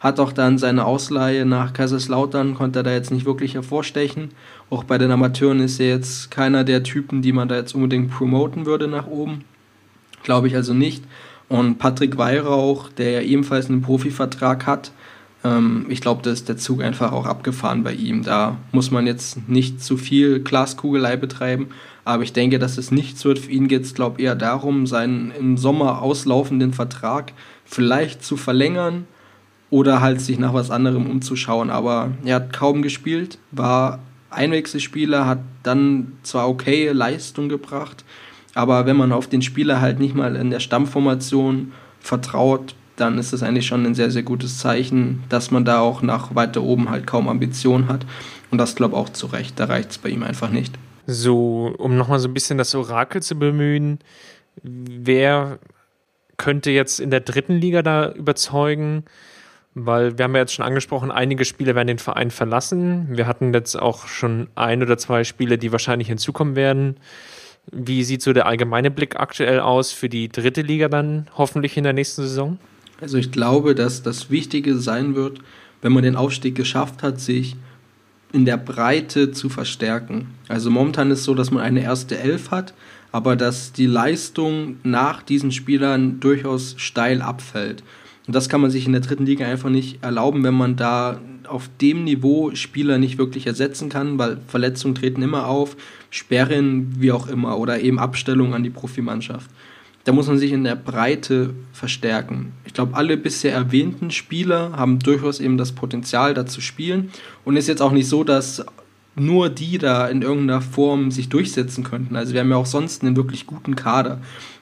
hat 0.00 0.20
auch 0.20 0.32
dann 0.32 0.58
seine 0.58 0.84
Ausleihe 0.84 1.46
nach 1.46 1.72
Kaiserslautern, 1.72 2.54
konnte 2.54 2.80
er 2.80 2.82
da 2.82 2.92
jetzt 2.92 3.10
nicht 3.10 3.26
wirklich 3.26 3.54
hervorstechen. 3.54 4.30
Auch 4.70 4.84
bei 4.84 4.98
den 4.98 5.10
Amateuren 5.10 5.60
ist 5.60 5.80
er 5.80 5.88
jetzt 5.88 6.30
keiner 6.30 6.64
der 6.64 6.82
Typen, 6.82 7.22
die 7.22 7.32
man 7.32 7.48
da 7.48 7.56
jetzt 7.56 7.74
unbedingt 7.74 8.10
promoten 8.10 8.66
würde 8.66 8.88
nach 8.88 9.06
oben. 9.06 9.44
Glaube 10.22 10.48
ich 10.48 10.56
also 10.56 10.74
nicht. 10.74 11.04
Und 11.48 11.78
Patrick 11.78 12.18
Weihrauch, 12.18 12.90
der 12.90 13.10
ja 13.10 13.20
ebenfalls 13.20 13.68
einen 13.68 13.82
Profivertrag 13.82 14.66
hat, 14.66 14.90
ähm, 15.44 15.86
ich 15.88 16.00
glaube, 16.00 16.22
da 16.22 16.30
ist 16.30 16.48
der 16.48 16.56
Zug 16.56 16.82
einfach 16.82 17.12
auch 17.12 17.26
abgefahren 17.26 17.84
bei 17.84 17.92
ihm. 17.92 18.22
Da 18.22 18.56
muss 18.72 18.90
man 18.90 19.06
jetzt 19.06 19.48
nicht 19.48 19.82
zu 19.82 19.96
viel 19.96 20.40
Glaskugelei 20.40 21.16
betreiben, 21.16 21.68
aber 22.04 22.22
ich 22.22 22.32
denke, 22.32 22.58
dass 22.58 22.78
es 22.78 22.90
nichts 22.90 23.24
wird. 23.24 23.38
Für 23.38 23.50
ihn 23.50 23.68
geht 23.68 23.82
es, 23.82 23.94
glaube 23.94 24.20
ich, 24.20 24.26
eher 24.26 24.34
darum, 24.34 24.86
seinen 24.86 25.30
im 25.30 25.56
Sommer 25.56 26.02
auslaufenden 26.02 26.72
Vertrag 26.72 27.32
vielleicht 27.64 28.24
zu 28.24 28.36
verlängern 28.36 29.06
oder 29.70 30.00
halt 30.00 30.20
sich 30.20 30.38
nach 30.38 30.54
was 30.54 30.70
anderem 30.70 31.08
umzuschauen. 31.08 31.70
Aber 31.70 32.12
er 32.24 32.36
hat 32.36 32.52
kaum 32.52 32.82
gespielt, 32.82 33.38
war 33.50 34.00
Einwechselspieler, 34.30 35.26
hat 35.26 35.40
dann 35.62 36.12
zwar 36.22 36.48
okay 36.48 36.90
Leistung 36.90 37.48
gebracht, 37.48 38.04
aber 38.56 38.86
wenn 38.86 38.96
man 38.96 39.12
auf 39.12 39.26
den 39.26 39.42
Spieler 39.42 39.82
halt 39.82 40.00
nicht 40.00 40.14
mal 40.14 40.34
in 40.34 40.50
der 40.50 40.60
Stammformation 40.60 41.72
vertraut, 42.00 42.74
dann 42.96 43.18
ist 43.18 43.34
das 43.34 43.42
eigentlich 43.42 43.66
schon 43.66 43.84
ein 43.84 43.94
sehr, 43.94 44.10
sehr 44.10 44.22
gutes 44.22 44.58
Zeichen, 44.58 45.22
dass 45.28 45.50
man 45.50 45.66
da 45.66 45.80
auch 45.80 46.00
nach 46.00 46.34
weiter 46.34 46.62
oben 46.62 46.88
halt 46.88 47.06
kaum 47.06 47.28
Ambitionen 47.28 47.88
hat. 47.88 48.06
Und 48.50 48.56
das 48.56 48.74
glaube 48.74 48.94
ich 48.94 48.98
auch 48.98 49.10
zu 49.10 49.26
Recht. 49.26 49.60
Da 49.60 49.66
reicht 49.66 49.90
es 49.90 49.98
bei 49.98 50.08
ihm 50.08 50.22
einfach 50.22 50.48
nicht. 50.48 50.74
So, 51.06 51.74
um 51.76 51.98
nochmal 51.98 52.18
so 52.18 52.28
ein 52.28 52.34
bisschen 52.34 52.56
das 52.56 52.74
Orakel 52.74 53.22
zu 53.22 53.38
bemühen, 53.38 53.98
wer 54.62 55.58
könnte 56.38 56.70
jetzt 56.70 56.98
in 56.98 57.10
der 57.10 57.20
dritten 57.20 57.56
Liga 57.56 57.82
da 57.82 58.10
überzeugen? 58.10 59.04
Weil 59.74 60.16
wir 60.16 60.24
haben 60.24 60.34
ja 60.34 60.40
jetzt 60.40 60.54
schon 60.54 60.64
angesprochen, 60.64 61.10
einige 61.10 61.44
Spieler 61.44 61.74
werden 61.74 61.88
den 61.88 61.98
Verein 61.98 62.30
verlassen. 62.30 63.08
Wir 63.10 63.26
hatten 63.26 63.52
jetzt 63.52 63.76
auch 63.78 64.06
schon 64.06 64.48
ein 64.54 64.82
oder 64.82 64.96
zwei 64.96 65.24
Spiele, 65.24 65.58
die 65.58 65.72
wahrscheinlich 65.72 66.08
hinzukommen 66.08 66.56
werden. 66.56 66.96
Wie 67.72 68.04
sieht 68.04 68.22
so 68.22 68.32
der 68.32 68.46
allgemeine 68.46 68.90
Blick 68.90 69.16
aktuell 69.16 69.60
aus 69.60 69.92
für 69.92 70.08
die 70.08 70.28
dritte 70.28 70.62
Liga 70.62 70.88
dann 70.88 71.26
hoffentlich 71.36 71.76
in 71.76 71.84
der 71.84 71.92
nächsten 71.92 72.22
Saison? 72.22 72.58
Also 73.00 73.18
ich 73.18 73.32
glaube, 73.32 73.74
dass 73.74 74.02
das 74.02 74.30
Wichtige 74.30 74.76
sein 74.76 75.14
wird, 75.14 75.40
wenn 75.82 75.92
man 75.92 76.02
den 76.02 76.16
Aufstieg 76.16 76.54
geschafft 76.54 77.02
hat, 77.02 77.20
sich 77.20 77.56
in 78.32 78.44
der 78.44 78.56
Breite 78.56 79.32
zu 79.32 79.48
verstärken. 79.48 80.28
Also 80.48 80.70
momentan 80.70 81.10
ist 81.10 81.20
es 81.20 81.24
so, 81.24 81.34
dass 81.34 81.50
man 81.50 81.62
eine 81.62 81.82
erste 81.82 82.18
Elf 82.18 82.50
hat, 82.50 82.74
aber 83.12 83.36
dass 83.36 83.72
die 83.72 83.86
Leistung 83.86 84.76
nach 84.82 85.22
diesen 85.22 85.52
Spielern 85.52 86.20
durchaus 86.20 86.74
steil 86.78 87.22
abfällt. 87.22 87.82
Und 88.26 88.34
das 88.34 88.48
kann 88.48 88.60
man 88.60 88.70
sich 88.70 88.86
in 88.86 88.92
der 88.92 89.00
dritten 89.00 89.26
Liga 89.26 89.46
einfach 89.46 89.70
nicht 89.70 90.02
erlauben, 90.02 90.42
wenn 90.42 90.54
man 90.54 90.76
da 90.76 91.20
auf 91.48 91.68
dem 91.80 92.04
Niveau 92.04 92.54
Spieler 92.54 92.98
nicht 92.98 93.18
wirklich 93.18 93.46
ersetzen 93.46 93.88
kann, 93.88 94.18
weil 94.18 94.38
Verletzungen 94.48 94.94
treten 94.94 95.22
immer 95.22 95.46
auf, 95.46 95.76
Sperren, 96.10 96.94
wie 96.98 97.12
auch 97.12 97.28
immer, 97.28 97.58
oder 97.58 97.80
eben 97.80 97.98
Abstellung 97.98 98.54
an 98.54 98.62
die 98.62 98.70
Profimannschaft. 98.70 99.50
Da 100.04 100.12
muss 100.12 100.28
man 100.28 100.38
sich 100.38 100.52
in 100.52 100.62
der 100.62 100.76
Breite 100.76 101.50
verstärken. 101.72 102.52
Ich 102.64 102.72
glaube, 102.74 102.94
alle 102.94 103.16
bisher 103.16 103.52
erwähnten 103.52 104.12
Spieler 104.12 104.72
haben 104.76 105.00
durchaus 105.00 105.40
eben 105.40 105.58
das 105.58 105.72
Potenzial, 105.72 106.32
da 106.32 106.46
zu 106.46 106.60
spielen. 106.60 107.10
Und 107.44 107.56
es 107.56 107.64
ist 107.64 107.68
jetzt 107.68 107.82
auch 107.82 107.90
nicht 107.90 108.08
so, 108.08 108.22
dass 108.22 108.64
nur 109.16 109.48
die 109.48 109.78
da 109.78 110.06
in 110.06 110.22
irgendeiner 110.22 110.60
Form 110.60 111.10
sich 111.10 111.28
durchsetzen 111.28 111.82
könnten. 111.82 112.14
Also 112.14 112.34
wir 112.34 112.40
haben 112.40 112.50
ja 112.50 112.56
auch 112.56 112.66
sonst 112.66 113.02
einen 113.02 113.16
wirklich 113.16 113.46
guten 113.46 113.74
Kader, 113.74 114.20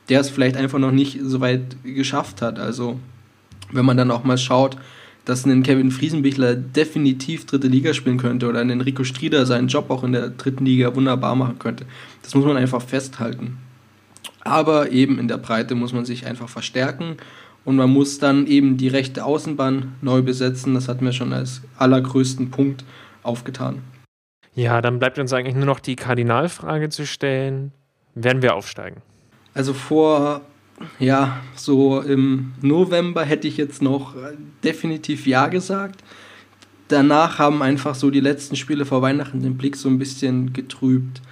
der 0.09 0.21
es 0.21 0.31
vielleicht 0.31 0.57
einfach 0.57 0.79
noch 0.79 0.93
nicht 0.93 1.19
so 1.23 1.41
weit 1.41 1.77
geschafft 1.83 2.41
hat. 2.41 2.59
Also 2.59 2.99
wenn 3.71 3.85
man 3.85 3.97
dann 3.97 4.11
auch 4.11 4.25
mal 4.25 4.39
schaut, 4.39 4.79
dass 5.25 5.47
ein 5.47 5.63
Kevin 5.63 5.91
Friesenbichler 5.91 6.55
definitiv 6.55 7.47
dritte 7.47 7.69
Liga 7.69 7.95
spielen 7.95 8.19
könnte 8.19 8.49
oder 8.49 8.61
ein 8.61 8.81
Rico 8.81 9.05
Strieder 9.05 9.47
seinen 9.47 9.69
Job 9.69 9.91
auch 9.91 10.05
in 10.05 10.13
der 10.13 10.29
dritten 10.31 10.67
Liga 10.67 10.95
wunderbar 10.95 11.35
machen 11.35 11.59
könnte. 11.59 11.87
Das 12.23 12.35
muss 12.35 12.45
man 12.45 12.57
einfach 12.57 12.83
festhalten. 12.83 13.59
Aber 14.41 14.91
eben 14.91 15.19
in 15.19 15.29
der 15.29 15.39
Breite 15.39 15.75
muss 15.75 15.93
man 15.93 16.05
sich 16.05 16.27
einfach 16.27 16.49
verstärken 16.49 17.17
und 17.65 17.77
man 17.77 17.91
muss 17.91 18.19
dann 18.19 18.47
eben 18.47 18.77
die 18.77 18.89
rechte 18.89 19.25
Außenbahn 19.25 19.95
neu 20.03 20.21
besetzen. 20.21 20.75
Das 20.75 20.89
hatten 20.89 21.05
wir 21.05 21.13
schon 21.13 21.33
als 21.33 21.63
allergrößten 21.79 22.51
Punkt 22.51 22.85
aufgetan. 23.23 23.83
Ja, 24.55 24.81
dann 24.83 24.99
bleibt 24.99 25.19
uns 25.19 25.33
eigentlich 25.33 25.57
nur 25.57 25.65
noch 25.65 25.81
die 25.81 25.97
Kardinalfrage 25.97 26.91
zu 26.91 27.07
stellen. 27.07 27.73
Werden 28.15 28.43
wir 28.43 28.55
aufsteigen? 28.55 29.03
Also 29.55 29.73
vor, 29.73 30.43
ja, 30.99 31.41
so 31.55 32.01
im 32.01 32.53
November 32.61 33.25
hätte 33.25 33.49
ich 33.49 33.57
jetzt 33.57 33.83
noch 33.83 34.15
definitiv 34.63 35.27
Ja 35.27 35.49
gesagt. 35.49 36.03
Danach 36.89 37.39
haben 37.39 37.63
einfach 37.63 37.95
so 37.95 38.11
die 38.11 38.21
letzten 38.21 38.57
Spiele 38.57 38.85
vor 38.85 39.01
Weihnachten 39.01 39.43
den 39.43 39.57
Blick 39.57 39.77
so 39.77 39.89
ein 39.89 39.99
bisschen 39.99 40.53
getrübt. 40.53 41.23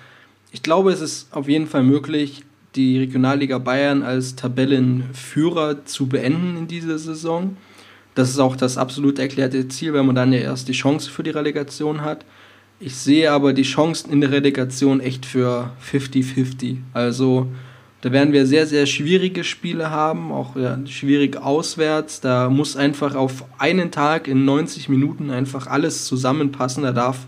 Ich 0.51 0.63
glaube, 0.63 0.93
es 0.93 1.01
ist 1.01 1.33
auf 1.33 1.49
jeden 1.49 1.67
Fall 1.67 1.83
möglich, 1.83 2.45
die 2.75 2.99
Regionalliga 2.99 3.59
Bayern 3.59 4.03
als 4.03 4.35
Tabellenführer 4.35 5.85
zu 5.85 6.07
beenden 6.07 6.57
in 6.57 6.69
dieser 6.69 6.99
Saison. 6.99 7.57
Das 8.15 8.31
ist 8.31 8.39
auch 8.39 8.57
das 8.57 8.79
absolut 8.79 9.19
erklärte 9.19 9.69
Ziel, 9.69 9.93
wenn 9.95 10.07
man 10.07 10.15
dann 10.15 10.33
ja 10.33 10.41
erst 10.41 10.69
die 10.69 10.73
Chance 10.73 11.11
für 11.11 11.23
die 11.23 11.31
Relegation 11.31 12.03
hat. 12.03 12.25
Ich 12.81 12.97
sehe 12.97 13.31
aber 13.31 13.53
die 13.53 13.63
Chancen 13.63 14.13
in 14.13 14.21
der 14.21 14.31
Relegation 14.31 15.01
echt 15.01 15.25
für 15.25 15.71
50-50. 15.91 16.79
Also 16.93 17.49
da 18.03 18.11
werden 18.11 18.33
wir 18.33 18.47
sehr, 18.47 18.67
sehr 18.67 18.87
schwierige 18.87 19.45
Spiele 19.45 19.91
haben, 19.91 20.33
auch 20.33 20.57
ja, 20.57 20.77
schwierig 20.87 21.37
auswärts. 21.37 22.21
Da 22.21 22.51
muss 22.51 22.77
einfach 22.77 23.15
auf 23.15 23.45
einen 23.59 23.93
Tag 23.93 24.27
in 24.27 24.45
90 24.45 24.89
Minuten 24.89 25.31
einfach 25.31 25.69
alles 25.69 26.05
zusammenpassen. 26.07 26.83
Da 26.83 26.91
darf 26.91 27.27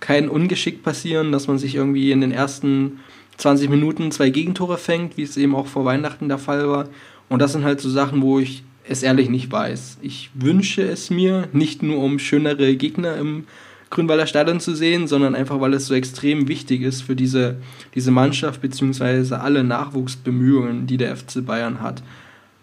kein 0.00 0.28
Ungeschick 0.28 0.82
passieren, 0.82 1.30
dass 1.30 1.46
man 1.46 1.58
sich 1.58 1.76
irgendwie 1.76 2.10
in 2.10 2.20
den 2.20 2.32
ersten 2.32 2.98
20 3.36 3.70
Minuten 3.70 4.10
zwei 4.10 4.30
Gegentore 4.30 4.76
fängt, 4.76 5.16
wie 5.16 5.22
es 5.22 5.36
eben 5.36 5.54
auch 5.54 5.68
vor 5.68 5.84
Weihnachten 5.84 6.28
der 6.28 6.38
Fall 6.38 6.68
war. 6.68 6.88
Und 7.28 7.40
das 7.40 7.52
sind 7.52 7.64
halt 7.64 7.80
so 7.80 7.88
Sachen, 7.88 8.20
wo 8.20 8.40
ich 8.40 8.64
es 8.88 9.04
ehrlich 9.04 9.30
nicht 9.30 9.52
weiß. 9.52 9.98
Ich 10.02 10.30
wünsche 10.34 10.82
es 10.82 11.10
mir, 11.10 11.48
nicht 11.52 11.84
nur 11.84 12.02
um 12.02 12.18
schönere 12.18 12.74
Gegner 12.74 13.16
im 13.18 13.44
Grünwalder 13.90 14.26
Stadion 14.26 14.60
zu 14.60 14.74
sehen, 14.74 15.06
sondern 15.06 15.34
einfach, 15.34 15.60
weil 15.60 15.74
es 15.74 15.86
so 15.86 15.94
extrem 15.94 16.48
wichtig 16.48 16.82
ist 16.82 17.02
für 17.02 17.16
diese, 17.16 17.56
diese 17.94 18.10
Mannschaft 18.10 18.60
bzw. 18.60 19.34
alle 19.34 19.64
Nachwuchsbemühungen, 19.64 20.86
die 20.86 20.98
der 20.98 21.16
FC 21.16 21.44
Bayern 21.44 21.80
hat. 21.80 22.02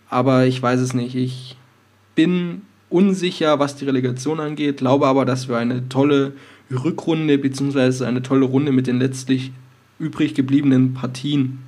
Aber 0.10 0.46
ich 0.46 0.62
weiß 0.62 0.80
es 0.80 0.94
nicht. 0.94 1.16
Ich 1.16 1.58
bin 2.14 2.62
unsicher, 2.90 3.60
was 3.60 3.76
die 3.76 3.86
Relegation 3.86 4.40
angeht, 4.40 4.78
glaube 4.78 5.08
aber, 5.08 5.26
dass 5.26 5.50
wir 5.50 5.58
eine 5.58 5.90
tolle 5.90 6.34
Rückrunde 6.72 7.38
bzw. 7.38 8.06
eine 8.06 8.22
tolle 8.22 8.46
Runde 8.46 8.72
mit 8.72 8.88
den 8.88 9.00
letztlich 9.00 9.52
übrig 10.00 10.34
gebliebenen 10.36 10.94
Partien, 10.94 11.60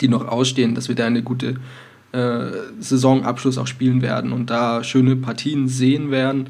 die 0.00 0.08
noch 0.08 0.26
ausstehen, 0.26 0.74
dass 0.74 0.88
wir 0.88 0.94
da 0.94 1.06
eine 1.06 1.22
gute 1.22 1.56
äh, 2.12 2.46
Saisonabschluss 2.80 3.58
auch 3.58 3.66
spielen 3.66 4.02
werden 4.02 4.32
und 4.32 4.50
da 4.50 4.82
schöne 4.82 5.16
Partien 5.16 5.68
sehen 5.68 6.10
werden. 6.10 6.48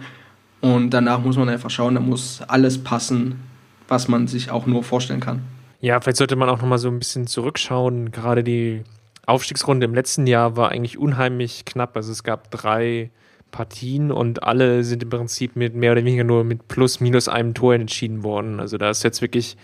Und 0.61 0.91
danach 0.91 1.21
muss 1.21 1.37
man 1.37 1.49
einfach 1.49 1.71
schauen, 1.71 1.95
da 1.95 2.01
muss 2.01 2.43
alles 2.49 2.83
passen, 2.83 3.41
was 3.87 4.09
man 4.09 4.27
sich 4.27 4.51
auch 4.51 4.67
nur 4.67 4.83
vorstellen 4.83 5.21
kann. 5.21 5.43
Ja, 5.81 6.01
vielleicht 6.01 6.17
sollte 6.17 6.37
man 6.37 6.49
auch 6.49 6.61
nochmal 6.61 6.79
so 6.79 6.89
ein 6.89 6.99
bisschen 6.99 7.27
zurückschauen. 7.27 8.11
Gerade 8.11 8.43
die 8.43 8.83
Aufstiegsrunde 9.27 9.85
im 9.85 9.95
letzten 9.95 10.27
Jahr 10.27 10.57
war 10.57 10.71
eigentlich 10.71 10.99
unheimlich 10.99 11.65
knapp. 11.65 11.97
Also 11.97 12.11
es 12.11 12.25
gab 12.25 12.51
drei 12.51 13.11
Partien 13.51 14.11
und 14.11 14.43
alle 14.43 14.85
sind 14.85 15.03
im 15.03 15.11
Prinzip 15.11 15.55
mit 15.55 15.75
mehr 15.75 15.93
oder 15.93 16.05
weniger 16.05 16.25
nur 16.25 16.45
mit 16.45 16.69
plus 16.69 17.01
minus 17.01 17.29
einem 17.29 17.55
Tor 17.55 17.75
entschieden 17.75 18.25
worden. 18.25 18.61
Also 18.61 18.77
da 18.79 18.91
ist 18.91 19.05
jetzt 19.05 19.23
wirklich 19.23 19.57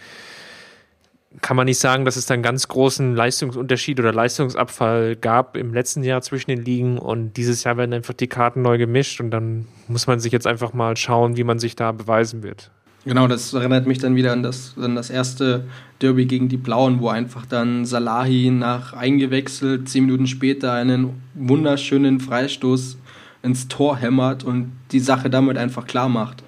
kann 1.41 1.57
man 1.57 1.67
nicht 1.67 1.79
sagen, 1.79 2.05
dass 2.05 2.17
es 2.17 2.27
da 2.27 2.35
einen 2.35 2.43
ganz 2.43 2.69
großen 2.69 3.15
Leistungsunterschied 3.15 3.99
oder 3.99 4.13
Leistungsabfall 4.13 5.17
gab 5.17 5.57
im 5.57 5.75
letzten 5.75 6.05
Jahr 6.05 6.23
zwischen 6.23 6.51
den 6.51 6.65
Ligen 6.65 6.99
und 6.99 7.37
dieses 7.37 7.65
Jahr 7.65 7.77
werden 7.77 7.93
einfach 7.93 8.15
die 8.15 8.29
Karten 8.29 8.63
neu 8.63 8.79
gemischt 8.79 9.21
und 9.21 9.31
dann 9.31 9.67
muss 9.89 10.07
man 10.07 10.21
sich 10.21 10.33
jetzt 10.33 10.47
einfach 10.47 10.73
mal 10.73 10.97
schauen, 10.97 11.37
wie 11.37 11.45
man 11.45 11.59
sich 11.59 11.77
da 11.77 11.93
beweisen 11.93 12.43
wird. 12.43 12.71
Genau, 13.05 13.27
das 13.27 13.53
erinnert 13.53 13.87
mich 13.87 13.99
dann 13.99 14.17
wieder 14.17 14.33
an 14.33 14.43
das, 14.43 14.75
an 14.81 14.95
das 14.95 15.11
erste 15.11 15.65
Derby 16.01 16.25
gegen 16.25 16.49
die 16.49 16.57
Blauen, 16.57 17.01
wo 17.01 17.09
einfach 17.09 17.45
dann 17.45 17.85
Salahi 17.85 18.51
nach 18.51 18.95
eingewechselt, 18.95 19.89
zehn 19.89 20.07
Minuten 20.07 20.27
später 20.27 20.73
einen 20.73 21.23
wunderschönen 21.35 22.21
Freistoß 22.21 22.97
ins 23.43 23.69
Tor 23.69 23.99
hämmert 23.99 24.43
und 24.43 24.73
die 24.93 25.01
Sache 25.01 25.29
damit 25.29 25.59
einfach 25.59 25.87
klar 25.87 26.09
macht 26.09 26.44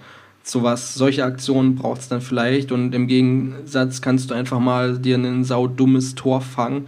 sowas, 0.47 0.94
solche 0.94 1.24
Aktionen 1.24 1.74
braucht 1.74 2.03
es 2.03 2.09
dann 2.09 2.20
vielleicht 2.20 2.70
und 2.70 2.94
im 2.94 3.09
Gegensatz 3.09 4.01
kannst 4.01 4.30
du 4.30 4.34
einfach 4.34 4.61
mal 4.61 4.97
dir 4.99 5.16
ein 5.16 5.44
saudummes 5.44 6.14
Tor 6.14 6.40
fangen, 6.40 6.86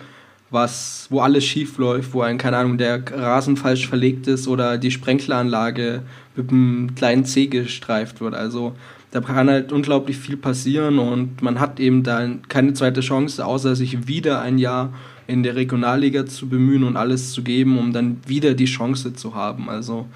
was, 0.50 1.08
wo 1.10 1.20
alles 1.20 1.44
schief 1.44 1.76
läuft, 1.76 2.14
wo 2.14 2.22
ein, 2.22 2.38
keine 2.38 2.56
Ahnung, 2.56 2.78
der 2.78 3.02
Rasen 3.12 3.56
falsch 3.56 3.88
verlegt 3.88 4.28
ist 4.28 4.46
oder 4.46 4.78
die 4.78 4.92
Sprenkleranlage 4.92 6.02
mit 6.36 6.50
einem 6.50 6.94
kleinen 6.94 7.24
C 7.24 7.48
gestreift 7.48 8.20
wird. 8.20 8.34
Also 8.34 8.74
da 9.10 9.20
kann 9.20 9.50
halt 9.50 9.72
unglaublich 9.72 10.18
viel 10.18 10.36
passieren 10.36 11.00
und 11.00 11.42
man 11.42 11.58
hat 11.58 11.80
eben 11.80 12.04
da 12.04 12.28
keine 12.48 12.74
zweite 12.74 13.00
Chance, 13.00 13.44
außer 13.44 13.74
sich 13.74 14.06
wieder 14.06 14.40
ein 14.40 14.58
Jahr 14.58 14.92
in 15.26 15.42
der 15.42 15.56
Regionalliga 15.56 16.26
zu 16.26 16.48
bemühen 16.48 16.84
und 16.84 16.96
alles 16.96 17.32
zu 17.32 17.42
geben, 17.42 17.76
um 17.76 17.92
dann 17.92 18.18
wieder 18.26 18.54
die 18.54 18.66
Chance 18.66 19.14
zu 19.14 19.34
haben. 19.34 19.68
Also 19.68 20.06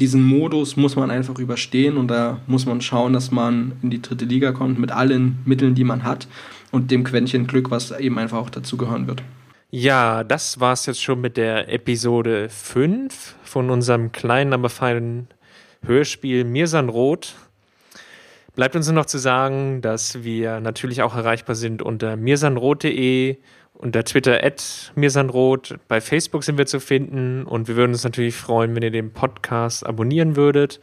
diesen 0.00 0.24
Modus 0.24 0.76
muss 0.76 0.96
man 0.96 1.10
einfach 1.10 1.38
überstehen 1.38 1.96
und 1.96 2.08
da 2.08 2.40
muss 2.46 2.66
man 2.66 2.80
schauen, 2.80 3.12
dass 3.12 3.30
man 3.30 3.72
in 3.82 3.90
die 3.90 4.02
dritte 4.02 4.24
Liga 4.24 4.52
kommt 4.52 4.78
mit 4.78 4.90
allen 4.90 5.38
Mitteln, 5.44 5.74
die 5.74 5.84
man 5.84 6.02
hat 6.02 6.26
und 6.72 6.90
dem 6.90 7.04
Quäntchen 7.04 7.46
Glück, 7.46 7.70
was 7.70 7.90
eben 7.92 8.18
einfach 8.18 8.38
auch 8.38 8.50
dazugehören 8.50 9.06
wird. 9.06 9.22
Ja, 9.70 10.24
das 10.24 10.58
war 10.58 10.72
es 10.72 10.86
jetzt 10.86 11.02
schon 11.02 11.20
mit 11.20 11.36
der 11.36 11.72
Episode 11.72 12.48
5 12.48 13.36
von 13.44 13.70
unserem 13.70 14.10
kleinen, 14.10 14.52
aber 14.52 14.68
feinen 14.68 15.28
Hörspiel 15.84 16.44
Mirsan 16.44 16.88
Roth. 16.88 17.36
Bleibt 18.56 18.74
uns 18.74 18.86
nur 18.86 18.94
noch 18.96 19.06
zu 19.06 19.18
sagen, 19.18 19.80
dass 19.80 20.24
wir 20.24 20.60
natürlich 20.60 21.02
auch 21.02 21.14
erreichbar 21.14 21.54
sind 21.54 21.82
unter 21.82 22.16
mirsanroth.de 22.16 23.36
unter 23.80 24.04
Twitter 24.04 24.44
at 24.44 24.92
mirsanroth. 24.94 25.76
Bei 25.88 26.00
Facebook 26.00 26.44
sind 26.44 26.58
wir 26.58 26.66
zu 26.66 26.80
finden 26.80 27.44
und 27.44 27.66
wir 27.66 27.76
würden 27.76 27.92
uns 27.92 28.04
natürlich 28.04 28.36
freuen, 28.36 28.74
wenn 28.74 28.82
ihr 28.82 28.90
den 28.90 29.12
Podcast 29.12 29.86
abonnieren 29.86 30.36
würdet. 30.36 30.80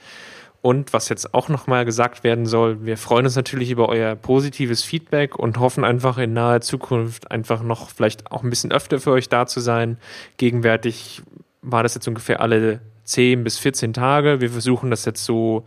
Und 0.63 0.91
was 0.91 1.07
jetzt 1.07 1.35
auch 1.35 1.47
nochmal 1.47 1.85
gesagt 1.85 2.23
werden 2.23 2.47
soll, 2.47 2.83
wir 2.83 2.97
freuen 2.97 3.25
uns 3.25 3.35
natürlich 3.35 3.69
über 3.69 3.87
euer 3.87 4.15
positives 4.15 4.83
Feedback 4.83 5.37
und 5.37 5.59
hoffen 5.59 5.83
einfach 5.83 6.17
in 6.17 6.33
naher 6.33 6.61
Zukunft 6.61 7.29
einfach 7.29 7.61
noch 7.61 7.91
vielleicht 7.91 8.31
auch 8.31 8.43
ein 8.43 8.49
bisschen 8.49 8.71
öfter 8.71 8.99
für 8.99 9.11
euch 9.11 9.29
da 9.29 9.45
zu 9.45 9.59
sein. 9.59 9.97
Gegenwärtig 10.37 11.21
war 11.61 11.83
das 11.83 11.93
jetzt 11.93 12.07
ungefähr 12.07 12.41
alle 12.41 12.81
10 13.03 13.43
bis 13.43 13.59
14 13.59 13.93
Tage. 13.93 14.41
Wir 14.41 14.49
versuchen 14.49 14.89
das 14.89 15.05
jetzt 15.05 15.23
so 15.23 15.65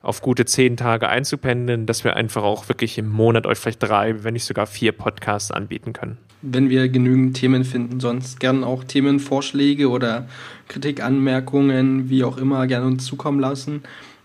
auf 0.00 0.22
gute 0.22 0.44
10 0.44 0.76
Tage 0.76 1.08
einzupendeln, 1.08 1.86
dass 1.86 2.04
wir 2.04 2.16
einfach 2.16 2.44
auch 2.44 2.68
wirklich 2.68 2.96
im 2.96 3.08
Monat 3.08 3.46
euch 3.46 3.58
vielleicht 3.58 3.82
drei, 3.82 4.22
wenn 4.22 4.34
nicht 4.34 4.44
sogar 4.44 4.66
vier 4.66 4.92
Podcasts 4.92 5.50
anbieten 5.50 5.92
können 5.92 6.18
wenn 6.42 6.70
wir 6.70 6.88
genügend 6.88 7.36
Themen 7.36 7.64
finden. 7.64 8.00
Sonst 8.00 8.40
gerne 8.40 8.66
auch 8.66 8.84
Themenvorschläge 8.84 9.88
oder 9.88 10.26
Kritikanmerkungen, 10.68 12.08
wie 12.08 12.24
auch 12.24 12.38
immer, 12.38 12.66
gerne 12.66 12.86
uns 12.86 13.04
zukommen 13.04 13.40
lassen. 13.40 13.82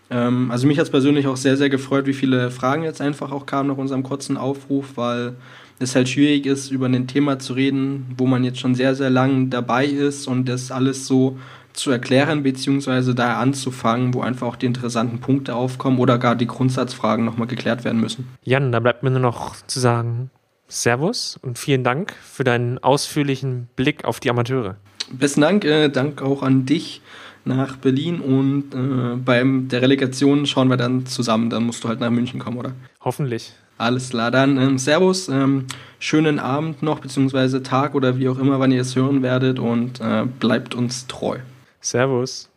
Ähm, 0.09 0.51
also 0.51 0.67
mich 0.67 0.77
hat 0.77 0.85
es 0.85 0.91
persönlich 0.91 1.27
auch 1.27 1.37
sehr, 1.37 1.57
sehr 1.57 1.69
gefreut, 1.69 2.05
wie 2.05 2.13
viele 2.13 2.51
Fragen 2.51 2.83
jetzt 2.83 3.01
einfach 3.01 3.31
auch 3.31 3.45
kamen 3.45 3.69
nach 3.69 3.77
unserem 3.77 4.03
kurzen 4.03 4.37
Aufruf, 4.37 4.93
weil 4.95 5.35
es 5.79 5.95
halt 5.95 6.07
schwierig 6.07 6.45
ist, 6.45 6.71
über 6.71 6.85
ein 6.85 7.07
Thema 7.07 7.39
zu 7.39 7.53
reden, 7.53 8.05
wo 8.17 8.25
man 8.25 8.43
jetzt 8.43 8.59
schon 8.59 8.75
sehr, 8.75 8.95
sehr 8.95 9.09
lang 9.09 9.49
dabei 9.49 9.85
ist 9.85 10.27
und 10.27 10.47
das 10.47 10.71
alles 10.71 11.05
so 11.05 11.37
zu 11.73 11.91
erklären, 11.91 12.43
beziehungsweise 12.43 13.13
da 13.13 13.37
anzufangen, 13.37 14.13
wo 14.13 14.21
einfach 14.21 14.47
auch 14.47 14.55
die 14.55 14.65
interessanten 14.65 15.19
Punkte 15.19 15.55
aufkommen 15.55 15.99
oder 15.99 16.17
gar 16.17 16.35
die 16.35 16.47
Grundsatzfragen 16.47 17.25
nochmal 17.25 17.47
geklärt 17.47 17.83
werden 17.83 17.99
müssen. 17.99 18.29
Jan, 18.43 18.71
da 18.71 18.79
bleibt 18.79 19.03
mir 19.03 19.11
nur 19.11 19.19
noch 19.19 19.55
zu 19.67 19.81
sagen, 19.81 20.29
Servus 20.67 21.37
und 21.41 21.59
vielen 21.59 21.83
Dank 21.83 22.13
für 22.13 22.43
deinen 22.43 22.79
ausführlichen 22.79 23.67
Blick 23.75 24.05
auf 24.05 24.19
die 24.19 24.29
Amateure. 24.29 24.75
Besten 25.11 25.41
Dank, 25.41 25.65
äh, 25.65 25.89
Dank 25.89 26.21
auch 26.21 26.41
an 26.41 26.65
dich 26.65 27.01
nach 27.45 27.77
Berlin 27.77 28.19
und 28.19 28.73
äh, 28.73 29.15
beim 29.17 29.67
der 29.67 29.81
Relegation 29.81 30.45
schauen 30.45 30.67
wir 30.67 30.77
dann 30.77 31.05
zusammen. 31.05 31.49
Dann 31.49 31.63
musst 31.63 31.83
du 31.83 31.87
halt 31.87 31.99
nach 31.99 32.09
München 32.09 32.39
kommen, 32.39 32.57
oder? 32.57 32.73
Hoffentlich. 33.01 33.53
Alles 33.77 34.09
klar, 34.09 34.31
dann 34.31 34.57
ähm, 34.57 34.77
Servus, 34.77 35.27
ähm, 35.27 35.65
schönen 35.99 36.39
Abend 36.39 36.81
noch, 36.81 36.99
beziehungsweise 36.99 37.61
Tag 37.61 37.93
oder 37.93 38.17
wie 38.17 38.29
auch 38.29 38.39
immer, 38.39 38.59
wann 38.59 38.71
ihr 38.71 38.81
es 38.81 38.95
hören 38.95 39.21
werdet 39.21 39.59
und 39.59 39.99
äh, 39.99 40.25
bleibt 40.39 40.75
uns 40.75 41.07
treu. 41.07 41.39
Servus. 41.81 42.49